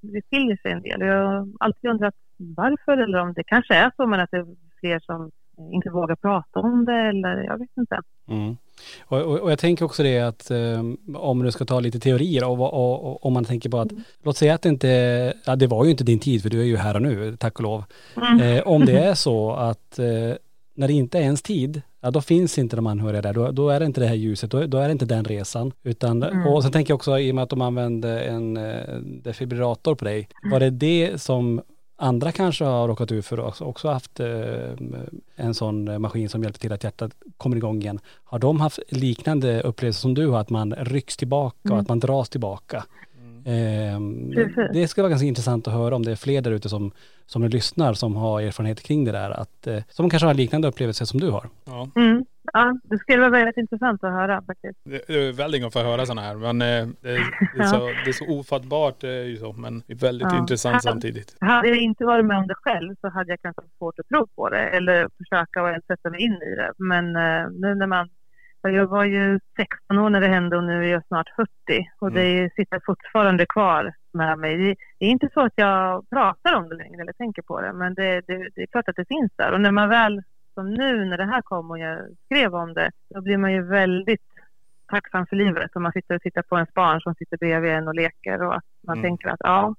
det 0.00 0.22
skiljer 0.30 0.56
sig 0.56 0.72
en 0.72 0.82
del. 0.82 1.00
Jag 1.00 1.26
har 1.26 1.48
alltid 1.60 1.90
undrat 1.90 2.14
varför 2.36 2.98
eller 2.98 3.18
om 3.18 3.32
det 3.32 3.44
kanske 3.44 3.74
är 3.74 3.92
så 3.96 4.06
men 4.06 4.20
att 4.20 4.30
det 4.30 4.36
är 4.36 4.46
fler 4.80 5.00
som 5.00 5.30
inte 5.72 5.90
vågar 5.90 6.16
prata 6.16 6.60
om 6.60 6.84
det 6.84 7.00
eller 7.00 7.42
jag 7.42 7.58
vet 7.58 7.76
inte. 7.76 8.00
Mm. 8.28 8.56
Och, 9.00 9.20
och, 9.20 9.38
och 9.38 9.50
jag 9.50 9.58
tänker 9.58 9.84
också 9.84 10.02
det 10.02 10.20
att 10.20 10.50
eh, 10.50 10.84
om 11.14 11.42
du 11.42 11.52
ska 11.52 11.64
ta 11.64 11.80
lite 11.80 12.00
teorier 12.00 12.44
och, 12.44 13.26
om 13.26 13.32
man 13.32 13.44
tänker 13.44 13.70
på 13.70 13.78
att, 13.80 13.88
låt 14.22 14.36
säga 14.36 14.54
att 14.54 14.62
det 14.62 14.68
inte, 14.68 15.34
ja 15.44 15.56
det 15.56 15.66
var 15.66 15.84
ju 15.84 15.90
inte 15.90 16.04
din 16.04 16.18
tid 16.18 16.42
för 16.42 16.50
du 16.50 16.60
är 16.60 16.64
ju 16.64 16.76
här 16.76 16.94
och 16.94 17.02
nu, 17.02 17.36
tack 17.36 17.56
och 17.56 17.62
lov. 17.62 17.84
Mm. 18.16 18.40
Eh, 18.40 18.62
om 18.62 18.84
det 18.86 18.98
är 19.04 19.14
så 19.14 19.52
att 19.52 19.98
eh, 19.98 20.34
när 20.74 20.88
det 20.88 20.92
inte 20.92 21.18
är 21.18 21.22
ens 21.22 21.42
tid, 21.42 21.82
ja 22.00 22.10
då 22.10 22.20
finns 22.20 22.58
inte 22.58 22.76
de 22.76 22.86
anhöriga 22.86 23.22
där, 23.22 23.32
då, 23.32 23.50
då 23.50 23.68
är 23.68 23.80
det 23.80 23.86
inte 23.86 24.00
det 24.00 24.06
här 24.06 24.14
ljuset, 24.14 24.50
då, 24.50 24.66
då 24.66 24.78
är 24.78 24.88
det 24.88 24.92
inte 24.92 25.04
den 25.04 25.24
resan. 25.24 25.72
Utan, 25.82 26.22
Mm. 26.22 26.46
och 26.46 26.62
sen 26.62 26.72
tänker 26.72 26.90
jag 26.90 26.96
också 26.96 27.18
i 27.18 27.30
och 27.30 27.34
med 27.34 27.42
att 27.44 27.50
de 27.50 27.60
använde 27.60 28.20
en 28.20 28.56
eh, 28.56 28.94
defibrillator 29.22 29.94
på 29.94 30.04
dig, 30.04 30.28
var 30.50 30.60
det 30.60 30.70
det 30.70 31.22
som 31.22 31.60
andra 32.00 32.32
kanske 32.32 32.64
har 32.64 32.88
råkat 32.88 33.12
ut 33.12 33.26
för 33.26 33.40
och 33.40 33.48
också, 33.48 33.64
också 33.64 33.88
haft 33.88 34.20
eh, 34.20 34.26
en 35.36 35.54
sån 35.54 35.88
eh, 35.88 35.98
maskin 35.98 36.28
som 36.28 36.42
hjälper 36.42 36.58
till 36.60 36.72
att 36.72 36.84
hjärtat 36.84 37.12
kommer 37.36 37.56
igång 37.56 37.80
igen. 37.80 38.00
Har 38.24 38.38
de 38.38 38.60
haft 38.60 38.78
liknande 38.88 39.60
upplevelser 39.62 40.00
som 40.00 40.14
du 40.14 40.26
har, 40.28 40.40
att 40.40 40.50
man 40.50 40.74
rycks 40.78 41.16
tillbaka 41.16 41.56
och 41.62 41.70
Mm. 41.70 41.80
att 41.80 41.88
man 41.88 42.00
dras 42.00 42.28
tillbaka? 42.28 42.84
Ehm, 43.44 44.30
Precis. 44.34 44.54
det 44.72 44.88
skulle 44.88 45.02
vara 45.02 45.10
ganska 45.10 45.26
intressant 45.26 45.68
att 45.68 45.74
höra 45.74 45.96
om 45.96 46.04
det 46.04 46.10
är 46.12 46.16
fler 46.16 46.40
där 46.42 46.50
ute 46.50 46.68
som, 46.68 46.90
som 47.26 47.42
lyssnar 47.48 47.94
som 47.94 48.16
har 48.16 48.40
erfarenhet 48.40 48.82
kring 48.82 49.04
det 49.04 49.12
där. 49.12 49.30
Att, 49.30 49.66
eh, 49.66 49.82
som 49.90 50.10
kanske 50.10 50.26
har 50.26 50.34
liknande 50.34 50.68
upplevelser 50.68 51.04
som 51.04 51.20
du 51.20 51.30
har. 51.30 51.48
ja. 51.64 51.88
Mm. 51.96 52.24
Ja, 52.52 52.78
det 52.82 52.98
skulle 52.98 53.18
vara 53.20 53.30
väldigt 53.30 53.56
intressant 53.56 54.04
att 54.04 54.12
höra 54.12 54.42
faktiskt. 54.46 54.78
Det 54.84 55.08
är 55.10 55.32
väldigt 55.32 55.64
att 55.64 55.72
få 55.72 55.82
höra 55.82 56.06
sådana 56.06 56.22
här. 56.22 56.34
Men 56.34 56.62
eh, 56.62 56.88
det, 57.02 57.62
är 57.62 57.64
så, 57.64 57.86
det 58.04 58.10
är 58.10 58.12
så 58.12 58.38
ofattbart, 58.40 59.00
det 59.00 59.08
är 59.10 59.24
ju 59.24 59.36
så. 59.36 59.52
Men 59.52 59.82
väldigt 59.86 60.28
Ja. 60.32 60.38
intressant 60.38 60.82
samtidigt. 60.82 61.36
Hade 61.40 61.68
jag 61.68 61.76
inte 61.78 62.04
varit 62.04 62.24
med 62.26 62.36
om 62.38 62.46
det 62.46 62.54
själv 62.54 62.94
så 63.00 63.08
hade 63.08 63.30
jag 63.32 63.40
kanske 63.42 63.62
svårt 63.78 63.98
att 63.98 64.08
tro 64.08 64.26
på 64.26 64.48
det 64.48 64.68
eller 64.68 65.08
försöka 65.18 65.62
och 65.62 65.84
sätta 65.86 66.10
mig 66.10 66.20
in 66.22 66.32
i 66.32 66.54
det. 66.56 66.72
Men 66.76 67.16
eh, 67.16 67.50
nu 67.50 67.74
när 67.74 67.86
man 67.86 68.08
Jag 68.62 68.86
var 68.86 69.04
ju 69.04 69.40
16 69.56 69.98
år 69.98 70.10
när 70.10 70.20
det 70.20 70.26
hände 70.28 70.56
och 70.56 70.64
nu 70.64 70.84
är 70.84 70.92
jag 70.92 71.06
snart 71.06 71.28
40 71.36 71.50
och 72.00 72.12
det 72.12 72.50
sitter 72.56 72.80
fortfarande 72.86 73.46
kvar 73.46 73.92
med 74.12 74.38
mig. 74.38 74.56
Det, 74.56 74.74
det 74.98 75.06
är 75.06 75.10
inte 75.10 75.28
så 75.34 75.40
att 75.40 75.52
jag 75.56 76.10
pratar 76.10 76.54
om 76.54 76.68
det 76.68 76.74
längre 76.76 77.02
eller 77.02 77.12
tänker 77.12 77.42
på 77.42 77.60
det 77.60 77.72
men 77.72 77.94
det, 77.94 78.20
det, 78.26 78.48
det 78.54 78.62
är 78.62 78.66
klart 78.66 78.88
att 78.88 78.96
det 78.96 79.08
finns 79.08 79.32
där 79.36 79.52
och 79.52 79.60
när 79.60 79.70
man 79.72 79.88
väl 79.88 80.22
som 80.58 80.74
nu 80.74 81.04
när 81.04 81.16
det 81.16 81.24
här 81.24 81.42
kom 81.42 81.70
och 81.70 81.78
jag 81.78 81.98
skrev 82.24 82.54
om 82.54 82.74
det 82.74 82.90
då 83.14 83.20
blir 83.20 83.36
man 83.36 83.52
ju 83.52 83.62
väldigt 83.62 84.20
tacksam 84.90 85.26
för 85.26 85.36
livet 85.36 85.70
och 85.74 85.82
man 85.82 85.92
sitter 85.92 86.14
och 86.14 86.22
tittar 86.22 86.42
på 86.42 86.56
ens 86.56 86.74
barn 86.74 87.00
som 87.00 87.14
sitter 87.14 87.36
bredvid 87.36 87.70
en 87.72 87.88
och 87.88 87.94
leker 87.94 88.42
och 88.42 88.54
att 88.56 88.64
man 88.86 88.98
Mm. 88.98 89.08
tänker 89.10 89.28
att 89.28 89.40
ja 89.40 89.74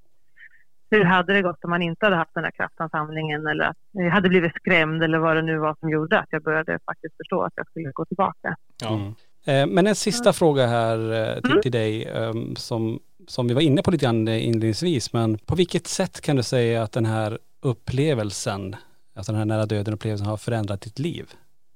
hur 0.90 1.04
hade 1.04 1.32
det 1.32 1.42
gått 1.42 1.64
om 1.64 1.70
man 1.70 1.82
inte 1.82 2.06
hade 2.06 2.16
haft 2.16 2.34
den 2.34 2.44
här 2.44 2.50
kraftansamlingen 2.50 3.46
eller 3.46 3.64
att 3.64 3.76
jag 3.90 4.10
hade 4.10 4.28
blivit 4.28 4.54
skrämd 4.54 5.02
eller 5.02 5.18
vad 5.18 5.36
det 5.36 5.42
nu 5.42 5.58
var 5.58 5.76
som 5.80 5.90
gjorde 5.90 6.18
att 6.18 6.28
jag 6.30 6.42
började 6.42 6.78
faktiskt 6.86 7.16
förstå 7.16 7.42
att 7.42 7.52
jag 7.56 7.66
skulle 7.66 7.90
gå 7.90 8.04
tillbaka. 8.04 8.56
Ja. 8.82 8.94
Mm. 8.94 9.06
Eh, 9.46 9.74
Men 9.74 9.86
en 9.86 9.94
sista 9.94 10.32
fråga 10.32 10.66
här 10.66 10.98
eh, 11.12 11.40
till, 11.40 11.50
Mm. 11.50 11.62
till 11.62 11.72
dig 11.72 12.04
ehm, 12.04 12.56
som, 12.56 12.98
som 13.26 13.48
vi 13.48 13.54
var 13.54 13.60
inne 13.60 13.82
på 13.82 13.90
lite 13.90 14.04
grann 14.04 14.28
eh, 14.28 14.46
inledningsvis. 14.48 15.12
Men 15.12 15.38
på 15.38 15.54
vilket 15.54 15.86
sätt 15.86 16.20
kan 16.20 16.36
du 16.36 16.42
säga 16.42 16.82
att 16.82 16.92
den 16.92 17.06
här 17.06 17.38
upplevelsen, 17.62 18.76
alltså 19.14 19.32
den 19.32 19.38
här 19.38 19.46
nära 19.46 19.66
döden 19.66 19.94
upplevelsen 19.94 20.26
har 20.26 20.36
förändrat 20.36 20.80
ditt 20.80 20.98
liv? 20.98 21.26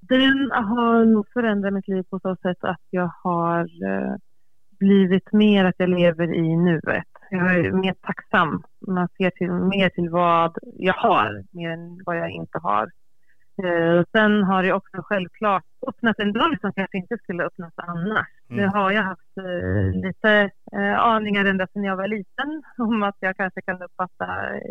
Den 0.00 0.50
har 0.50 1.04
nog 1.04 1.26
förändrat 1.32 1.72
mitt 1.72 1.88
liv 1.88 2.02
på 2.10 2.18
så 2.20 2.36
sätt 2.42 2.64
att 2.64 2.80
jag 2.90 3.10
har 3.22 3.60
eh, 3.60 4.14
blivit 4.78 5.32
mer 5.32 5.64
att 5.64 5.74
jag 5.78 5.88
lever 5.88 6.34
i 6.34 6.56
nuet. 6.56 7.04
Jag 7.30 7.54
är 7.54 7.72
mer 7.72 7.94
tacksam. 8.02 8.62
Man 8.86 9.08
ser 9.16 9.30
till, 9.30 9.50
mer 9.50 9.88
till 9.88 10.10
vad 10.10 10.58
jag 10.62 10.94
har, 10.94 11.44
mer 11.50 11.70
än 11.70 12.00
vad 12.04 12.18
jag 12.18 12.30
inte 12.30 12.58
har. 12.58 12.90
Eh, 13.62 14.04
sen 14.12 14.42
har 14.42 14.62
det 14.62 14.72
också 14.72 15.02
självklart 15.02 15.64
öppnat 15.88 16.18
en 16.18 16.32
dörr 16.32 16.58
som 16.60 16.72
kanske 16.72 16.98
inte 16.98 17.18
skulle 17.18 17.44
öppnas 17.44 17.72
annars. 17.76 18.26
Mm. 18.50 18.62
Det 18.62 18.78
har 18.78 18.90
jag 18.90 19.02
haft 19.02 19.38
eh, 19.38 20.00
lite 20.00 20.50
eh, 20.72 20.98
aningar 20.98 21.44
ända 21.44 21.66
sedan 21.66 21.84
jag 21.84 21.96
var 21.96 22.08
liten 22.08 22.62
om 22.78 23.02
att 23.02 23.16
jag 23.20 23.36
kanske 23.36 23.60
kan 23.60 23.82
uppfatta 23.82 24.26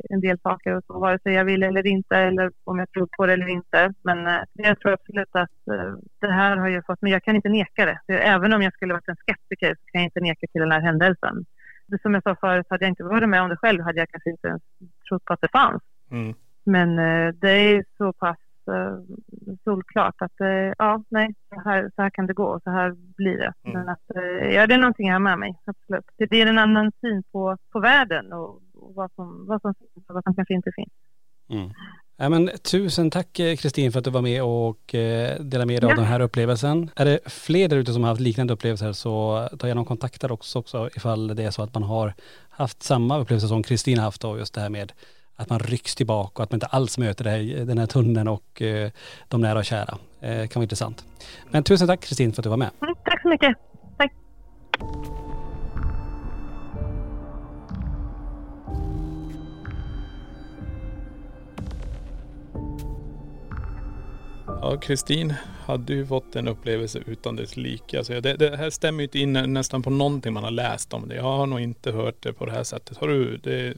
en 0.09 0.21
del 0.21 0.39
saker 0.39 0.75
och 0.75 0.83
så, 0.87 0.99
vare 0.99 1.19
sig 1.19 1.33
jag 1.33 1.45
vill 1.45 1.63
eller 1.63 1.87
inte 1.87 2.15
eller 2.17 2.51
om 2.63 2.79
jag 2.79 2.91
tror 2.91 3.07
på 3.17 3.25
det 3.25 3.33
eller 3.33 3.47
inte. 3.47 3.93
Men 4.01 4.27
eh, 4.27 4.41
jag 4.53 4.79
tror 4.79 4.93
absolut 4.93 5.29
att 5.31 5.67
eh, 5.71 5.93
det 6.21 6.31
här 6.31 6.57
har 6.57 6.67
ju 6.67 6.81
fått 6.81 7.01
mig, 7.01 7.11
jag 7.11 7.23
kan 7.23 7.35
inte 7.35 7.49
neka 7.49 7.85
det. 7.85 7.99
För 8.05 8.13
Även 8.13 8.53
om 8.53 8.61
jag 8.61 8.73
skulle 8.73 8.93
varit 8.93 9.09
en 9.09 9.15
skeptiker 9.15 9.75
så 9.75 9.85
kan 9.91 10.01
jag 10.01 10.07
inte 10.07 10.19
neka 10.19 10.47
till 10.47 10.61
den 10.61 10.71
här 10.71 10.81
händelsen. 10.81 11.45
Det 11.87 12.01
som 12.01 12.13
jag 12.13 12.23
sa 12.23 12.35
förut, 12.35 12.65
hade 12.69 12.85
jag 12.85 12.91
inte 12.91 13.03
varit 13.03 13.29
med 13.29 13.41
om 13.41 13.49
det 13.49 13.57
själv 13.57 13.81
hade 13.81 13.99
jag 13.99 14.09
kanske 14.09 14.29
inte 14.29 14.47
ens 14.47 14.61
trott 15.09 15.25
på 15.25 15.33
att 15.33 15.41
det 15.41 15.51
fanns. 15.51 15.83
Mm. 16.11 16.33
Men 16.63 16.99
eh, 16.99 17.33
det 17.33 17.51
är 17.51 17.85
så 17.97 18.13
pass 18.13 18.37
solklart 19.63 20.15
att 20.21 20.41
eh, 20.41 20.73
ja, 20.77 21.03
nej, 21.09 21.33
så 21.49 21.69
här, 21.69 21.91
så 21.95 22.01
här 22.01 22.09
kan 22.09 22.27
det 22.27 22.33
gå 22.33 22.45
och 22.45 22.61
så 22.63 22.69
här 22.69 22.95
blir 23.17 23.37
det. 23.37 23.53
Mm. 23.63 23.79
Men 23.79 23.89
att, 23.89 24.15
eh, 24.15 24.49
ja, 24.55 24.67
det 24.67 24.73
är 24.73 24.77
någonting 24.77 25.07
jag 25.07 25.15
har 25.15 25.19
med 25.19 25.39
mig, 25.39 25.55
absolut. 25.65 26.05
Det, 26.17 26.25
det 26.25 26.41
är 26.41 26.45
en 26.47 26.57
annan 26.57 26.91
syn 27.01 27.23
på, 27.31 27.57
på 27.71 27.79
världen 27.79 28.33
och, 28.33 28.49
och 28.73 28.95
vad, 28.95 29.11
som, 29.15 29.45
vad 29.47 29.61
som 29.61 29.73
finns 29.73 30.09
och 30.09 30.15
vad 30.15 30.23
som 30.23 30.35
kanske 30.35 30.53
inte 30.53 30.71
finns. 30.75 30.93
Mm. 31.49 31.69
Ja, 32.17 32.29
men, 32.29 32.49
tusen 32.71 33.09
tack 33.11 33.39
eh, 33.39 33.55
Kristin 33.55 33.91
för 33.91 33.99
att 33.99 34.05
du 34.05 34.11
var 34.11 34.21
med 34.21 34.43
och 34.43 34.95
eh, 34.95 35.39
delade 35.39 35.65
med 35.65 35.81
dig 35.81 35.85
av 35.85 35.91
Ja. 35.91 35.95
den 35.95 36.05
här 36.05 36.19
upplevelsen. 36.19 36.89
Är 36.95 37.05
det 37.05 37.19
fler 37.25 37.67
där 37.69 37.77
ute 37.77 37.93
som 37.93 38.03
har 38.03 38.09
haft 38.09 38.21
liknande 38.21 38.53
upplevelser 38.53 38.91
så 38.91 39.47
ta 39.59 39.67
gärna 39.67 39.85
kontakt 39.85 40.21
där 40.21 40.31
också, 40.31 40.59
också 40.59 40.89
ifall 40.95 41.35
det 41.35 41.43
är 41.43 41.51
så 41.51 41.63
att 41.63 41.73
man 41.73 41.83
har 41.83 42.13
haft 42.49 42.83
samma 42.83 43.19
upplevelse 43.19 43.47
som 43.47 43.63
Kristin 43.63 43.97
har 43.97 44.05
haft 44.05 44.23
och 44.23 44.37
just 44.37 44.53
det 44.53 44.61
här 44.61 44.69
med 44.69 44.91
att 45.35 45.49
man 45.49 45.59
rycks 45.59 45.95
tillbaka 45.95 46.33
och 46.35 46.43
att 46.43 46.51
man 46.51 46.55
inte 46.55 46.65
alls 46.65 46.97
möter 46.97 47.25
här, 47.25 47.65
den 47.65 47.77
här 47.77 47.85
tunneln 47.85 48.27
och 48.27 48.61
eh, 48.61 48.91
de 49.27 49.41
nära 49.41 49.59
och 49.59 49.65
kära. 49.65 49.97
Eh, 50.21 50.47
kan 50.47 50.59
vara 50.59 50.63
intressant. 50.63 51.05
Men 51.51 51.63
tusen 51.63 51.87
tack 51.87 52.01
Kristin 52.01 52.33
för 52.33 52.41
att 52.41 52.43
du 52.43 52.49
var 52.49 52.57
med. 52.57 52.69
Mm, 52.81 52.95
tack 53.05 53.21
så 53.21 53.27
mycket. 53.29 53.57
Tack. 53.97 54.13
Ja, 64.47 64.77
Kristin 64.81 65.33
hade 65.65 65.93
ju 65.93 66.05
fått 66.05 66.35
en 66.35 66.47
upplevelse 66.47 66.99
utan 67.05 67.35
dess 67.35 67.57
like. 67.57 67.97
Alltså 67.97 68.21
det, 68.21 68.33
det 68.33 68.57
här 68.57 68.69
stämmer 68.69 68.99
ju 68.99 69.03
inte 69.03 69.19
in 69.19 69.33
nästan 69.33 69.83
på 69.83 69.89
någonting 69.89 70.33
man 70.33 70.43
har 70.43 70.51
läst 70.51 70.93
om 70.93 71.07
det. 71.07 71.15
Jag 71.15 71.23
har 71.23 71.45
nog 71.45 71.59
inte 71.59 71.91
hört 71.91 72.15
det 72.19 72.33
på 72.33 72.45
det 72.45 72.51
här 72.51 72.63
sättet. 72.63 72.97
Har 72.97 73.07
du? 73.07 73.37
Det, 73.37 73.73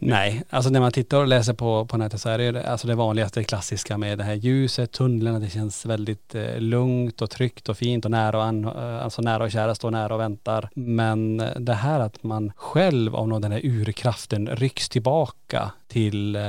Nej, 0.00 0.42
alltså 0.50 0.70
när 0.70 0.80
man 0.80 0.92
tittar 0.92 1.18
och 1.18 1.26
läser 1.26 1.52
på, 1.52 1.86
på 1.86 1.96
nätet 1.96 2.20
så 2.20 2.28
är 2.28 2.38
det 2.52 2.66
alltså 2.66 2.86
det 2.86 2.94
vanligaste, 2.94 3.40
det 3.40 3.44
klassiska 3.44 3.98
med 3.98 4.18
det 4.18 4.24
här 4.24 4.34
ljuset, 4.34 4.92
tunnlarna, 4.92 5.38
det 5.38 5.50
känns 5.50 5.86
väldigt 5.86 6.34
eh, 6.34 6.60
lugnt 6.60 7.22
och 7.22 7.30
tryggt 7.30 7.68
och 7.68 7.76
fint 7.76 8.04
och 8.04 8.10
nära 8.10 8.38
och, 8.38 8.44
an, 8.44 8.64
eh, 8.64 9.04
alltså 9.04 9.22
nära 9.22 9.44
och 9.44 9.50
kära 9.50 9.74
står 9.74 9.90
nära 9.90 10.14
och 10.14 10.20
väntar. 10.20 10.68
Men 10.74 11.40
eh, 11.40 11.50
det 11.56 11.74
här 11.74 12.00
att 12.00 12.22
man 12.22 12.52
själv 12.56 13.16
av 13.16 13.28
någon 13.28 13.42
den 13.42 13.52
här 13.52 13.66
urkraften 13.66 14.46
rycks 14.46 14.88
tillbaka 14.88 15.72
till, 15.86 16.36
eh, 16.36 16.42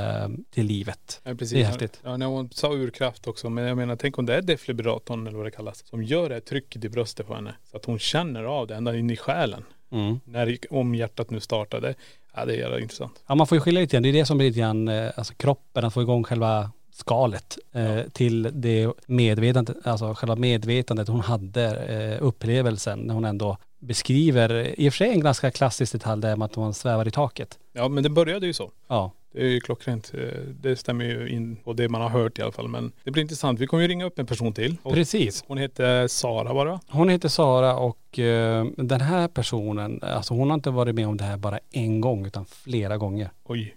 till 0.50 0.66
livet. 0.66 1.22
Ja, 1.24 1.36
precis. 1.36 1.52
Det 1.52 1.62
är 1.62 1.66
häftigt. 1.66 2.02
Ja, 2.04 2.18
när 2.18 2.26
hon 2.26 2.50
sa 2.52 2.74
urkraft 2.74 3.28
också. 3.28 3.50
Men 3.50 3.64
jag 3.64 3.78
menar, 3.78 3.96
tänk 3.96 4.18
om 4.18 4.26
det 4.26 4.36
är 4.36 4.42
defibrillatorn 4.42 5.28
eller 5.28 5.38
vad 5.38 5.48
det 5.48 5.52
kallas. 5.52 5.88
Som 5.88 6.04
gör 6.04 6.30
det 6.30 6.36
här 6.36 6.42
trycket 6.42 6.86
i 6.86 6.90
bröstet 6.90 7.28
på 7.28 7.36
henne. 7.36 7.56
Så 7.72 7.78
att 7.78 7.86
hon 7.86 8.00
känner 8.00 8.44
av 8.44 8.68
det 8.68 8.76
ända 8.76 8.98
in 8.98 9.10
i 9.10 9.18
själen. 9.18 9.64
Mm. 9.92 10.20
När, 10.26 10.58
om 10.70 10.96
hjärtat 10.96 11.30
nu 11.30 11.40
startade. 11.40 11.96
Ja, 12.36 12.46
det 12.46 12.54
är 12.54 12.58
jävla 12.58 12.80
intressant. 12.80 13.24
Ja 13.28 13.36
man 13.36 13.48
får 13.48 13.56
ju 13.56 13.62
skilja 13.62 13.82
lite 13.82 13.96
grann, 13.96 14.04
det 14.04 14.10
är 14.10 14.14
det 14.14 14.26
som 14.26 14.38
blir 14.38 14.48
lite 14.48 14.60
grann, 14.60 14.88
eh, 14.88 15.12
alltså 15.16 15.34
kroppen, 15.34 15.86
att 15.86 15.94
få 15.94 16.02
igång 16.02 16.24
själva 16.24 16.72
skalet 16.92 17.58
eh, 17.74 18.02
till 18.14 18.50
det 18.54 18.94
medvetandet, 19.08 19.78
alltså 19.84 20.14
själva 20.14 20.36
medvetandet 20.36 21.08
hon 21.08 21.20
hade, 21.20 21.66
eh, 21.76 22.26
upplevelsen 22.26 23.00
när 23.00 23.14
hon 23.14 23.26
ändå 23.26 23.58
beskriver, 23.80 24.80
i 24.80 24.90
och 24.90 24.94
för 24.94 24.98
sig 24.98 25.10
en 25.10 25.20
ganska 25.20 25.52
klassisk 25.52 25.92
detalj 25.92 26.22
där 26.22 26.36
med 26.36 26.46
att 26.46 26.56
man 26.56 26.74
svävar 26.74 27.08
i 27.08 27.12
taket. 27.12 27.60
Ja, 27.74 27.88
men 27.88 28.04
det 28.04 28.10
började 28.10 28.46
ju 28.46 28.54
så. 28.54 28.72
Ja. 28.88 29.12
Det 29.32 29.42
är 29.42 29.48
ju 29.50 29.60
klockrent. 29.60 30.12
Eh, 30.14 30.40
Det 30.62 30.76
stämmer 30.76 31.06
ju 31.06 31.30
in 31.30 31.56
på 31.56 31.74
det 31.74 31.90
man 31.90 32.02
har 32.02 32.10
hört 32.10 32.40
i 32.40 32.42
alla 32.42 32.52
fall. 32.52 32.68
Men 32.68 32.92
det 33.04 33.12
blir 33.12 33.22
intressant. 33.24 33.60
Vi 33.60 33.68
kommer 33.68 33.82
ju 33.84 33.88
ringa 33.90 34.06
upp 34.06 34.20
en 34.20 34.26
person 34.26 34.54
till. 34.54 34.76
Och 34.84 34.94
Precis. 34.94 35.44
Hon 35.48 35.58
heter 35.58 36.08
Sara 36.08 36.54
bara. 36.54 36.80
Hon 36.90 37.10
heter 37.10 37.30
Sara 37.30 37.78
och 37.78 38.20
eh, 38.20 38.66
den 38.78 39.02
här 39.02 39.28
personen, 39.28 40.00
alltså 40.04 40.34
hon 40.34 40.50
har 40.50 40.56
inte 40.56 40.70
varit 40.72 40.96
med 40.96 41.08
om 41.08 41.18
det 41.18 41.24
här 41.24 41.38
bara 41.38 41.60
en 41.72 42.02
gång 42.02 42.26
utan 42.26 42.46
flera 42.46 42.98
gånger. 42.98 43.30
Oj. 43.46 43.76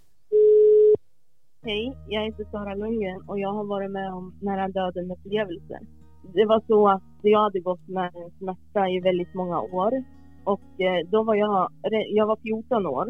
Hej, 1.65 1.97
jag 2.09 2.25
heter 2.25 2.45
Sara 2.51 2.75
Lundgren 2.75 3.21
och 3.29 3.39
jag 3.39 3.53
har 3.53 3.65
varit 3.65 3.91
med 3.91 4.13
om 4.13 4.35
nära 4.41 4.69
döden 4.69 5.11
upplevelser. 5.11 5.79
Det 6.35 6.45
var 6.45 6.63
så 6.67 6.89
att 6.89 7.03
jag 7.23 7.41
hade 7.43 7.61
gått 7.61 7.89
med 7.89 8.05
en 8.17 8.31
smärta 8.39 8.89
i 8.89 9.01
väldigt 9.01 9.35
många 9.35 9.61
år 9.61 9.93
och 10.45 10.81
eh, 10.81 11.07
då 11.11 11.23
var 11.23 11.35
jag, 11.35 11.69
jag 12.11 12.27
var 12.27 12.37
14 12.43 12.87
år 12.87 13.07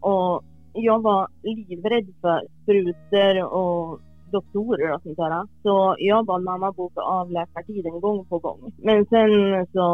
och 0.00 0.44
jag 0.76 1.02
var 1.02 1.28
livrädd 1.42 2.14
för 2.20 2.40
sprutor 2.62 3.44
och 3.44 4.00
doktorer 4.30 4.94
och 4.94 5.02
sånt 5.02 5.16
där. 5.16 5.46
Så 5.62 5.96
jag 5.98 6.26
bad 6.26 6.42
mamma 6.42 6.72
boka 6.72 7.00
av 7.00 7.30
läkartiden 7.30 8.00
gång 8.00 8.24
på 8.24 8.38
gång. 8.38 8.72
Men 8.78 9.06
sen 9.06 9.66
så 9.72 9.86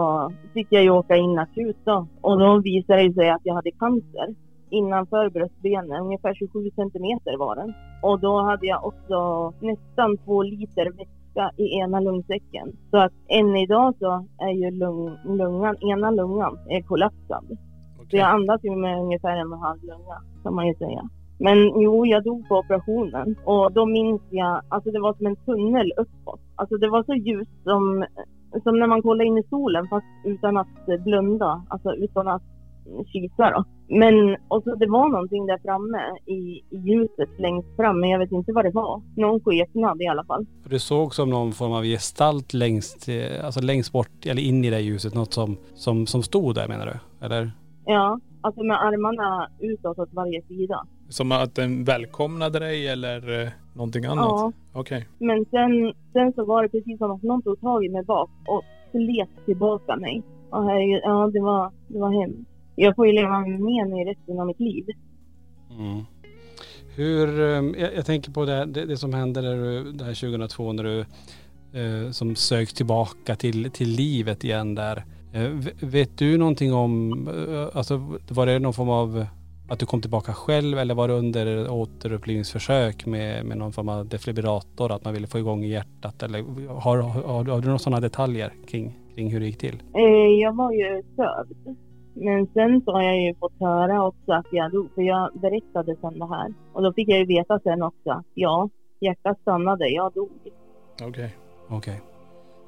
fick 0.54 0.66
jag 0.70 0.82
ju 0.82 0.90
åka 0.90 1.16
in 1.16 1.38
akut 1.38 1.76
då 1.84 2.06
och 2.20 2.38
då 2.38 2.58
visade 2.58 3.08
det 3.08 3.14
sig 3.14 3.30
att 3.30 3.40
jag 3.44 3.54
hade 3.54 3.70
cancer 3.70 4.34
innanför 4.70 5.30
bröstbenen, 5.30 6.02
ungefär 6.02 6.34
27 6.34 6.70
centimeter 6.76 7.38
var 7.38 7.56
den. 7.56 7.74
Och 8.02 8.20
då 8.20 8.42
hade 8.42 8.66
jag 8.66 8.84
också 8.84 9.52
nästan 9.60 10.16
två 10.24 10.42
liter 10.42 10.84
vätska 10.84 11.50
i 11.56 11.78
ena 11.78 12.00
lungsäcken. 12.00 12.76
Så 12.90 12.96
att 12.96 13.12
än 13.28 13.56
idag 13.56 13.94
så 13.98 14.26
är 14.38 14.50
ju 14.50 14.70
lung, 14.70 15.18
lungan, 15.24 15.76
ena 15.82 16.10
lungan 16.10 16.58
är 16.68 16.82
kollapsad. 16.82 17.58
Så 18.12 18.18
jag 18.18 18.30
andas 18.30 18.60
ju 18.64 18.76
med 18.76 19.00
ungefär 19.00 19.36
en 19.36 19.52
och 19.52 19.58
en 19.58 19.62
halv 19.62 19.82
lunga 19.82 20.16
kan 20.42 20.54
man 20.54 20.66
ju 20.66 20.74
säga. 20.74 21.08
Men 21.38 21.58
jo, 21.80 22.06
jag 22.06 22.24
dog 22.24 22.48
på 22.48 22.56
operationen 22.56 23.36
och 23.44 23.72
då 23.72 23.86
minns 23.86 24.22
jag, 24.30 24.62
alltså 24.68 24.90
det 24.90 25.00
var 25.00 25.14
som 25.14 25.26
en 25.26 25.36
tunnel 25.36 25.92
uppåt. 25.96 26.40
Alltså 26.56 26.76
det 26.76 26.88
var 26.88 27.02
så 27.02 27.14
ljust 27.14 27.62
som, 27.64 28.04
som 28.62 28.78
när 28.78 28.86
man 28.86 29.02
kollar 29.02 29.24
in 29.24 29.38
i 29.38 29.42
solen 29.50 29.88
fast 29.88 30.06
utan 30.24 30.56
att 30.56 30.86
blunda, 31.04 31.62
alltså 31.68 31.94
utan 31.94 32.28
att 32.28 32.42
kisa 33.12 33.50
då. 33.50 33.64
Men, 33.88 34.36
och 34.48 34.62
så 34.62 34.74
det 34.74 34.86
var 34.86 35.08
någonting 35.08 35.46
där 35.46 35.58
framme 35.58 35.98
i, 36.26 36.40
i 36.76 36.76
ljuset 36.76 37.40
längst 37.40 37.76
fram, 37.76 38.00
men 38.00 38.10
jag 38.10 38.18
vet 38.18 38.32
inte 38.32 38.52
vad 38.52 38.64
det 38.64 38.70
var. 38.70 39.02
Någon 39.16 39.40
skepnad 39.40 40.02
i 40.02 40.06
alla 40.06 40.24
fall. 40.24 40.46
Du 40.64 40.78
såg 40.78 41.14
som 41.14 41.30
någon 41.30 41.52
form 41.52 41.72
av 41.72 41.84
gestalt 41.84 42.54
längst, 42.54 43.08
eh, 43.08 43.44
alltså 43.44 43.60
längst 43.60 43.92
bort 43.92 44.26
eller 44.26 44.42
in 44.42 44.64
i 44.64 44.70
det 44.70 44.80
ljuset, 44.80 45.14
något 45.14 45.32
som, 45.32 45.56
som, 45.74 46.06
som 46.06 46.22
stod 46.22 46.54
där 46.54 46.68
menar 46.68 46.86
du? 46.86 47.26
Eller? 47.26 47.50
Ja, 47.84 48.20
alltså 48.40 48.62
med 48.62 48.82
armarna 48.82 49.48
utåt 49.60 49.98
åt 49.98 50.12
varje 50.12 50.42
sida. 50.42 50.86
Som 51.08 51.32
att 51.32 51.54
den 51.54 51.84
välkomnade 51.84 52.58
dig 52.58 52.88
eller 52.88 53.42
eh, 53.42 53.48
någonting 53.74 54.04
annat? 54.04 54.26
Ja, 54.26 54.52
Okej. 54.72 55.08
men 55.18 55.44
sen, 55.50 55.92
sen 56.12 56.32
så 56.32 56.44
var 56.44 56.62
det 56.62 56.68
precis 56.68 56.98
som 56.98 57.10
att 57.10 57.22
någon 57.22 57.42
tog 57.42 57.60
tag 57.60 57.84
i 57.84 57.88
mig 57.88 58.04
bak 58.04 58.30
och 58.46 58.62
slet 58.90 59.44
tillbaka 59.44 59.96
mig. 59.96 60.22
Och 60.50 60.64
herregud, 60.64 61.00
ja 61.04 61.30
det 61.32 61.40
var, 61.40 61.72
det 61.88 61.98
var 61.98 62.20
hemskt. 62.20 62.48
Jag 62.76 62.96
får 62.96 63.06
ju 63.06 63.12
leva 63.12 63.40
med 63.40 63.88
mig 63.88 64.04
resten 64.04 64.40
av 64.40 64.46
mitt 64.46 64.60
liv. 64.60 64.84
Mm. 65.70 66.04
Hur, 66.96 67.40
eh, 67.40 67.80
jag, 67.82 67.94
jag 67.96 68.06
tänker 68.06 68.32
på 68.32 68.44
det, 68.44 68.64
det, 68.64 68.86
det 68.86 68.96
som 68.96 69.14
hände 69.14 69.40
där 69.40 69.56
du, 69.56 69.92
det 69.92 70.04
här 70.04 70.14
2002 70.14 70.72
när 70.72 70.84
du 70.84 71.00
eh, 71.72 72.10
som 72.10 72.36
söks 72.36 72.72
tillbaka 72.72 73.36
till, 73.36 73.70
till 73.70 73.88
livet 73.88 74.44
igen 74.44 74.74
där. 74.74 75.04
Eh, 75.34 75.50
vet 75.80 76.18
du 76.18 76.38
någonting 76.38 76.74
om, 76.74 77.12
eh, 77.28 77.76
alltså 77.76 78.00
var 78.30 78.46
det 78.46 78.58
någon 78.58 78.72
form 78.72 78.90
av 78.90 79.26
att 79.68 79.78
du 79.78 79.86
kom 79.86 80.00
tillbaka 80.00 80.32
själv 80.32 80.78
eller 80.78 80.94
var 80.94 81.08
det 81.08 81.14
under 81.14 81.70
återupplivningsförsök 81.70 83.06
med, 83.06 83.44
med 83.46 83.58
någon 83.58 83.72
form 83.72 83.88
av 83.88 84.06
defibrillator, 84.06 84.92
att 84.92 85.04
man 85.04 85.14
ville 85.14 85.26
få 85.26 85.38
igång 85.38 85.62
hjärtat 85.62 86.22
eller 86.22 86.68
har, 86.68 86.98
har, 86.98 87.44
har 87.44 87.60
du 87.60 87.66
några 87.66 87.78
sådana 87.78 88.00
detaljer 88.00 88.52
kring, 88.66 88.98
kring 89.14 89.30
hur 89.30 89.40
det 89.40 89.46
gick 89.46 89.58
till? 89.58 89.82
Eh, 89.94 90.40
jag 90.42 90.56
var 90.56 90.72
ju 90.72 91.02
sövd. 91.16 91.76
Men 92.14 92.46
sen 92.46 92.82
så 92.84 92.92
har 92.92 93.02
jag 93.02 93.20
ju 93.20 93.34
fått 93.34 93.60
höra 93.60 94.06
också 94.06 94.32
att 94.32 94.46
jag 94.50 94.72
dog, 94.72 94.88
för 94.94 95.02
jag 95.02 95.30
berättade 95.34 95.96
sen 96.00 96.18
det 96.18 96.28
här. 96.28 96.54
Och 96.72 96.82
då 96.82 96.92
fick 96.92 97.08
jag 97.08 97.18
ju 97.18 97.26
veta 97.26 97.58
sen 97.58 97.82
också 97.82 98.10
att 98.10 98.26
ja, 98.34 98.68
hjärtat 99.00 99.40
stannade, 99.40 99.88
jag 99.88 100.12
dog. 100.12 100.30
Okej. 101.02 101.36
Okej. 101.68 102.00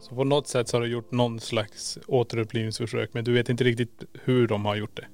Så 0.08 0.14
på 0.14 0.24
något 0.24 0.46
sätt 0.46 0.68
så 0.68 0.76
har 0.76 0.82
du 0.82 0.88
gjort 0.88 1.12
någon 1.12 1.40
slags 1.40 1.98
återupplivningsförsök 2.06 3.10
men 3.12 3.24
du 3.24 3.32
vet 3.32 3.48
inte 3.48 3.64
riktigt 3.64 4.04
hur 4.24 4.46
de 4.46 4.64
har 4.64 4.76
gjort 4.76 4.96
det. 4.96 5.06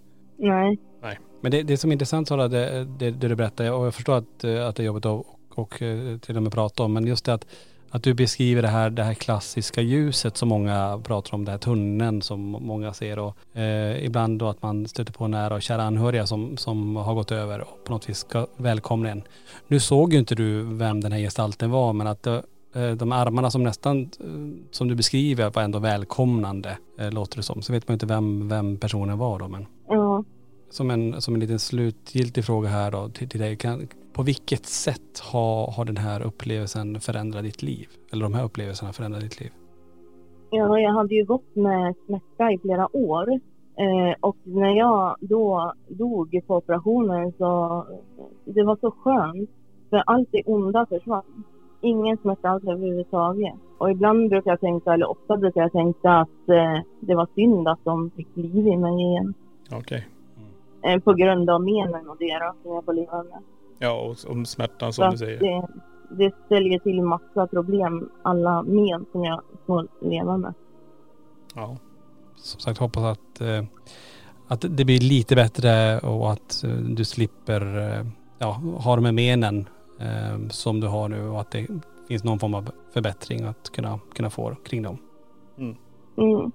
Nej. 1.03 1.19
Men 1.41 1.53
det, 1.53 1.63
det 1.63 1.77
som 1.77 1.91
är 1.91 1.93
intressant 1.93 2.29
Sara, 2.29 2.49
det, 2.49 2.85
det, 2.85 3.11
det 3.11 3.29
du 3.29 3.37
berättar, 3.37 3.73
och 3.73 3.87
jag 3.87 3.95
förstår 3.95 4.17
att, 4.17 4.45
eh, 4.45 4.67
att 4.67 4.77
det 4.77 4.83
är 4.83 4.85
jobbigt 4.85 5.07
att 5.07 5.27
och, 5.27 5.59
och 5.59 5.83
eh, 5.83 6.19
till 6.19 6.37
och 6.37 6.43
med 6.43 6.53
prata 6.53 6.83
om, 6.83 6.93
men 6.93 7.07
just 7.07 7.25
det 7.25 7.35
att, 7.35 7.47
att 7.91 8.03
du 8.03 8.15
beskriver 8.15 8.63
det 8.63 8.69
här, 8.69 8.91
det 8.91 9.03
här 9.03 9.15
klassiska 9.15 9.81
ljuset 9.81 10.37
som 10.37 10.49
många 10.49 11.01
pratar 11.05 11.35
om, 11.35 11.45
den 11.45 11.53
här 11.53 11.59
tunneln 11.59 12.23
som 12.23 12.41
många 12.41 12.93
ser 12.93 13.19
och 13.19 13.57
eh, 13.57 14.05
ibland 14.05 14.39
då 14.39 14.49
att 14.49 14.63
man 14.63 14.89
stöter 14.89 15.13
på 15.13 15.29
nära 15.29 15.55
och 15.55 15.63
kära 15.63 15.83
anhöriga 15.83 16.27
som, 16.27 16.57
som 16.57 16.97
har 16.97 17.15
gått 17.15 17.33
över 17.33 17.61
och 17.61 17.85
på 17.85 17.93
något 17.93 18.09
vis 18.09 18.19
ska 18.19 18.47
välkomna 18.57 19.11
en. 19.11 19.23
Nu 19.69 19.81
såg 19.81 20.13
ju 20.13 20.19
inte 20.19 20.35
du 20.35 20.63
vem 20.63 21.01
den 21.01 21.13
här 21.13 21.21
gestalten 21.21 21.71
var, 21.71 21.93
men 21.93 22.07
att 22.07 22.23
det, 22.23 22.43
de 22.73 23.13
armarna 23.13 23.51
som 23.51 23.63
nästan, 23.63 24.01
eh, 24.03 24.67
som 24.71 24.89
du 24.89 24.95
beskriver, 24.95 25.51
var 25.55 25.63
ändå 25.63 25.79
välkomnande, 25.79 26.79
eh, 26.99 27.11
låter 27.13 27.37
det 27.37 27.43
som. 27.43 27.63
Så 27.63 27.73
vet 27.73 27.89
man 27.89 27.93
inte 27.93 28.07
vem, 28.07 28.49
vem 28.49 28.77
personen 28.77 29.19
var 29.19 29.39
då, 29.39 29.49
men 29.49 29.67
Ja. 29.89 30.25
som 30.71 30.91
en, 30.91 31.21
som 31.21 31.35
en 31.35 31.41
liten 31.41 31.59
slutgiltig 31.59 32.45
fråga 32.45 32.69
här 32.69 32.91
då 32.91 33.09
till, 33.09 33.29
till 33.29 33.41
dig. 33.41 33.57
Kan, 33.57 33.89
på 34.13 34.23
vilket 34.23 34.67
sätt 34.67 35.19
har, 35.33 35.71
har 35.73 35.85
den 35.85 35.97
här 35.97 36.23
upplevelsen 36.23 37.01
förändrat 37.01 37.43
ditt 37.43 37.63
liv? 37.63 37.89
Eller 38.13 38.23
de 38.23 38.35
här 38.35 38.45
upplevelserna 38.45 38.93
förändrat 38.93 39.23
ditt 39.23 39.41
liv? 39.41 39.51
Ja, 40.51 40.79
jag 40.79 40.95
hade 40.95 41.15
ju 41.15 41.25
gått 41.25 41.57
med 41.57 41.95
smärta 42.07 42.53
i 42.53 42.59
flera 42.59 42.97
år. 42.97 43.31
Eh, 43.77 44.15
och 44.21 44.37
när 44.45 44.71
jag 44.79 45.17
då 45.21 45.73
dog 45.89 46.41
på 46.47 46.57
operationen 46.57 47.33
så 47.39 47.85
det 48.45 48.63
var 48.63 48.77
så 48.81 48.91
skönt. 48.91 49.51
För 49.91 50.03
allt 50.07 50.29
det 50.33 50.43
onda 50.47 50.87
försvann. 50.87 51.45
Ingen 51.81 52.17
smärta 52.17 52.49
alls 52.49 52.65
överhuvudtaget. 52.65 53.55
Och 53.79 53.91
ibland 53.91 54.31
brukar 54.31 54.51
jag 54.51 54.61
tänka, 54.61 54.95
eller 54.95 55.11
ofta 55.11 55.37
brukar 55.37 55.61
jag 55.61 55.73
tänka 55.73 56.11
att 56.13 56.49
eh, 56.49 56.79
det 57.01 57.15
var 57.15 57.29
synd 57.35 57.69
att 57.69 57.85
de 57.85 58.11
fick 58.11 58.29
liv 58.37 58.67
i 58.67 58.77
mig 58.77 59.03
igen. 59.03 59.35
Okej. 59.73 60.09
Eh, 60.83 61.01
på 61.01 61.13
grund 61.15 61.51
av 61.51 61.63
menen 61.63 62.09
och 62.09 62.17
deras 62.19 62.57
som 62.63 62.75
jag 62.75 62.85
får 62.85 62.93
leva 62.93 63.23
med. 63.23 63.43
Ja 63.79 63.93
och 63.93 64.31
om 64.31 64.47
smärtan 64.47 64.93
Så 64.93 65.03
som 65.03 65.09
du 65.09 65.15
att 65.15 65.19
säger. 65.19 65.41
det, 65.41 65.67
det 66.11 66.35
ställer 66.47 66.79
till 66.79 67.03
massa 67.03 67.47
problem, 67.47 68.11
alla 68.23 68.63
men 68.63 69.07
som 69.13 69.25
jag 69.25 69.41
får 69.67 69.89
leva 70.01 70.37
med. 70.37 70.55
Ja. 71.55 71.77
Som 72.37 72.61
sagt 72.61 72.79
hoppas 72.79 73.05
att, 73.05 73.41
eh, 73.41 73.65
att 74.49 74.65
det 74.69 74.85
blir 74.85 75.01
lite 75.01 75.35
bättre 75.35 75.99
och 75.99 76.33
att 76.33 76.65
eh, 76.65 76.71
du 76.71 77.05
slipper 77.05 77.79
eh, 77.79 78.07
ja, 78.39 78.61
ha 78.85 78.97
de 78.97 79.05
här 79.05 79.13
menen 79.13 79.69
eh, 80.01 80.49
som 80.51 80.81
du 80.81 80.87
har 80.87 81.09
nu 81.09 81.29
och 81.29 81.41
att 81.41 81.51
det 81.51 81.67
finns 82.09 82.25
någon 82.25 82.39
form 82.39 82.55
av 82.55 82.71
förbättring 82.93 83.45
att 83.45 83.73
kunna, 83.73 83.99
kunna 84.15 84.31
få 84.31 84.55
kring 84.65 84.83
dem. 84.83 84.99
Mm. 85.59 85.77
Mm. 86.17 86.53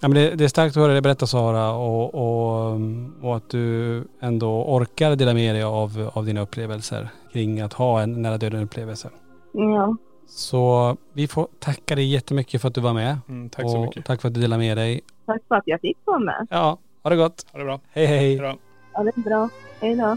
Ja, 0.00 0.08
men 0.08 0.14
det, 0.14 0.30
det 0.30 0.44
är 0.44 0.48
starkt 0.48 0.76
att 0.76 0.82
höra 0.82 0.92
dig 0.92 1.02
berätta 1.02 1.26
Sara 1.26 1.72
och, 1.72 2.14
och, 2.14 2.80
och 3.22 3.36
att 3.36 3.50
du 3.50 4.04
ändå 4.20 4.64
orkar 4.64 5.16
dela 5.16 5.34
med 5.34 5.54
dig 5.54 5.62
av, 5.62 6.10
av 6.14 6.24
dina 6.26 6.40
upplevelser 6.40 7.08
kring 7.32 7.60
att 7.60 7.72
ha 7.72 8.02
en 8.02 8.22
nära 8.22 8.38
döden 8.38 8.62
upplevelse. 8.62 9.10
Ja, 9.52 9.96
Så 10.26 10.96
vi 11.12 11.28
får 11.28 11.48
tacka 11.58 11.94
dig 11.94 12.04
jättemycket 12.12 12.60
för 12.60 12.68
att 12.68 12.74
du 12.74 12.80
var 12.80 12.92
med. 12.92 13.18
Mm, 13.28 13.50
tack 13.50 13.70
så 13.70 13.76
och 13.76 13.82
mycket. 13.82 14.04
tack 14.04 14.20
för 14.20 14.28
att 14.28 14.34
du 14.34 14.40
delade 14.40 14.60
med 14.60 14.76
dig. 14.76 15.00
tack 15.26 15.42
för 15.48 15.54
att 15.54 15.62
jag 15.66 15.80
fick 15.80 15.98
vara 16.04 16.18
med. 16.18 16.46
Ja, 16.50 16.78
ha 17.02 17.10
det 17.10 17.16
gott. 17.16 17.46
Ha 17.52 17.58
det 17.58 17.64
bra. 17.64 17.80
Hej 17.92 18.06
hej. 18.06 18.18
Hej 18.18 18.36
då. 18.36 18.54
Ja, 18.94 19.02
det 19.02 19.12
är 19.16 19.20
bra. 19.22 19.48
Hej 19.80 19.94
då. 19.96 20.16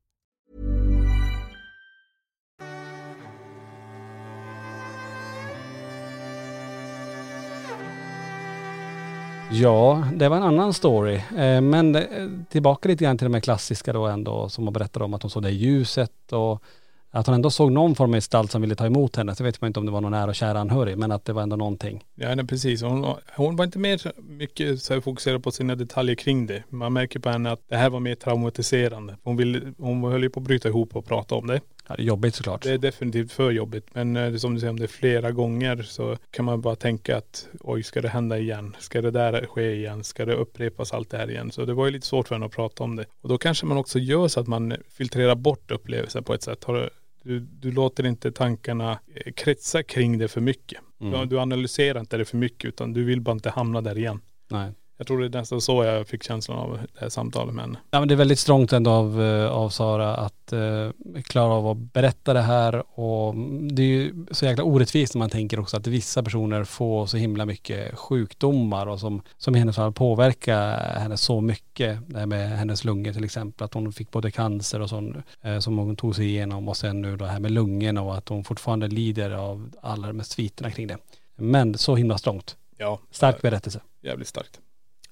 Ja, 9.53 10.07
det 10.15 10.29
var 10.29 10.37
en 10.37 10.43
annan 10.43 10.73
story. 10.73 11.15
Eh, 11.15 11.61
Men 11.61 11.95
eh, 11.95 12.03
tillbaka 12.49 12.89
lite 12.89 13.03
grann 13.03 13.17
till 13.17 13.25
de 13.25 13.33
här 13.33 13.41
klassiska 13.41 13.93
då 13.93 14.05
ändå 14.07 14.49
som 14.49 14.63
hon 14.63 14.73
berättade 14.73 15.05
om 15.05 15.13
att 15.13 15.21
hon 15.21 15.31
såg 15.31 15.43
det 15.43 15.51
ljuset 15.51 16.31
och 16.31 16.63
att 17.11 17.25
hon 17.27 17.35
ändå 17.35 17.49
såg 17.49 17.71
någon 17.71 17.95
form 17.95 18.09
av 18.09 18.15
gestalt 18.15 18.51
som 18.51 18.61
ville 18.61 18.75
ta 18.75 18.85
emot 18.85 19.15
henne. 19.15 19.35
Så 19.35 19.43
vet 19.43 19.61
man 19.61 19.67
inte 19.67 19.79
om 19.79 19.85
det 19.85 19.91
var 19.91 20.01
någon 20.01 20.11
nära 20.11 20.29
och 20.29 20.35
kära 20.35 20.59
anhörig 20.59 20.97
men 20.97 21.11
att 21.11 21.25
det 21.25 21.33
var 21.33 21.41
ändå 21.41 21.55
någonting. 21.55 22.03
Ja 22.15 22.35
nej, 22.35 22.47
precis. 22.47 22.81
Hon, 22.81 23.05
hon 23.35 23.55
var 23.55 23.65
inte 23.65 23.79
mer 23.79 24.01
mycket 24.21 24.81
så 24.81 24.93
här 24.93 25.01
fokuserad 25.01 25.43
på 25.43 25.51
sina 25.51 25.75
detaljer 25.75 26.15
kring 26.15 26.47
det. 26.47 26.63
Man 26.69 26.93
märker 26.93 27.19
på 27.19 27.29
henne 27.29 27.51
att 27.51 27.61
det 27.69 27.77
här 27.77 27.89
var 27.89 27.99
mer 27.99 28.15
traumatiserande. 28.15 29.17
Hon, 29.23 29.37
ville, 29.37 29.73
hon 29.77 30.03
höll 30.03 30.23
ju 30.23 30.29
på 30.29 30.39
att 30.39 30.45
bryta 30.45 30.67
ihop 30.67 30.95
och 30.95 31.05
prata 31.05 31.35
om 31.35 31.47
det. 31.47 31.61
Ja, 31.91 31.95
det 31.97 32.03
är 32.03 32.07
jobbigt 32.07 32.35
såklart. 32.35 32.63
Det 32.63 32.71
är 32.71 32.77
definitivt 32.77 33.31
för 33.31 33.51
jobbigt. 33.51 33.87
Men 33.93 34.17
eh, 34.17 34.35
som 34.35 34.53
du 34.53 34.59
säger, 34.59 34.71
om 34.71 34.79
det 34.79 34.85
är 34.85 34.87
flera 34.87 35.31
gånger 35.31 35.81
så 35.81 36.17
kan 36.31 36.45
man 36.45 36.61
bara 36.61 36.75
tänka 36.75 37.17
att 37.17 37.47
oj, 37.59 37.83
ska 37.83 38.01
det 38.01 38.09
hända 38.09 38.37
igen? 38.37 38.75
Ska 38.79 39.01
det 39.01 39.11
där 39.11 39.45
ske 39.45 39.71
igen? 39.75 40.03
Ska 40.03 40.25
det 40.25 40.33
upprepas 40.33 40.93
allt 40.93 41.09
det 41.09 41.17
här 41.17 41.29
igen? 41.29 41.51
Så 41.51 41.65
det 41.65 41.73
var 41.73 41.85
ju 41.85 41.91
lite 41.91 42.07
svårt 42.07 42.27
för 42.27 42.35
henne 42.35 42.45
att 42.45 42.51
prata 42.51 42.83
om 42.83 42.95
det. 42.95 43.05
Och 43.21 43.29
då 43.29 43.37
kanske 43.37 43.65
man 43.65 43.77
också 43.77 43.99
gör 43.99 44.27
så 44.27 44.39
att 44.39 44.47
man 44.47 44.75
filtrerar 44.89 45.35
bort 45.35 45.71
upplevelsen 45.71 46.23
på 46.23 46.33
ett 46.33 46.43
sätt. 46.43 46.63
Har 46.63 46.89
du, 47.23 47.39
du, 47.39 47.71
låter 47.71 48.05
inte 48.05 48.31
tankarna 48.31 48.99
eh, 49.15 49.33
kretsa 49.33 49.83
kring 49.83 50.17
det 50.17 50.27
för 50.27 50.41
mycket. 50.41 50.79
Mm. 51.01 51.19
Du, 51.19 51.25
du 51.25 51.39
analyserar 51.39 51.99
inte 51.99 52.17
det 52.17 52.25
för 52.25 52.37
mycket 52.37 52.67
utan 52.67 52.93
du 52.93 53.03
vill 53.03 53.21
bara 53.21 53.31
inte 53.31 53.49
hamna 53.49 53.81
där 53.81 53.97
igen. 53.97 54.21
Nej. 54.47 54.71
Jag 55.01 55.07
tror 55.07 55.19
det 55.19 55.37
är 55.37 55.39
nästan 55.39 55.61
så 55.61 55.83
jag 55.83 56.07
fick 56.07 56.23
känslan 56.23 56.57
av 56.57 56.79
det 56.93 56.99
här 56.99 57.09
samtalet 57.09 57.55
med 57.55 57.65
henne. 57.65 57.79
Ja 57.91 57.99
men 57.99 58.07
det 58.07 58.13
är 58.13 58.15
väldigt 58.15 58.39
strångt 58.39 58.73
ändå 58.73 58.91
av, 58.91 59.21
eh, 59.21 59.51
av 59.51 59.69
Sara 59.69 60.15
att 60.15 60.53
eh, 60.53 60.89
klara 61.23 61.53
av 61.53 61.67
att 61.67 61.77
berätta 61.77 62.33
det 62.33 62.41
här 62.41 62.99
och 62.99 63.35
det 63.71 63.81
är 63.81 63.87
ju 63.87 64.25
så 64.31 64.45
jäkla 64.45 64.63
orättvist 64.63 65.15
när 65.15 65.19
man 65.19 65.29
tänker 65.29 65.59
också 65.59 65.77
att 65.77 65.87
vissa 65.87 66.23
personer 66.23 66.63
får 66.63 67.05
så 67.05 67.17
himla 67.17 67.45
mycket 67.45 67.97
sjukdomar 67.97 68.87
och 68.87 68.99
som, 68.99 69.21
som 69.37 69.55
i 69.55 69.59
hennes 69.59 69.75
fall 69.75 69.93
påverkar 69.93 70.77
henne 70.99 71.17
så 71.17 71.41
mycket. 71.41 71.99
Det 72.07 72.19
här 72.19 72.25
med 72.25 72.49
hennes 72.49 72.83
lungor 72.83 73.13
till 73.13 73.23
exempel, 73.23 73.65
att 73.65 73.73
hon 73.73 73.93
fick 73.93 74.11
både 74.11 74.31
cancer 74.31 74.81
och 74.81 74.89
sånt 74.89 75.17
eh, 75.41 75.59
som 75.59 75.77
hon 75.77 75.95
tog 75.95 76.15
sig 76.15 76.25
igenom 76.25 76.67
och 76.67 76.77
sen 76.77 77.01
nu 77.01 77.17
det 77.17 77.27
här 77.27 77.39
med 77.39 77.51
lungorna 77.51 78.01
och 78.01 78.17
att 78.17 78.29
hon 78.29 78.43
fortfarande 78.43 78.87
lider 78.87 79.31
av 79.31 79.71
alla 79.81 80.07
de 80.07 80.19
här 80.19 80.25
sviterna 80.25 80.71
kring 80.71 80.87
det. 80.87 80.97
Men 81.35 81.77
så 81.77 81.95
himla 81.95 82.17
strångt. 82.17 82.57
Ja. 82.77 82.99
Stark 83.11 83.41
berättelse. 83.41 83.81
Jävligt 84.01 84.27
starkt. 84.27 84.59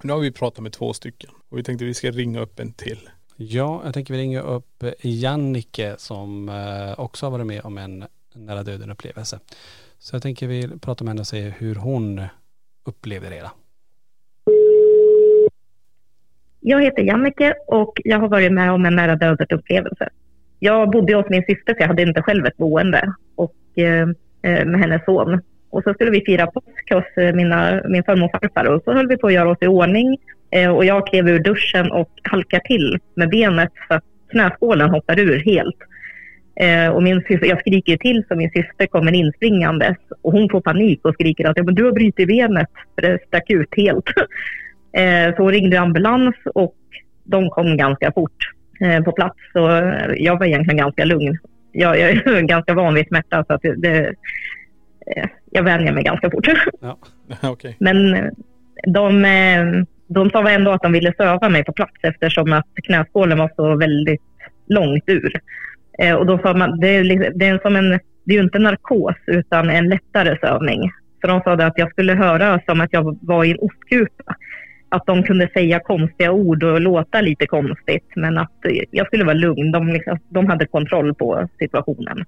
Nu 0.02 0.12
har 0.12 0.20
vi 0.20 0.32
pratat 0.32 0.62
med 0.62 0.72
två 0.72 0.92
stycken 0.92 1.30
och 1.48 1.58
vi 1.58 1.62
tänkte 1.62 1.84
vi 1.84 1.94
ska 1.94 2.10
ringa 2.10 2.40
upp 2.40 2.60
en 2.60 2.72
till. 2.72 3.08
Ja, 3.36 3.80
jag 3.84 3.94
tänker 3.94 4.14
vi 4.14 4.20
ringer 4.20 4.42
upp 4.42 4.84
Jannike 5.02 5.94
som 5.98 6.48
eh, 6.48 7.00
också 7.00 7.26
har 7.26 7.30
varit 7.30 7.46
med 7.46 7.64
om 7.64 7.78
en 7.78 8.04
nära 8.34 8.62
döden 8.62 8.90
upplevelse. 8.90 9.40
Så 9.98 10.14
jag 10.14 10.22
tänker 10.22 10.46
vi 10.46 10.68
prata 10.68 11.04
med 11.04 11.10
henne 11.10 11.20
och 11.20 11.26
se 11.26 11.40
hur 11.40 11.74
hon 11.74 12.22
upplevde 12.84 13.28
det 13.28 13.34
hela. 13.34 13.52
Jag 16.60 16.82
heter 16.82 17.02
Jannike 17.02 17.54
och 17.66 17.92
jag 18.04 18.18
har 18.18 18.28
varit 18.28 18.52
med 18.52 18.72
om 18.72 18.86
en 18.86 18.96
nära 18.96 19.16
döden 19.16 19.46
upplevelse. 19.50 20.08
Jag 20.58 20.90
bodde 20.90 21.14
hos 21.14 21.26
min 21.28 21.44
syster 21.48 21.74
så 21.74 21.80
jag 21.80 21.88
hade 21.88 22.02
inte 22.02 22.22
själv 22.22 22.46
ett 22.46 22.56
boende 22.56 23.14
och, 23.34 23.78
eh, 23.78 24.06
med 24.42 24.80
hennes 24.80 25.04
son. 25.04 25.40
Och 25.70 25.82
så 25.82 25.94
skulle 25.94 26.10
vi 26.10 26.24
fira 26.26 26.46
påsk 26.46 26.92
hos 26.92 27.24
eh, 27.24 27.34
mina, 27.34 27.82
min 27.88 28.04
farmor 28.04 28.24
och 28.24 28.40
farfar 28.40 28.64
och 28.64 28.82
så 28.84 28.92
höll 28.92 29.08
vi 29.08 29.16
på 29.16 29.26
att 29.26 29.32
göra 29.32 29.50
oss 29.50 29.58
i 29.60 29.66
ordning. 29.66 30.18
Eh, 30.50 30.70
och 30.70 30.84
jag 30.84 31.06
klev 31.06 31.28
ur 31.28 31.38
duschen 31.38 31.90
och 31.90 32.10
halkar 32.22 32.60
till 32.60 32.98
med 33.14 33.30
benet 33.30 33.72
så 33.88 33.94
att 33.94 34.04
knäskålen 34.30 34.90
hoppar 34.90 35.20
ur 35.20 35.44
helt. 35.44 35.76
Eh, 36.60 36.88
och 36.88 37.02
min 37.02 37.20
syster, 37.28 37.46
jag 37.46 37.60
skriker 37.60 37.96
till 37.96 38.24
så 38.28 38.36
min 38.36 38.50
syster 38.50 38.86
kommer 38.86 39.12
inspringandes 39.12 39.96
och 40.22 40.32
hon 40.32 40.48
får 40.50 40.60
panik 40.60 41.00
och 41.04 41.14
skriker 41.14 41.48
att 41.48 41.56
du 41.56 41.84
har 41.84 41.92
brutit 41.92 42.28
benet 42.28 42.68
för 42.94 43.02
det 43.02 43.18
stack 43.26 43.50
ut 43.50 43.74
helt. 43.76 44.04
Eh, 44.92 45.36
så 45.36 45.42
hon 45.42 45.52
ringde 45.52 45.80
ambulans 45.80 46.34
och 46.54 46.74
de 47.24 47.50
kom 47.50 47.76
ganska 47.76 48.12
fort 48.12 48.50
eh, 48.80 49.02
på 49.02 49.12
plats. 49.12 49.38
Så 49.52 49.70
eh, 49.70 50.12
jag 50.16 50.38
var 50.38 50.46
egentligen 50.46 50.76
ganska 50.76 51.04
lugn. 51.04 51.38
Jag, 51.72 51.98
jag 51.98 52.10
är 52.10 52.40
ganska 52.46 52.74
van 52.74 52.94
vid 52.94 53.06
smärta 53.06 53.44
så 53.44 53.52
att 53.52 53.62
det, 53.62 53.74
det, 53.74 54.14
eh, 55.16 55.28
jag 55.50 55.62
vänjer 55.62 55.92
mig 55.92 56.04
ganska 56.04 56.30
fort. 56.30 56.48
Ja, 56.80 56.98
okej. 57.42 57.76
Men 57.80 58.14
eh, 58.14 58.24
de, 58.86 59.24
eh, 59.24 59.84
de 60.06 60.30
sa 60.30 60.50
ändå 60.50 60.70
att 60.70 60.82
de 60.82 60.92
ville 60.92 61.12
söva 61.16 61.48
mig 61.48 61.64
på 61.64 61.72
plats 61.72 61.96
eftersom 62.02 62.52
att 62.52 62.66
knäskålen 62.84 63.38
var 63.38 63.50
så 63.56 63.76
väldigt 63.76 64.22
långt 64.66 65.04
ur. 65.06 65.32
Eh, 65.98 66.14
Och 66.14 66.26
då 66.26 66.38
sa 66.38 66.54
man, 66.54 66.80
det 66.80 66.88
är, 66.88 67.04
liksom, 67.04 67.32
det 67.38 67.46
är 67.48 67.58
som 67.58 67.76
en, 67.76 67.90
det 68.24 68.32
är 68.34 68.38
ju 68.38 68.42
inte 68.42 68.58
narkos 68.58 69.16
utan 69.26 69.70
en 69.70 69.88
lättare 69.88 70.38
sövning. 70.40 70.90
Så 71.20 71.26
de 71.26 71.40
sa 71.40 71.52
att 71.52 71.78
jag 71.78 71.90
skulle 71.90 72.14
höra 72.14 72.60
som 72.66 72.80
att 72.80 72.92
jag 72.92 73.18
var 73.22 73.44
i 73.44 73.50
en 73.50 73.58
ostkupa. 73.60 74.36
Att 74.88 75.06
de 75.06 75.22
kunde 75.22 75.48
säga 75.48 75.80
konstiga 75.80 76.32
ord 76.32 76.62
och 76.62 76.80
låta 76.80 77.20
lite 77.20 77.46
konstigt 77.46 78.12
men 78.16 78.38
att 78.38 78.58
jag 78.90 79.06
skulle 79.06 79.24
vara 79.24 79.34
lugn. 79.34 79.72
De, 79.72 79.88
liksom, 79.88 80.18
de 80.28 80.46
hade 80.46 80.66
kontroll 80.66 81.14
på 81.14 81.48
situationen. 81.58 82.24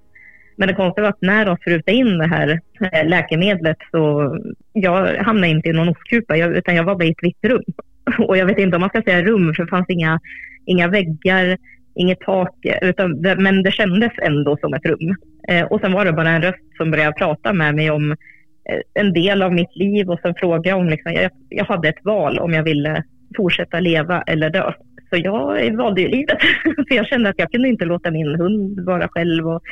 Men 0.55 0.67
det 0.67 0.73
konstiga 0.73 1.03
var 1.03 1.09
att 1.09 1.21
när 1.21 1.45
de 1.45 1.57
sprutade 1.57 1.97
in 1.97 2.17
det 2.17 2.27
här 2.27 2.59
eh, 2.91 3.07
läkemedlet 3.07 3.77
så 3.91 4.37
jag 4.73 5.17
hamnade 5.17 5.47
inte 5.47 5.69
i 5.69 5.73
någon 5.73 5.89
ostkupa 5.89 6.37
utan 6.37 6.75
jag 6.75 6.83
var 6.83 6.95
bara 6.95 7.05
i 7.05 7.11
ett 7.11 7.23
vitt 7.23 7.43
rum. 7.45 7.63
Och 8.27 8.37
jag 8.37 8.45
vet 8.45 8.57
inte 8.57 8.75
om 8.75 8.81
man 8.81 8.89
ska 8.89 9.01
säga 9.01 9.23
rum 9.23 9.53
för 9.53 9.63
det 9.63 9.69
fanns 9.69 9.89
inga, 9.89 10.19
inga 10.65 10.87
väggar, 10.87 11.57
inget 11.95 12.19
tak, 12.19 12.55
utan 12.81 13.21
men 13.37 13.63
det 13.63 13.71
kändes 13.71 14.11
ändå 14.21 14.57
som 14.57 14.73
ett 14.73 14.85
rum. 14.85 15.15
Eh, 15.47 15.65
och 15.65 15.81
sen 15.81 15.93
var 15.93 16.05
det 16.05 16.13
bara 16.13 16.29
en 16.29 16.41
röst 16.41 16.77
som 16.77 16.91
började 16.91 17.13
prata 17.13 17.53
med 17.53 17.75
mig 17.75 17.91
om 17.91 18.11
eh, 18.11 18.79
en 18.93 19.13
del 19.13 19.41
av 19.41 19.53
mitt 19.53 19.75
liv 19.75 20.09
och 20.09 20.19
sen 20.21 20.35
frågade 20.35 20.69
jag 20.69 20.79
om, 20.79 20.89
liksom, 20.89 21.13
jag, 21.13 21.31
jag 21.49 21.65
hade 21.65 21.89
ett 21.89 22.05
val 22.05 22.39
om 22.39 22.53
jag 22.53 22.63
ville 22.63 23.03
fortsätta 23.37 23.79
leva 23.79 24.21
eller 24.21 24.49
dö. 24.49 24.71
Så 25.09 25.19
jag 25.23 25.75
valde 25.77 26.01
ju 26.01 26.07
livet. 26.07 26.37
För 26.87 26.95
jag 26.95 27.07
kände 27.07 27.29
att 27.29 27.39
jag 27.39 27.51
kunde 27.51 27.67
inte 27.67 27.85
låta 27.85 28.11
min 28.11 28.35
hund 28.35 28.79
vara 28.79 29.07
själv 29.07 29.47
och 29.47 29.63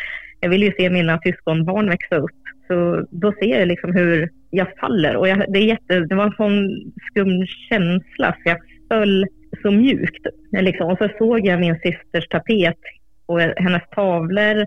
jag 0.42 0.50
vill 0.50 0.64
ju 0.64 0.72
se 0.78 0.90
mina 0.90 1.20
syskonbarn 1.24 1.90
växa 1.90 2.16
upp. 2.16 2.42
Så 2.68 3.06
då 3.12 3.34
ser 3.40 3.60
jag 3.60 3.68
liksom 3.68 3.94
hur 3.94 4.30
jag 4.50 4.68
faller 4.80 5.16
och 5.16 5.28
jag, 5.28 5.46
det, 5.54 5.60
är 5.60 5.64
jätte, 5.64 6.00
det 6.00 6.16
var 6.16 6.26
en 6.26 6.32
sån 6.32 6.70
skum 7.10 7.46
känsla 7.70 8.36
för 8.44 8.50
jag 8.50 8.58
föll 8.90 9.26
så 9.62 9.72
mjukt. 9.72 10.26
Liksom. 10.52 10.92
Och 10.92 10.98
så 10.98 11.10
såg 11.18 11.46
jag 11.46 11.60
min 11.60 11.76
systers 11.76 12.28
tapet 12.28 12.80
och 13.26 13.40
hennes 13.40 13.90
tavlor, 13.96 14.66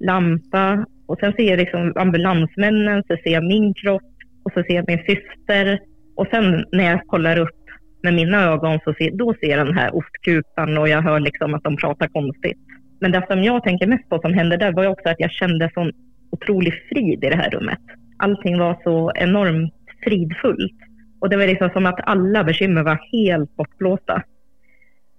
lampa 0.00 0.86
och 1.06 1.18
sen 1.20 1.32
ser 1.32 1.50
jag 1.50 1.58
liksom 1.58 1.92
ambulansmännen, 1.96 3.02
så 3.08 3.16
ser 3.24 3.30
jag 3.30 3.44
min 3.44 3.74
kropp 3.74 4.12
och 4.42 4.52
så 4.52 4.62
ser 4.62 4.74
jag 4.74 4.88
min 4.88 5.04
syster 5.06 5.80
och 6.16 6.26
sen 6.30 6.64
när 6.72 6.84
jag 6.84 7.06
kollar 7.06 7.38
upp 7.38 7.64
med 8.02 8.14
mina 8.14 8.42
ögon 8.42 8.78
så 8.84 8.94
ser, 8.94 9.10
då 9.10 9.34
ser 9.40 9.48
jag 9.48 9.66
den 9.66 9.78
här 9.78 9.96
ostkupan 9.96 10.78
och 10.78 10.88
jag 10.88 11.02
hör 11.02 11.20
liksom 11.20 11.54
att 11.54 11.62
de 11.62 11.76
pratar 11.76 12.08
konstigt. 12.08 12.58
Men 13.00 13.12
det 13.12 13.26
som 13.30 13.42
jag 13.42 13.64
tänker 13.64 13.86
mest 13.86 14.08
på 14.08 14.20
som 14.20 14.34
hände 14.34 14.56
där 14.56 14.72
var 14.72 14.82
ju 14.82 14.88
också 14.88 15.08
att 15.08 15.20
jag 15.20 15.30
kände 15.30 15.70
sån 15.74 15.92
otrolig 16.30 16.72
frid 16.88 17.24
i 17.24 17.30
det 17.30 17.36
här 17.36 17.50
rummet. 17.50 17.80
Allting 18.16 18.58
var 18.58 18.80
så 18.84 19.12
enormt 19.14 19.74
fridfullt. 20.04 20.78
Och 21.20 21.28
det 21.28 21.36
var 21.36 21.46
liksom 21.46 21.70
som 21.70 21.86
att 21.86 22.00
alla 22.02 22.44
bekymmer 22.44 22.82
var 22.82 23.00
helt 23.12 23.56
bortblåsta. 23.56 24.22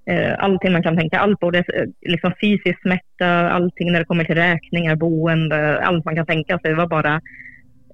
Eh, 0.10 0.36
allting 0.40 0.72
man 0.72 0.84
kan 0.84 0.98
tänka, 0.98 1.20
allt 1.20 1.40
både 1.40 1.58
eh, 1.58 1.86
liksom 2.02 2.34
fysisk 2.42 2.82
smärta, 2.82 3.50
allting 3.50 3.92
när 3.92 4.00
det 4.00 4.06
kommer 4.06 4.24
till 4.24 4.36
räkningar, 4.36 4.96
boende, 4.96 5.86
allt 5.86 6.06
man 6.06 6.16
kan 6.16 6.26
tänka 6.26 6.60
sig 6.60 6.74
var 6.74 6.88
bara 6.88 7.22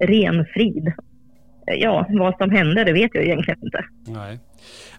ren 0.00 0.46
frid. 0.54 0.92
Eh, 1.66 1.74
ja, 1.74 2.06
vad 2.08 2.36
som 2.36 2.50
hände 2.50 2.84
det 2.84 2.92
vet 2.92 3.14
jag 3.14 3.24
egentligen 3.24 3.60
inte. 3.62 3.84
Nej. 4.06 4.38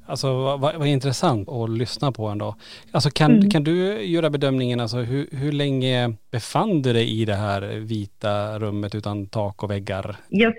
Alltså 0.08 0.34
vad, 0.34 0.60
vad, 0.60 0.76
vad 0.76 0.88
intressant 0.88 1.50
att 1.50 1.70
lyssna 1.70 2.12
på 2.12 2.28
ändå. 2.28 2.56
Alltså 2.92 3.10
kan, 3.10 3.32
Mm. 3.38 3.50
kan 3.50 3.64
du 3.64 4.02
göra 4.06 4.30
bedömningen, 4.30 4.80
alltså 4.80 4.98
hur, 4.98 5.28
hur 5.32 5.52
länge 5.52 6.14
befann 6.32 6.82
du 6.82 6.94
dig 6.94 7.22
i 7.22 7.26
det 7.26 7.36
här 7.36 7.62
vita 7.80 8.60
rummet 8.60 8.96
utan 8.96 9.28
tak 9.28 9.64
och 9.64 9.72
väggar? 9.72 10.16
Jag, 10.30 10.54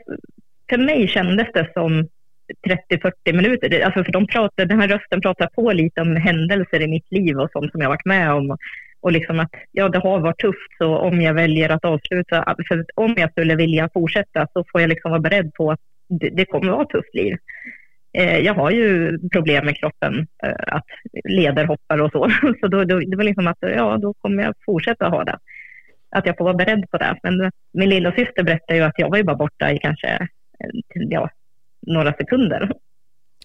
för 0.71 0.79
mig 0.79 1.09
kändes 1.09 1.47
det 1.55 1.71
som 1.75 2.09
30-40 2.69 3.33
minuter. 3.33 3.81
Alltså 3.81 4.05
för 4.05 4.13
de 4.13 4.27
pratade, 4.27 4.69
den 4.69 4.81
här 4.81 4.89
rösten 4.89 5.21
pratar 5.21 5.47
på 5.47 5.73
lite 5.73 6.01
om 6.01 6.17
händelser 6.17 6.81
i 6.81 6.87
mitt 6.89 7.13
liv 7.13 7.39
och 7.41 7.51
sånt 7.53 7.73
som 7.73 7.81
jag 7.81 7.89
varit 7.89 8.05
med 8.05 8.33
om. 8.33 8.57
Och 9.01 9.13
liksom 9.13 9.41
att 9.41 9.51
ja, 9.73 9.89
det 9.89 9.99
har 9.99 10.21
varit 10.21 10.39
tufft 10.39 10.73
så 10.79 10.99
om 10.99 11.21
jag 11.21 11.35
väljer 11.35 11.69
att 11.69 11.85
avsluta, 11.85 12.55
för 12.69 12.85
om 12.95 13.15
jag 13.17 13.31
skulle 13.31 13.57
vilja 13.57 13.89
fortsätta 13.95 14.47
så 14.53 14.65
får 14.73 14.81
jag 14.81 14.89
liksom 14.89 15.11
vara 15.11 15.21
beredd 15.21 15.55
på 15.55 15.71
att 15.71 15.81
det, 16.09 16.29
det 16.31 16.45
kommer 16.45 16.71
vara 16.73 16.83
ett 16.83 16.89
tufft 16.89 17.15
liv. 17.15 17.37
Eh, 18.19 18.39
jag 18.39 18.55
har 18.55 18.71
ju 18.71 19.19
problem 19.33 19.65
med 19.65 19.77
kroppen, 19.77 20.27
eh, 20.43 20.55
att 20.67 20.85
leder 21.25 21.65
hoppar 21.65 22.03
och 22.03 22.13
så. 22.13 22.31
Så 22.61 22.69
då, 22.69 22.85
då, 22.85 22.99
det 22.99 23.17
var 23.17 23.25
liksom 23.25 23.47
att 23.47 23.59
ja, 23.61 23.99
då 23.99 24.15
kommer 24.15 24.43
jag 24.43 24.55
fortsätta 24.67 25.09
ha 25.09 25.25
det. 25.25 25.39
Att 26.11 26.27
jag 26.27 26.37
får 26.37 26.45
vara 26.45 26.55
beredd 26.55 26.91
på 26.91 26.99
det. 26.99 27.19
Men 27.23 27.53
min 27.73 27.89
lilla 27.89 28.13
syster 28.13 28.43
berättade 28.43 28.79
ju 28.79 28.85
att 28.85 28.99
jag 28.99 29.11
var 29.11 29.17
ju 29.17 29.25
bara 29.25 29.37
borta 29.37 29.73
i 29.73 29.79
kanske 29.79 30.09
eh, 30.09 30.71
ja, 30.93 31.31
några 31.87 32.13
sekunder. 32.13 32.73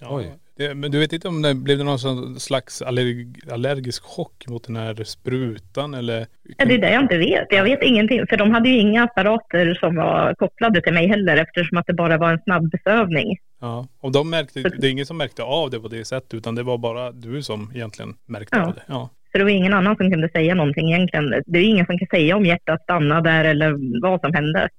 Oj. 0.01 0.33
Det, 0.57 0.75
men 0.75 0.91
du 0.91 0.99
vet 0.99 1.13
inte 1.13 1.27
om 1.27 1.41
det 1.41 1.53
blev 1.53 1.77
det 1.77 1.83
någon 1.83 2.39
slags 2.39 2.81
allerg, 2.81 3.27
allergisk 3.51 4.03
chock 4.03 4.47
mot 4.47 4.63
den 4.63 4.75
här 4.75 5.03
sprutan 5.03 5.93
eller? 5.93 6.27
Ja, 6.57 6.65
det 6.65 6.73
är 6.73 6.77
det 6.77 6.91
jag 6.93 7.01
inte 7.03 7.17
vet. 7.17 7.47
Jag 7.49 7.63
vet 7.63 7.83
ingenting. 7.83 8.27
För 8.29 8.37
de 8.37 8.51
hade 8.51 8.69
ju 8.69 8.79
inga 8.79 9.03
apparater 9.03 9.73
som 9.73 9.95
var 9.95 10.33
kopplade 10.35 10.81
till 10.81 10.93
mig 10.93 11.07
heller 11.07 11.37
eftersom 11.37 11.77
att 11.77 11.85
det 11.87 11.93
bara 11.93 12.17
var 12.17 12.31
en 12.31 12.39
snabbesövning. 12.43 13.37
Ja, 13.61 13.87
och 13.99 14.11
de 14.11 14.29
märkte, 14.29 14.61
det 14.61 14.87
är 14.87 14.91
ingen 14.91 15.05
som 15.05 15.17
märkte 15.17 15.43
av 15.43 15.69
det 15.69 15.79
på 15.79 15.87
det 15.87 16.05
sättet 16.05 16.33
utan 16.33 16.55
det 16.55 16.63
var 16.63 16.77
bara 16.77 17.11
du 17.11 17.43
som 17.43 17.71
egentligen 17.75 18.13
märkte 18.25 18.57
Ja. 18.57 18.65
av 18.67 18.73
det. 18.75 18.81
Ja. 18.87 19.09
Så 19.31 19.37
det 19.37 19.43
var 19.43 19.51
ingen 19.51 19.73
annan 19.73 19.95
som 19.95 20.11
kunde 20.11 20.29
säga 20.29 20.55
någonting 20.55 20.93
egentligen. 20.93 21.43
Det 21.45 21.59
är 21.59 21.63
ingen 21.63 21.85
som 21.85 21.97
kan 21.97 22.07
säga 22.07 22.35
om 22.35 22.45
hjärtat 22.45 22.83
stannade 22.83 23.29
där 23.29 23.45
eller 23.45 24.01
vad 24.01 24.21
som 24.21 24.33
hände. 24.33 24.69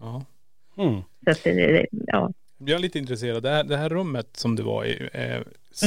ja. 0.00 0.24
Mm. 0.78 1.02
Så 1.24 1.30
att, 1.30 1.44
det- 1.44 1.86
ja. 1.90 2.30
Jag 2.58 2.70
är 2.70 2.78
lite 2.78 2.98
intresserad. 2.98 3.42
Det 3.42 3.50
här, 3.50 3.64
det 3.64 3.76
här 3.76 3.88
rummet 3.88 4.26
som 4.32 4.56
du 4.56 4.62
var 4.62 4.84
i, 4.84 5.08
eh, 5.12 5.36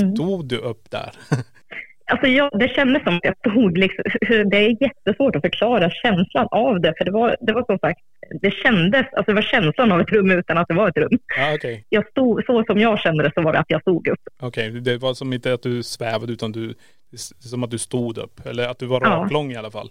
Mm. 0.01 0.15
stod 0.15 0.45
du 0.47 0.57
upp 0.57 0.91
där? 0.91 1.11
Alltså 2.05 2.27
jag, 2.27 2.59
det 2.59 2.67
kändes 2.67 3.03
som 3.03 3.15
att 3.17 3.23
jag 3.23 3.37
stod 3.37 3.77
liksom, 3.77 4.03
det 4.49 4.57
är 4.57 4.83
jättesvårt 4.83 5.35
att 5.35 5.41
förklara 5.41 5.89
känslan 5.89 6.47
av 6.51 6.81
det. 6.81 6.93
För 6.97 7.05
det 7.05 7.11
var, 7.11 7.35
det 7.41 7.53
var 7.53 7.63
som 7.65 7.79
sagt, 7.79 7.99
det 8.41 8.51
kändes, 8.51 9.05
alltså 9.13 9.31
det 9.31 9.33
var 9.35 9.41
känslan 9.41 9.91
av 9.91 10.01
ett 10.01 10.09
rum 10.11 10.31
utan 10.31 10.57
att 10.57 10.67
det 10.67 10.73
var 10.73 10.87
ett 10.89 10.97
rum. 10.97 11.19
Ja 11.37 11.53
okej. 11.55 11.85
Jag 11.89 12.07
stod, 12.09 12.45
så 12.45 12.63
som 12.63 12.79
jag 12.79 12.99
kände 12.99 13.23
det 13.23 13.31
så 13.35 13.41
var 13.41 13.53
det 13.53 13.59
att 13.59 13.69
jag 13.69 13.81
stod 13.81 14.07
upp. 14.07 14.19
Okej, 14.39 14.69
det 14.71 14.97
var 14.97 15.13
som 15.13 15.33
inte 15.33 15.53
att 15.53 15.63
du 15.63 15.83
svävade 15.83 16.33
utan 16.33 16.51
du, 16.51 16.73
som 17.39 17.63
att 17.63 17.71
du 17.71 17.77
stod 17.77 18.17
upp. 18.17 18.45
Eller 18.45 18.67
att 18.67 18.79
du 18.79 18.85
var 18.85 19.01
Ja. 19.01 19.07
raklång 19.09 19.51
i 19.51 19.55
alla 19.55 19.71
fall. 19.71 19.89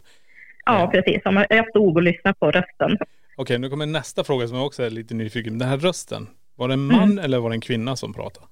Ja, 0.66 0.90
precis. 0.92 1.22
Som 1.22 1.44
Jag 1.50 1.68
stod 1.68 1.96
och 1.96 2.02
lyssnade 2.02 2.34
på 2.38 2.50
rösten. 2.50 2.98
Okej, 3.36 3.58
nu 3.58 3.68
kommer 3.70 3.86
nästa 3.86 4.24
fråga 4.24 4.46
som 4.48 4.56
jag 4.56 4.66
också 4.66 4.82
är 4.82 4.90
lite 4.90 5.14
nyfiken 5.14 5.58
Den 5.58 5.68
här 5.68 5.76
rösten, 5.78 6.26
var 6.60 6.68
det 6.68 6.74
en 6.74 6.86
man 6.86 7.10
Mm. 7.12 7.24
eller 7.24 7.38
var 7.38 7.50
det 7.50 7.56
en 7.56 7.60
kvinna 7.60 7.96
som 7.96 8.14
pratade? 8.14 8.46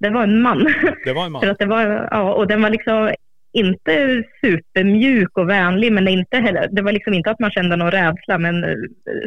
Det 0.00 0.10
var 0.10 0.22
en 0.22 0.40
man. 0.42 0.66
Det 1.04 1.12
var 1.12 1.24
en 1.26 1.32
man. 1.32 1.40
För 1.42 1.48
att 1.48 1.58
det 1.58 1.66
var, 1.66 2.08
ja, 2.10 2.32
och 2.34 2.46
den 2.46 2.62
var 2.62 2.70
liksom 2.70 3.14
inte 3.52 4.22
supermjuk 4.40 5.38
och 5.38 5.48
vänlig, 5.48 5.92
men 5.92 6.08
inte 6.08 6.36
heller, 6.36 6.68
det 6.72 6.82
var 6.82 6.92
liksom 6.92 7.14
inte 7.14 7.30
att 7.30 7.40
man 7.40 7.50
kände 7.50 7.76
någon 7.76 7.90
rädsla, 7.90 8.38
men 8.38 8.64
eh, 8.64 8.70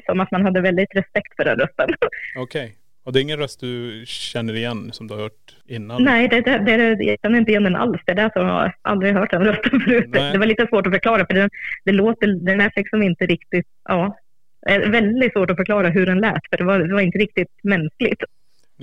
som 0.06 0.20
att 0.20 0.32
man 0.32 0.46
hade 0.46 0.62
väldigt 0.62 0.96
respekt 0.96 1.36
för 1.36 1.44
den 1.46 1.58
rösten. 1.60 1.90
Okej. 2.38 2.76
Och 3.06 3.14
det 3.14 3.20
är 3.20 3.22
ingen 3.22 3.38
röst 3.40 3.60
du 3.60 4.04
känner 4.08 4.56
igen 4.56 4.90
som 4.94 5.08
du 5.08 5.14
har 5.14 5.22
hört 5.22 5.56
innan? 5.68 6.04
Nej, 6.04 6.28
det, 6.28 6.42
det, 6.42 6.58
det, 6.58 7.04
jag 7.04 7.18
känner 7.22 7.40
inte 7.40 7.52
igen 7.52 7.64
den 7.64 7.76
alls. 7.76 8.02
Det 8.06 8.12
är 8.12 8.16
därför 8.16 8.40
jag 8.40 8.48
har 8.48 8.76
aldrig 8.82 9.14
hört 9.14 9.32
den 9.32 9.44
rösten 9.44 9.80
förut. 9.80 10.06
Nej. 10.08 10.32
Det 10.32 10.38
var 10.38 10.46
lite 10.46 10.68
svårt 10.68 10.88
att 10.88 10.94
förklara, 10.94 11.26
för 11.26 11.34
den, 11.34 11.50
det 11.86 11.92
låter, 11.92 12.28
den 12.28 12.62
är 12.62 12.72
liksom 12.76 13.04
inte 13.04 13.26
riktigt, 13.26 13.66
ja, 13.90 14.18
väldigt 14.68 15.34
svårt 15.34 15.50
att 15.50 15.58
förklara 15.58 15.90
hur 15.90 16.06
den 16.06 16.18
lät, 16.20 16.42
för 16.50 16.58
det 16.58 16.64
var, 16.64 16.80
det 16.80 16.94
var 16.94 17.02
inte 17.02 17.18
riktigt 17.18 17.48
mänskligt. 17.64 18.22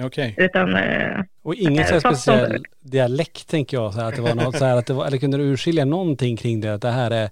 Okej. 0.03 0.35
Utan 0.37 0.75
eh, 0.77 1.21
Och 1.43 1.55
ingen 1.55 1.85
så 1.85 1.95
här 1.95 1.95
Eh, 1.95 2.01
speciell 2.01 2.53
de- 2.53 2.91
dialekt 2.91 3.49
tänker 3.51 3.77
jag, 3.77 3.95
så 3.95 4.01
här, 4.01 4.09
att 4.09 4.17
det 4.17 4.23
var 4.23 4.35
något 4.35 4.57
så 4.57 4.65
här 4.65 4.77
att 4.77 4.87
det 4.87 4.93
var, 4.93 5.07
eller 5.07 5.19
kunde 5.19 5.37
du 5.37 5.45
urskilja 5.45 5.85
någonting 5.85 6.37
kring 6.37 6.61
det, 6.61 6.75
att 6.75 6.83
det 6.83 6.91
här 6.91 7.11
är, 7.11 7.31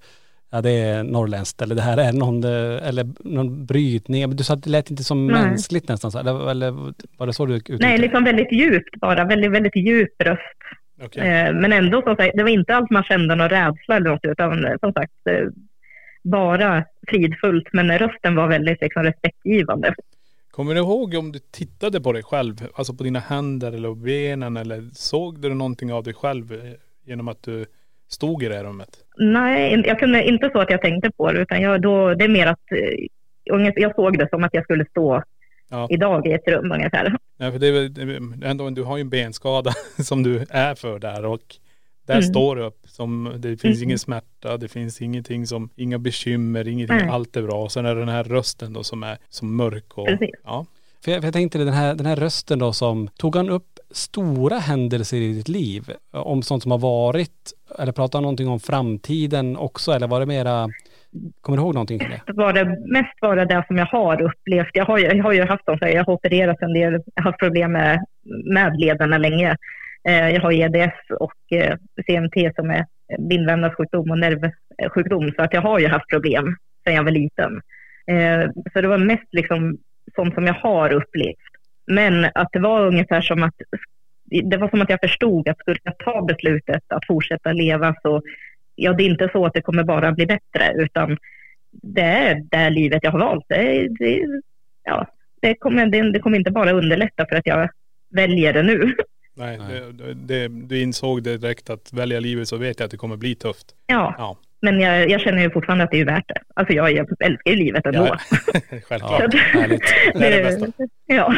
ja 0.52 0.60
det 0.60 0.70
är 0.70 1.02
norrländskt 1.02 1.62
eller 1.62 1.74
det 1.74 1.82
här 1.82 1.96
är 1.98 2.12
någon, 2.12 2.44
eh, 2.44 2.88
eller 2.88 3.06
någon 3.24 3.66
brytning, 3.66 4.28
men 4.28 4.36
du 4.36 4.44
sa 4.44 4.54
att 4.54 4.62
det 4.62 4.70
lät 4.70 4.90
inte 4.90 5.04
som 5.04 5.26
Nej. 5.26 5.42
mänskligt 5.42 5.88
nästan, 5.88 6.10
så, 6.10 6.18
här, 6.18 6.24
eller, 6.30 6.50
eller 6.50 6.70
var 7.18 7.26
det 7.26 7.32
så 7.32 7.46
du 7.46 7.54
uttryckte 7.56 7.86
nej, 7.86 7.98
liksom 7.98 8.24
väldigt 8.24 8.52
djupt 8.52 8.96
bara. 9.00 9.24
Väldigt, 9.24 9.50
väldigt 9.50 9.76
djup 9.76 10.22
röst. 10.22 10.40
Eh, 11.16 11.52
men 11.54 11.72
ändå, 11.72 12.02
som 12.02 12.16
sagt, 12.16 12.32
det 12.36 12.42
var 12.42 12.50
inte 12.50 12.74
alls 12.76 12.90
man 12.90 13.02
kände 13.04 13.34
någon 13.34 13.48
rädsla 13.48 13.96
eller 13.96 14.10
något, 14.10 14.24
utan 14.24 14.64
eh, 14.64 14.74
som 14.80 14.92
sagt, 14.92 15.12
eh, 15.30 15.46
bara 16.24 16.84
fridfullt. 17.08 17.68
Men 17.72 17.98
rösten 17.98 18.36
var 18.36 18.48
väldigt 18.48 18.80
liksom, 18.80 19.02
respektgivande. 19.02 19.94
Kommer 20.50 20.74
du 20.74 20.80
ihåg 20.80 21.14
om 21.14 21.32
du 21.32 21.38
tittade 21.38 22.00
på 22.00 22.12
dig 22.12 22.22
själv, 22.22 22.54
alltså 22.74 22.94
på 22.94 23.04
dina 23.04 23.18
händer 23.18 23.72
eller 23.72 23.94
benen 23.94 24.56
eller 24.56 24.88
såg 24.92 25.40
du 25.40 25.54
någonting 25.54 25.92
av 25.92 26.04
dig 26.04 26.14
själv 26.14 26.52
eh, 26.52 26.58
genom 27.04 27.28
att 27.28 27.42
du 27.42 27.66
stod 28.08 28.42
i 28.42 28.48
det 28.48 28.54
här 28.54 28.64
rummet? 28.64 28.88
Nej, 29.18 29.82
jag 29.86 29.98
kunde 29.98 30.24
inte 30.24 30.50
så 30.52 30.58
att 30.58 30.70
jag 30.70 30.82
tänkte 30.82 31.10
på 31.10 31.32
det, 31.32 31.40
utan 31.40 31.62
jag, 31.62 31.82
då, 31.82 32.14
det 32.14 32.24
är 32.24 32.28
mer 32.28 32.46
att 32.46 32.72
eh, 32.72 33.06
jag 33.74 33.94
såg 33.94 34.18
det 34.18 34.28
som 34.28 34.44
att 34.44 34.54
jag 34.54 34.64
skulle 34.64 34.84
stå 34.84 35.22
Ja. 35.70 35.86
idag 35.90 36.26
i 36.26 36.32
ett 36.32 36.48
rum 36.48 36.72
ungefär. 36.72 37.16
Nej, 37.36 37.52
för 37.52 37.58
det 37.58 37.66
är 37.66 37.72
väl, 37.72 38.42
ändå, 38.44 38.70
du 38.70 38.82
har 38.82 38.96
ju 38.96 39.00
en 39.00 39.08
benskada 39.10 39.70
som 40.02 40.22
du 40.22 40.46
är 40.50 40.74
för 40.74 40.98
där 40.98 41.24
och 41.24 41.56
där 42.06 42.14
Mm. 42.14 42.22
står 42.24 42.56
du 42.56 42.62
upp 42.62 42.80
som, 42.86 43.32
det 43.38 43.56
finns 43.56 43.76
Mm. 43.78 43.88
ingen 43.88 43.98
smärta, 43.98 44.56
det 44.56 44.68
finns 44.68 45.02
ingenting 45.02 45.46
som, 45.46 45.68
inga 45.76 45.98
bekymmer, 45.98 46.68
ingenting, 46.68 46.96
Nej. 46.96 47.08
allt 47.08 47.36
är 47.36 47.42
bra. 47.42 47.62
Och 47.62 47.72
sen 47.72 47.86
är 47.86 47.94
det 47.94 48.00
den 48.00 48.08
här 48.08 48.24
rösten 48.24 48.72
då 48.72 48.82
som 48.82 49.02
är 49.02 49.18
som 49.28 49.56
mörk 49.56 49.98
och, 49.98 50.06
Precis. 50.06 50.30
ja. 50.44 50.66
För 51.04 51.10
jag, 51.10 51.20
för 51.20 51.26
jag 51.26 51.32
tänkte 51.34 51.58
det, 51.58 51.64
den 51.64 51.74
här, 51.74 51.94
den 51.94 52.06
här 52.06 52.16
rösten 52.16 52.58
då 52.58 52.72
som, 52.72 53.08
tog 53.08 53.36
han 53.36 53.48
upp 53.50 53.78
stora 53.90 54.58
händelser 54.58 55.16
i 55.16 55.32
ditt 55.32 55.48
liv? 55.48 55.90
Om 56.12 56.42
sånt 56.42 56.62
som 56.62 56.70
har 56.72 56.78
varit, 56.78 57.52
eller 57.78 57.92
pratade 57.92 58.16
han 58.16 58.22
någonting 58.22 58.48
om 58.48 58.60
framtiden 58.60 59.56
också, 59.56 59.92
eller 59.92 60.06
var 60.06 60.20
det 60.20 60.26
mera, 60.26 60.68
kommer 61.40 61.58
du 61.58 61.62
ihåg 61.64 61.74
någonting 61.74 61.98
kring 61.98 62.10
det? 62.26 62.32
var 62.32 62.52
det 62.52 62.64
mest 62.92 63.12
var 63.20 63.36
det 63.36 63.44
det 63.44 63.64
som 63.66 63.76
jag 63.76 63.86
har 63.86 64.22
upplevt. 64.22 64.70
Jag 64.72 64.84
har 64.84 64.98
ju, 64.98 65.04
jag 65.06 65.24
har 65.24 65.32
ju 65.32 65.44
haft 65.44 65.66
dem, 65.66 65.78
jag 65.80 66.04
har 66.04 66.12
opererat 66.12 66.62
en 66.62 66.72
del, 66.72 66.92
jag 66.92 67.22
har 67.24 67.30
haft 67.30 67.38
problem 67.38 67.72
med, 67.72 68.04
med 68.54 68.76
lederna 68.80 69.18
länge. 69.18 69.56
Eh, 70.08 70.30
jag 70.30 70.40
har 70.40 70.52
EDS 70.52 71.10
och 71.20 71.58
eh, 71.58 71.76
CMT 72.06 72.54
som 72.56 72.70
är 72.70 72.86
bindvävnadssjukdom 73.18 74.10
och 74.10 74.18
nervsjukdom. 74.18 75.32
Så 75.36 75.42
att 75.42 75.52
jag 75.54 75.62
har 75.62 75.78
ju 75.78 75.88
haft 75.88 76.08
problem 76.08 76.56
sedan 76.84 76.94
jag 76.94 77.04
var 77.04 77.10
liten. 77.10 77.60
Eh, 78.06 78.50
så 78.72 78.80
det 78.80 78.88
var 78.88 78.98
mest 78.98 79.28
liksom 79.32 79.78
sånt 80.14 80.34
som 80.34 80.46
jag 80.46 80.54
har 80.54 80.92
upplevt. 80.92 81.36
Men 81.86 82.24
att 82.34 82.48
det 82.52 82.58
var 82.58 82.86
ungefär 82.86 83.20
som 83.20 83.42
att 83.42 83.54
det 84.24 84.56
var 84.56 84.68
som 84.68 84.82
att 84.82 84.90
jag 84.90 85.00
förstod 85.00 85.48
att 85.48 85.58
skulle 85.58 85.78
jag 85.82 85.98
ta 85.98 86.22
beslutet 86.22 86.82
att 86.88 87.06
fortsätta 87.06 87.52
leva 87.52 87.94
så 88.02 88.22
ja, 88.74 88.92
det 88.92 89.02
är 89.02 89.10
inte 89.10 89.28
så 89.32 89.46
att 89.46 89.54
det 89.54 89.62
kommer 89.62 89.84
bara 89.84 90.12
bli 90.12 90.26
bättre 90.26 90.72
utan 90.76 91.18
det 91.70 92.00
är 92.00 92.42
det 92.50 92.70
livet 92.70 92.98
jag 93.02 93.10
har 93.10 93.18
valt. 93.18 93.44
Det, 93.48 93.88
det, 93.88 94.24
ja, 94.84 95.06
det, 95.42 95.54
kommer, 95.54 95.86
det, 95.86 96.12
det 96.12 96.18
kommer 96.18 96.38
inte 96.38 96.50
bara 96.50 96.72
underlätta 96.72 97.26
för 97.26 97.36
att 97.36 97.46
jag 97.46 97.68
väljer 98.10 98.52
det 98.52 98.62
nu. 98.62 98.94
Nej, 99.34 99.58
Det, 99.92 100.14
det, 100.14 100.48
du 100.48 100.80
insåg 100.82 101.22
direkt 101.22 101.70
att 101.70 101.92
välja 101.92 102.20
livet 102.20 102.48
så 102.48 102.56
vet 102.56 102.78
jag 102.78 102.84
att 102.84 102.90
det 102.90 102.96
kommer 102.96 103.16
bli 103.16 103.34
tufft. 103.34 103.66
Ja, 103.86 104.14
Ja, 104.18 104.36
men 104.60 104.80
jag, 104.80 105.10
jag 105.10 105.20
känner 105.20 105.42
ju 105.42 105.50
fortfarande 105.50 105.84
att 105.84 105.90
det 105.90 106.00
är 106.00 106.04
värt 106.04 106.28
det. 106.28 106.40
Alltså 106.54 106.74
jag, 106.74 106.92
jag 106.92 107.06
älskar 107.20 107.50
ju 107.50 107.56
livet 107.56 107.86
ändå. 107.86 108.06
ja. 108.06 108.18
självklart. 108.88 109.22
Att- 109.22 109.34
härligt. 109.34 109.82
Det 110.14 110.26
är 110.26 110.42
det 110.42 110.60
bästa. 110.60 110.72
Ja, 111.06 111.34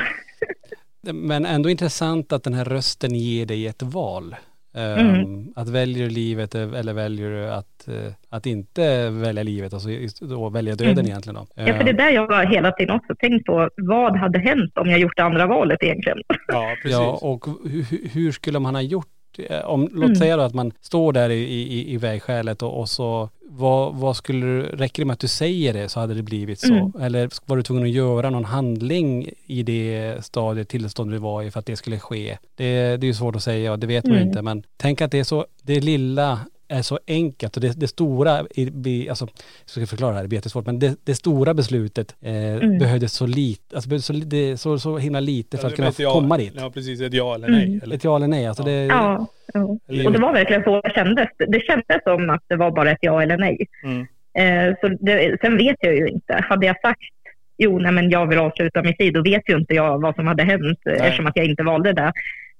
Men 1.12 1.46
ändå 1.46 1.70
intressant 1.70 2.32
att 2.32 2.44
den 2.44 2.54
här 2.54 2.64
rösten 2.64 3.14
ger 3.14 3.46
dig 3.46 3.66
ett 3.66 3.82
val. 3.82 4.36
Ehm, 4.76 4.98
Mm. 5.14 5.52
Att 5.56 5.68
väljer 5.68 6.04
du 6.04 6.10
livet 6.14 6.54
eller 6.54 6.92
väljer 6.92 7.30
du 7.30 7.50
att, 7.50 7.88
eh, 7.88 8.12
att 8.30 8.46
inte 8.46 9.10
välja 9.10 9.42
livet, 9.42 9.72
alltså 9.74 9.88
då 10.20 10.48
välja 10.50 10.74
döden 10.74 10.92
Mm. 10.92 11.06
egentligen 11.06 11.34
då? 11.34 11.46
ja, 11.54 11.74
för 11.76 11.84
det 11.84 11.90
är 11.90 11.92
där 11.92 12.10
jag 12.10 12.26
har 12.30 12.44
hela 12.46 12.72
tiden 12.72 12.96
också 12.96 13.14
tänkt 13.18 13.46
på. 13.46 13.70
Vad 13.76 14.16
hade 14.16 14.38
hänt 14.38 14.78
om 14.78 14.90
jag 14.90 14.98
gjort 15.00 15.16
det 15.16 15.22
andra 15.24 15.46
valet 15.46 15.82
egentligen? 15.82 16.18
Ja, 16.48 16.74
precis. 16.82 16.92
Ja, 16.98 17.18
och 17.22 17.46
hur, 17.70 18.08
hur 18.14 18.32
skulle 18.32 18.58
man 18.58 18.74
ha 18.74 18.82
gjort? 18.82 19.06
Eh, 19.38 19.60
Om, 19.66 19.88
låt 19.92 20.04
Mm. 20.04 20.16
säga 20.16 20.36
då 20.36 20.42
att 20.42 20.54
man 20.54 20.72
står 20.80 21.12
där 21.12 21.30
i, 21.30 21.42
i, 21.42 21.92
i 21.92 21.96
vägskälet 21.96 22.62
och, 22.62 22.80
och 22.80 22.88
så, 22.88 23.28
vad, 23.48 23.94
vad 23.94 24.16
skulle 24.16 24.46
du, 24.46 24.62
räcker 24.62 25.02
det 25.02 25.06
med 25.06 25.14
att 25.14 25.20
du 25.20 25.28
säger 25.28 25.72
det 25.72 25.88
så 25.88 26.00
hade 26.00 26.14
det 26.14 26.22
blivit 26.22 26.60
så? 26.60 26.74
Mm. 26.74 26.92
Eller 27.00 27.30
var 27.46 27.56
du 27.56 27.62
tvungen 27.62 27.84
att 27.84 27.90
göra 27.90 28.30
någon 28.30 28.44
handling 28.44 29.28
i 29.46 29.62
det 29.62 30.14
stadiet, 30.24 30.68
tillstånd 30.68 31.10
du 31.10 31.18
var 31.18 31.42
i 31.42 31.50
för 31.50 31.60
att 31.60 31.66
det 31.66 31.76
skulle 31.76 31.98
ske? 31.98 32.38
Det, 32.56 32.96
det 32.96 33.04
är 33.04 33.08
ju 33.08 33.14
svårt 33.14 33.36
att 33.36 33.42
säga 33.42 33.72
och 33.72 33.78
det 33.78 33.86
vet 33.86 34.04
man 34.04 34.12
ju 34.14 34.18
Mm. 34.18 34.28
inte, 34.28 34.42
men 34.42 34.62
tänk 34.76 35.00
att 35.00 35.10
det 35.10 35.18
är 35.18 35.24
så, 35.24 35.46
det 35.62 35.80
lilla 35.80 36.40
är 36.68 36.82
så 36.82 36.98
enkelt 37.06 37.56
och 37.56 37.62
det, 37.62 37.80
det 37.80 37.88
stora, 37.88 38.40
i, 38.54 39.08
alltså, 39.08 39.26
jag 39.64 39.70
ska 39.70 39.86
förklara 39.86 40.10
det 40.10 40.16
här, 40.16 40.22
det 40.22 40.28
blir 40.28 40.36
jättesvårt, 40.38 40.66
men 40.66 40.78
det, 40.78 40.96
det 41.04 41.14
stora 41.14 41.54
beslutet 41.54 42.16
eh, 42.20 42.32
Mm. 42.36 42.78
behövdes 42.78 43.12
så 43.12 43.26
lite, 43.26 43.76
alltså 43.76 43.98
så, 43.98 44.12
det, 44.12 44.56
så, 44.56 44.78
så 44.78 44.98
himla 44.98 45.20
lite 45.20 45.56
för 45.56 45.64
Ja, 45.64 45.68
att 45.68 45.76
kunna 45.76 45.92
ja, 45.98 46.12
komma 46.12 46.36
dit. 46.38 46.52
Ja, 46.56 46.70
precis. 46.70 47.00
Ett 47.00 47.12
ja 47.14 47.34
eller 47.34 47.48
nej. 47.48 47.66
Mm. 47.66 47.80
Eller, 47.82 47.96
Ett 47.96 48.04
ja 48.04 48.16
eller 48.16 48.28
nej, 48.28 48.46
alltså 48.46 48.62
det, 48.62 48.72
Ja, 48.84 49.26
ja. 49.54 49.78
eller, 49.88 50.06
och 50.06 50.12
det 50.12 50.18
var 50.18 50.32
verkligen 50.32 50.62
så 50.62 50.80
det 50.80 50.90
kändes. 50.94 51.28
Det 51.48 51.60
kändes 51.60 52.02
som 52.04 52.30
att 52.30 52.42
det 52.48 52.56
var 52.56 52.70
bara 52.70 52.90
ett 52.90 52.98
ja 53.00 53.22
eller 53.22 53.36
nej. 53.38 53.66
mm. 53.84 54.06
Eh, 54.38 54.74
så 54.80 54.88
det, 55.00 55.40
sen 55.40 55.56
vet 55.56 55.76
jag 55.80 55.96
ju 55.96 56.08
inte. 56.08 56.44
Hade 56.48 56.66
jag 56.66 56.80
sagt 56.80 57.00
jo, 57.58 57.78
nej, 57.78 57.92
men 57.92 58.10
jag 58.10 58.26
vill 58.26 58.38
avsluta 58.38 58.82
mitt 58.82 59.00
liv, 59.00 59.12
då 59.12 59.22
vet 59.22 59.42
ju 59.48 59.56
inte 59.58 59.74
jag 59.74 60.00
vad 60.02 60.14
som 60.14 60.26
hade 60.26 60.42
hänt 60.42 60.78
eh, 60.86 60.92
eftersom 61.06 61.26
att 61.26 61.36
jag 61.36 61.46
inte 61.46 61.62
valde 61.62 61.92
det. 61.92 62.12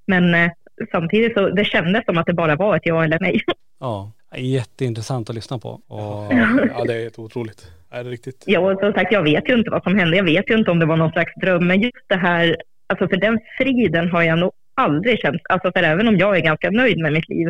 Men 0.07 0.35
eh, 0.35 0.51
samtidigt 0.93 1.35
så 1.35 1.49
det 1.51 1.65
kändes 1.65 2.05
som 2.05 2.19
att 2.19 2.27
det 2.27 2.33
bara 2.33 2.57
var 2.57 2.77
ett 2.77 2.83
ja 2.87 3.05
eller 3.05 3.19
nej. 3.21 3.41
ja, 3.81 4.13
jätteintressant 4.37 5.29
att 5.31 5.35
lyssna 5.37 5.59
på. 5.59 5.69
Och, 5.69 6.33
ja, 6.75 6.85
det 6.87 6.95
är 6.95 7.03
helt 7.03 7.19
otroligt. 7.19 7.71
Ja, 7.91 8.03
det 8.03 8.09
är 8.09 8.11
riktigt. 8.11 8.45
Ja, 8.47 8.61
och 8.73 8.81
som 8.81 8.93
sagt, 8.93 9.13
jag 9.13 9.23
vet 9.23 9.49
ju 9.49 9.55
inte 9.59 9.71
vad 9.71 9.83
som 9.83 9.99
hände. 9.99 10.17
Jag 10.17 10.25
vet 10.25 10.51
ju 10.51 10.59
inte 10.59 10.71
om 10.71 10.79
det 10.79 10.87
var 10.87 10.97
någon 10.97 11.13
slags 11.13 11.33
dröm. 11.41 11.67
Men 11.67 11.81
just 11.81 12.05
det 12.09 12.17
här, 12.17 12.57
alltså 12.87 13.09
för 13.09 13.17
den 13.17 13.39
friden 13.59 14.11
har 14.11 14.23
jag 14.23 14.39
nog 14.39 14.53
aldrig 14.75 15.19
känt. 15.19 15.43
Alltså 15.49 15.73
för 15.73 15.83
även 15.83 16.09
om 16.09 16.17
jag 16.17 16.37
är 16.37 16.41
ganska 16.41 16.71
nöjd 16.71 16.99
med 16.99 17.13
mitt 17.13 17.29
liv, 17.29 17.49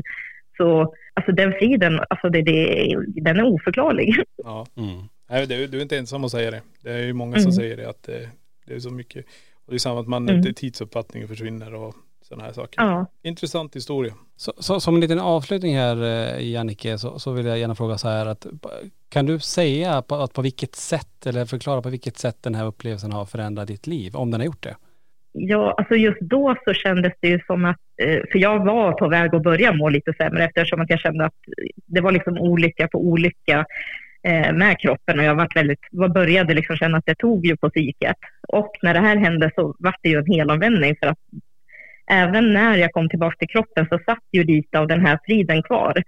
så 0.56 0.94
alltså 1.14 1.32
den 1.32 1.52
friden, 1.52 2.00
alltså 2.10 2.28
det, 2.28 2.42
det, 2.42 2.94
den 3.06 3.36
är 3.36 3.42
oförklarlig. 3.46 4.14
Ja. 4.44 4.66
mm. 4.76 5.00
Nej, 5.30 5.46
du, 5.46 5.66
du 5.66 5.78
är 5.78 5.82
inte 5.82 5.98
ensam 5.98 6.24
att 6.24 6.30
säga 6.30 6.50
det. 6.50 6.60
Det 6.82 6.90
är 6.92 7.02
ju 7.02 7.12
många 7.12 7.32
som 7.32 7.40
Mm. 7.42 7.52
säger 7.52 7.76
det, 7.76 7.88
att 7.88 8.02
det, 8.02 8.28
det 8.66 8.74
är 8.74 8.78
så 8.78 8.90
mycket. 8.90 9.24
Och 9.66 9.72
det 9.72 9.76
är 9.76 9.78
samma 9.78 10.00
att 10.00 10.06
man, 10.08 10.28
Mm. 10.28 10.42
det, 10.42 10.52
tidsuppfattningen 10.52 11.28
försvinner 11.28 11.74
och 11.74 11.94
sådana 12.28 12.44
här 12.44 12.52
saker. 12.52 12.82
Ja. 12.82 13.06
Intressant 13.22 13.76
historia. 13.76 14.14
Så, 14.36 14.52
så, 14.56 14.80
som 14.80 14.94
en 14.94 15.00
liten 15.00 15.20
avslutning 15.20 15.76
här 15.76 16.02
eh, 16.02 16.50
Jannike, 16.50 16.98
så, 16.98 17.18
så 17.18 17.32
vill 17.32 17.46
jag 17.46 17.58
gärna 17.58 17.74
fråga 17.74 17.98
så 17.98 18.08
här 18.08 18.26
att 18.26 18.46
kan 19.08 19.26
du 19.26 19.38
säga 19.38 20.02
på, 20.02 20.14
att 20.14 20.32
på 20.32 20.42
vilket 20.42 20.74
sätt 20.74 21.26
eller 21.26 21.44
förklara 21.44 21.82
på 21.82 21.88
vilket 21.88 22.16
sätt 22.16 22.36
den 22.42 22.54
här 22.54 22.66
upplevelsen 22.66 23.12
har 23.12 23.24
förändrat 23.24 23.68
ditt 23.68 23.86
liv, 23.86 24.16
om 24.16 24.30
den 24.30 24.40
har 24.40 24.46
gjort 24.46 24.62
det? 24.62 24.76
Ja, 25.32 25.74
alltså 25.78 25.94
just 25.94 26.20
då 26.20 26.56
så 26.64 26.72
kändes 26.72 27.12
det 27.20 27.28
ju 27.28 27.40
som 27.46 27.64
att, 27.64 27.76
eh, 28.02 28.20
för 28.32 28.38
jag 28.38 28.64
var 28.64 28.92
på 28.92 29.08
väg 29.08 29.34
att 29.34 29.42
börja 29.42 29.72
må 29.72 29.88
lite 29.88 30.12
sämre 30.12 30.44
eftersom 30.44 30.80
att 30.80 30.90
jag 30.90 31.00
kände 31.00 31.24
att 31.24 31.34
det 31.86 32.00
var 32.00 32.12
liksom 32.12 32.38
olycka 32.38 32.88
på 32.88 32.98
olycka 32.98 33.66
eh, 34.22 34.52
med 34.52 34.80
kroppen 34.80 35.18
och 35.18 35.24
jag 35.24 35.34
var 35.34 35.48
väldigt, 35.54 35.80
jag 35.90 36.12
började 36.12 36.54
liksom 36.54 36.76
känna 36.76 36.98
att 36.98 37.06
det 37.06 37.14
tog 37.14 37.46
ju 37.46 37.56
på 37.56 37.70
psyket. 37.70 38.16
Och 38.48 38.70
när 38.82 38.94
det 38.94 39.00
här 39.00 39.16
hände 39.16 39.50
så 39.54 39.74
var 39.78 39.94
det 40.02 40.08
ju 40.08 40.18
en 40.18 40.32
helomvändning 40.32 40.96
för 41.00 41.06
att 41.06 41.18
även 42.10 42.52
när 42.52 42.76
jag 42.76 42.92
kom 42.92 43.08
tillbaka 43.08 43.36
till 43.38 43.48
kroppen 43.48 43.86
så 43.90 43.98
satt 44.06 44.24
ju 44.32 44.44
lite 44.44 44.78
av 44.78 44.86
den 44.86 45.06
här 45.06 45.18
friden 45.26 45.62
kvar. 45.62 46.02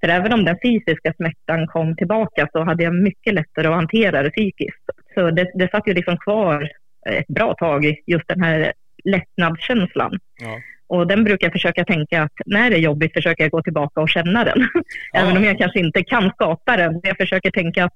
För 0.00 0.08
även 0.08 0.32
om 0.32 0.44
den 0.44 0.56
fysiska 0.62 1.12
smärtan 1.16 1.66
kom 1.66 1.96
tillbaka 1.96 2.48
så 2.52 2.64
hade 2.64 2.84
jag 2.84 2.94
mycket 2.94 3.34
lättare 3.34 3.66
att 3.68 3.74
hantera 3.74 4.22
det 4.22 4.30
psykiskt. 4.30 4.84
Så 5.14 5.30
det, 5.30 5.50
det 5.54 5.70
satt 5.70 5.88
ju 5.88 5.94
liksom 5.94 6.18
kvar 6.18 6.70
ett 7.08 7.26
bra 7.26 7.54
tag, 7.54 7.94
just 8.06 8.28
den 8.28 8.42
här 8.42 8.72
lättnadskänslan. 9.04 10.18
Ja. 10.42 10.60
Och 10.88 11.06
den 11.06 11.24
brukar 11.24 11.46
jag 11.46 11.52
försöka 11.52 11.84
tänka 11.84 12.22
att 12.22 12.32
när 12.46 12.70
det 12.70 12.76
är 12.76 12.80
jobbigt 12.80 13.12
försöker 13.12 13.44
jag 13.44 13.50
gå 13.50 13.62
tillbaka 13.62 14.00
och 14.00 14.08
känna 14.08 14.44
den. 14.44 14.68
Även 15.14 15.36
om 15.36 15.44
jag 15.44 15.58
kanske 15.58 15.78
inte 15.78 16.04
kan 16.04 16.30
skapa 16.30 16.76
den. 16.76 17.00
Jag 17.02 17.16
försöker 17.16 17.50
tänka 17.50 17.84
att 17.84 17.94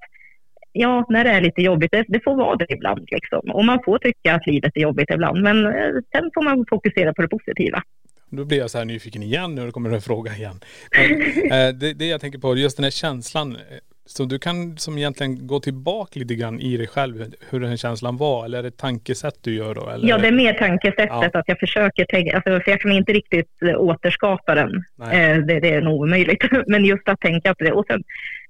ja, 0.73 1.05
när 1.09 1.23
det 1.23 1.29
är 1.29 1.41
lite 1.41 1.61
jobbigt, 1.61 1.91
det, 1.91 2.05
det 2.07 2.23
får 2.23 2.35
vara 2.35 2.55
det 2.55 2.65
ibland. 2.69 3.07
Liksom. 3.11 3.39
Och 3.51 3.65
man 3.65 3.79
får 3.85 3.97
tycka 3.97 4.35
att 4.35 4.47
livet 4.47 4.71
är 4.75 4.81
jobbigt 4.81 5.09
ibland, 5.13 5.41
men 5.41 5.65
eh, 5.65 5.71
sen 6.11 6.31
får 6.33 6.41
man 6.43 6.65
fokusera 6.69 7.13
på 7.13 7.21
det 7.21 7.27
positiva. 7.27 7.83
Då 8.29 8.45
blir 8.45 8.57
jag 8.57 8.71
så 8.71 8.77
här 8.77 8.85
nyfiken 8.85 9.23
igen 9.23 9.55
nu, 9.55 9.65
då 9.65 9.71
kommer 9.71 9.89
en 9.89 10.01
fråga 10.01 10.31
igen. 10.35 10.59
Men, 10.97 11.51
eh, 11.51 11.73
det, 11.73 11.93
det 11.93 12.05
jag 12.05 12.21
tänker 12.21 12.39
på, 12.39 12.57
just 12.57 12.77
den 12.77 12.83
här 12.83 12.91
känslan. 12.91 13.51
eh, 13.55 13.59
Så 14.05 14.25
du 14.25 14.39
kan 14.39 14.77
som 14.77 14.97
egentligen 14.97 15.47
gå 15.47 15.59
tillbaka 15.59 16.19
lite 16.19 16.35
grann 16.35 16.59
i 16.59 16.77
dig 16.77 16.87
själv, 16.87 17.25
hur 17.49 17.59
den 17.59 17.69
här 17.69 17.77
känslan 17.77 18.17
var. 18.17 18.45
Eller 18.45 18.57
är 18.59 18.63
det 18.63 18.77
tankesätt 18.77 19.35
du 19.41 19.55
gör 19.55 19.75
då? 19.75 19.89
Eller? 19.89 20.07
Ja, 20.09 20.17
det 20.17 20.27
är 20.27 20.31
mer 20.31 20.53
tankesättet 20.53 21.07
Ja. 21.09 21.29
att 21.33 21.47
jag 21.47 21.59
försöker 21.59 22.05
tänka, 22.05 22.35
alltså, 22.35 22.59
för 22.59 22.71
jag 22.71 22.81
kan 22.81 22.91
inte 22.91 23.13
riktigt 23.13 23.49
återskapa 23.77 24.55
den. 24.55 24.75
Eh, 25.01 25.37
det, 25.37 25.59
det 25.59 25.73
är 25.73 25.81
nog 25.81 26.01
omöjligt. 26.01 26.43
Men 26.67 26.85
just 26.85 27.09
att 27.09 27.19
tänka 27.19 27.55
på 27.55 27.63
det. 27.63 27.71
Och 27.71 27.85
sen 27.87 28.03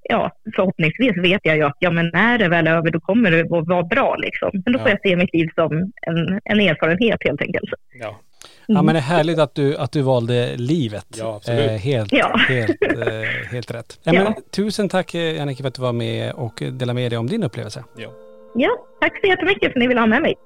ja, 0.10 0.32
förhoppningsvis 0.56 1.18
vet 1.18 1.42
jag 1.44 1.56
ju 1.58 1.64
att 1.64 1.76
ja, 1.80 1.92
men 1.92 2.10
när 2.14 2.38
det 2.38 2.48
väl 2.50 2.68
är 2.68 2.72
över 2.78 2.92
då 2.92 3.00
kommer 3.00 3.32
det 3.32 3.42
att 3.42 3.68
vara 3.68 3.84
bra 3.84 4.16
liksom. 4.16 4.50
Men 4.66 4.74
då 4.74 4.80
får 4.80 4.88
Ja. 4.90 4.98
jag 5.04 5.10
se 5.12 5.16
mitt 5.16 5.34
liv 5.34 5.50
som 5.56 5.72
en, 6.02 6.40
en 6.44 6.60
erfarenhet 6.60 7.20
helt 7.24 7.42
enkelt. 7.42 7.70
Ja. 8.00 8.20
Ja 8.68 8.82
men 8.82 8.96
det 8.96 9.00
är 9.00 9.04
härligt 9.04 9.40
att 9.40 9.56
du, 9.56 9.78
att 9.78 9.92
du 9.92 10.02
valde 10.02 10.58
livet. 10.58 11.06
Ja, 11.20 11.36
absolut. 11.36 11.66
Eh, 11.72 11.76
helt, 11.78 12.14
Ja. 12.14 12.38
helt, 12.50 12.82
eh, 12.82 13.52
helt 13.52 13.72
rätt. 13.72 14.00
Ja, 14.04 14.14
Ja. 14.14 14.24
men, 14.24 14.34
tusen 14.56 14.90
tack 14.90 15.14
Jannike 15.14 15.64
för 15.64 15.68
att 15.68 15.74
du 15.76 15.82
var 15.82 15.94
med 15.94 16.32
och 16.34 16.54
delade 16.72 16.94
med 16.94 17.12
dig 17.12 17.18
om 17.20 17.28
din 17.28 17.44
upplevelse. 17.44 17.84
Ja. 17.98 18.10
Ja, 18.56 18.70
tack 19.02 19.20
så 19.22 19.28
jättemycket 19.28 19.62
för 19.62 19.70
att 19.70 19.76
ni 19.76 19.88
vill 19.88 19.98
ha 19.98 20.06
med 20.06 20.22
mig. 20.22 20.36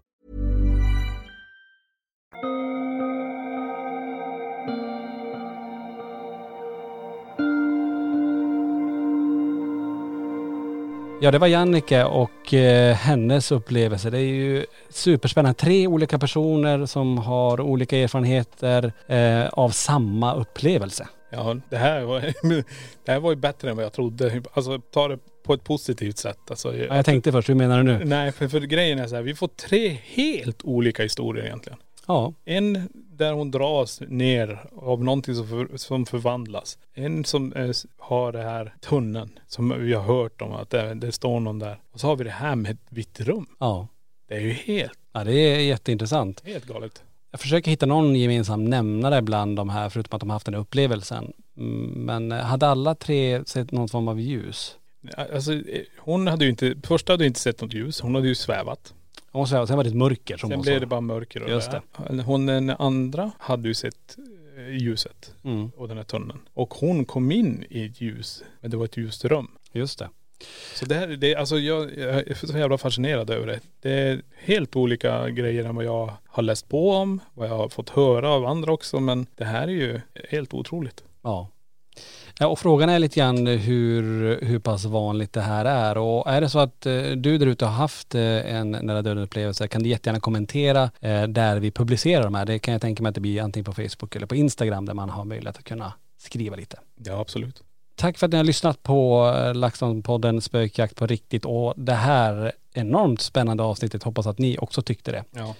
Ja 11.23 11.31
det 11.31 11.39
var 11.39 11.47
Jannike 11.47 12.03
och 12.03 12.53
eh, 12.53 12.95
hennes 12.95 13.51
upplevelse. 13.51 14.09
Det 14.09 14.17
är 14.17 14.21
ju 14.21 14.65
superspännande. 14.89 15.59
Tre 15.59 15.87
olika 15.87 16.19
personer 16.19 16.85
som 16.85 17.17
har 17.17 17.61
olika 17.61 17.97
erfarenheter 17.97 18.93
eh, 19.07 19.49
av 19.49 19.69
samma 19.69 20.35
upplevelse. 20.35 21.07
Ja, 21.29 21.57
det 21.69 21.77
här 21.77 22.01
var, 22.01 22.19
det 23.05 23.11
här 23.11 23.19
var 23.19 23.31
ju 23.31 23.35
bättre 23.35 23.69
än 23.69 23.75
vad 23.75 23.85
jag 23.85 23.93
trodde. 23.93 24.41
Alltså 24.53 24.79
ta 24.79 25.07
det 25.07 25.17
på 25.43 25.53
ett 25.53 25.63
positivt 25.63 26.17
sätt. 26.17 26.39
Alltså, 26.49 26.75
Ja, 26.75 26.95
jag 26.95 27.05
tänkte 27.05 27.31
först, 27.31 27.49
hur 27.49 27.55
menar 27.55 27.77
du 27.77 27.83
nu? 27.83 28.05
Nej, 28.05 28.31
för, 28.31 28.47
för 28.47 28.59
grejen 28.59 28.99
är 28.99 29.07
så 29.07 29.15
här, 29.15 29.21
vi 29.21 29.35
får 29.35 29.47
tre 29.47 29.97
helt 30.03 30.63
olika 30.63 31.03
historier 31.03 31.45
egentligen. 31.45 31.79
Ja. 32.07 32.33
En 32.45 32.89
där 32.93 33.33
hon 33.33 33.51
dras 33.51 34.01
ner 34.07 34.59
av 34.75 35.03
någonting 35.03 35.35
som, 35.35 35.47
för, 35.47 35.77
som 35.77 36.05
förvandlas. 36.05 36.77
En 36.93 37.25
som 37.25 37.53
eh, 37.53 37.71
har 37.97 38.31
det 38.31 38.41
här 38.43 38.75
tunneln 38.79 39.39
som 39.47 39.83
vi 39.83 39.93
har 39.93 40.03
hört 40.03 40.41
om 40.41 40.51
att 40.51 40.69
det, 40.69 40.93
det 40.93 41.11
står 41.11 41.39
någon 41.39 41.59
där. 41.59 41.79
Och 41.91 41.99
så 41.99 42.07
har 42.07 42.15
vi 42.15 42.23
det 42.23 42.29
här 42.29 42.55
med 42.55 42.71
ett 42.71 42.87
vitt 42.89 43.19
rum. 43.19 43.45
Ja. 43.59 43.87
Det 44.27 44.35
är 44.35 44.39
ju 44.39 44.51
helt, 44.51 44.99
Ja 45.13 45.23
det 45.23 45.33
är 45.33 45.59
jätteintressant. 45.59 46.41
helt 46.45 46.65
galet. 46.65 47.03
Jag 47.31 47.39
försöker 47.39 47.71
hitta 47.71 47.85
någon 47.85 48.15
gemensam 48.15 48.65
nämnare 48.65 49.21
bland 49.21 49.55
de 49.55 49.69
här 49.69 49.89
förutom 49.89 50.15
att 50.15 50.19
de 50.19 50.29
har 50.29 50.35
haft 50.35 50.45
den 50.45 50.53
här 50.55 50.61
upplevelsen. 50.61 51.33
Mm, 51.57 51.81
Men 52.05 52.31
hade 52.31 52.67
alla 52.67 52.95
tre 52.95 53.45
sett 53.45 53.71
någon 53.71 53.89
form 53.89 54.07
av 54.07 54.19
ljus? 54.19 54.77
Alltså 55.17 55.53
eh, 55.53 55.81
hon 55.97 56.27
hade 56.27 56.45
ju 56.45 56.51
inte, 56.51 56.75
första 56.83 57.13
hade 57.13 57.23
ju 57.23 57.27
inte 57.27 57.39
sett 57.39 57.61
något 57.61 57.73
ljus. 57.73 58.01
Hon 58.01 58.15
hade 58.15 58.27
ju 58.27 58.35
svävat. 58.35 58.93
Och 59.31 59.49
sen 59.49 59.67
sen 59.67 59.77
var 59.77 59.83
det 59.83 59.89
ett 59.89 59.95
mörker 59.95 60.37
som 60.37 60.49
Sen 60.49 60.61
blev 60.61 60.79
det 60.79 60.85
bara 60.85 61.01
mörker 61.01 61.43
och 61.43 61.49
Just 61.49 61.71
det. 61.71 61.81
här. 61.97 62.21
Hon 62.23 62.45
den 62.45 62.69
andra 62.69 63.31
hade 63.39 63.67
ju 63.67 63.73
sett 63.73 64.17
eh, 64.57 64.75
ljuset 64.77 65.33
Mm, 65.43 65.71
och 65.77 65.87
den 65.87 65.97
här 65.97 66.03
tunneln. 66.03 66.39
Och 66.53 66.73
hon 66.73 67.05
kom 67.05 67.31
in 67.31 67.65
i 67.69 67.85
ett 67.85 68.01
ljus, 68.01 68.43
men 68.61 68.71
det 68.71 68.77
var 68.77 68.85
ett 68.85 68.97
ljust 68.97 69.25
rum. 69.25 69.47
just 69.71 69.99
det. 69.99 70.09
Så 70.75 70.85
det 70.85 70.95
här, 70.95 71.07
det, 71.07 71.35
alltså 71.35 71.59
jag, 71.59 71.97
jag 71.97 72.27
är 72.27 72.33
så 72.47 72.57
jävla 72.57 72.77
fascinerad 72.77 73.29
över 73.29 73.47
det. 73.47 73.59
Det 73.81 73.91
är 73.91 74.21
helt 74.37 74.75
olika 74.75 75.29
grejer 75.29 75.65
än 75.65 75.75
vad 75.75 75.85
jag 75.85 76.13
har 76.25 76.43
läst 76.43 76.69
på 76.69 76.91
om, 76.91 77.19
vad 77.33 77.47
jag 77.49 77.55
har 77.57 77.69
fått 77.69 77.89
höra 77.89 78.29
av 78.29 78.45
andra 78.45 78.71
också, 78.73 78.99
men 78.99 79.27
det 79.35 79.45
här 79.45 79.63
är 79.67 79.71
ju 79.71 80.01
helt 80.29 80.53
otroligt. 80.53 81.03
Ja. 81.21 81.47
Och 82.39 82.59
frågan 82.59 82.89
är 82.89 82.99
lite 82.99 83.19
grann 83.19 83.47
hur, 83.47 84.39
hur 84.45 84.59
pass 84.59 84.85
vanligt 84.85 85.33
det 85.33 85.41
här 85.41 85.65
är. 85.65 85.97
Och 85.97 86.27
är 86.27 86.41
det 86.41 86.49
så 86.49 86.59
att 86.59 86.85
eh, 86.85 87.01
du 87.01 87.37
där 87.37 87.45
ute 87.47 87.65
har 87.65 87.73
haft 87.73 88.15
eh, 88.15 88.55
en 88.55 88.71
nära 88.71 89.01
döden 89.01 89.23
upplevelse 89.23 89.67
kan 89.67 89.83
du 89.83 89.89
jättegärna 89.89 90.19
kommentera 90.19 90.91
eh, 90.99 91.23
där 91.23 91.59
vi 91.59 91.71
publicerar 91.71 92.23
de 92.23 92.35
här. 92.35 92.45
Det 92.45 92.59
kan 92.59 92.71
jag 92.71 92.81
tänka 92.81 93.03
mig 93.03 93.09
att 93.09 93.15
det 93.15 93.21
blir 93.21 93.41
antingen 93.41 93.65
på 93.65 93.73
Facebook 93.73 94.15
eller 94.15 94.27
på 94.27 94.35
Instagram 94.35 94.85
där 94.85 94.93
man 94.93 95.09
har 95.09 95.25
möjlighet 95.25 95.57
att 95.57 95.63
kunna 95.63 95.93
skriva 96.17 96.55
lite. 96.55 96.79
Ja 97.05 97.19
absolut. 97.19 97.63
Tack 97.95 98.17
för 98.17 98.25
att 98.25 98.31
ni 98.31 98.37
har 98.37 98.43
lyssnat 98.43 98.83
på 98.83 99.23
LaxTon-podden 99.53 100.39
Spökjakt 100.39 100.95
på 100.95 101.07
riktigt 101.07 101.45
och 101.45 101.73
det 101.77 101.93
här 101.93 102.51
enormt 102.73 103.21
spännande 103.21 103.63
avsnittet. 103.63 104.03
Hoppas 104.03 104.27
att 104.27 104.39
ni 104.39 104.57
också 104.57 104.81
tyckte 104.81 105.11
det. 105.11 105.23
Ja. 105.31 105.55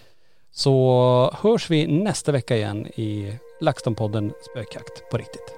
Så 0.51 1.36
hörs 1.41 1.69
vi 1.69 1.88
nästa 1.88 2.32
vecka 2.32 2.55
igen 2.55 2.88
i 2.88 3.38
LaxTon-podden 3.61 4.32
Spökjakt 4.51 5.09
på 5.11 5.17
riktigt. 5.17 5.57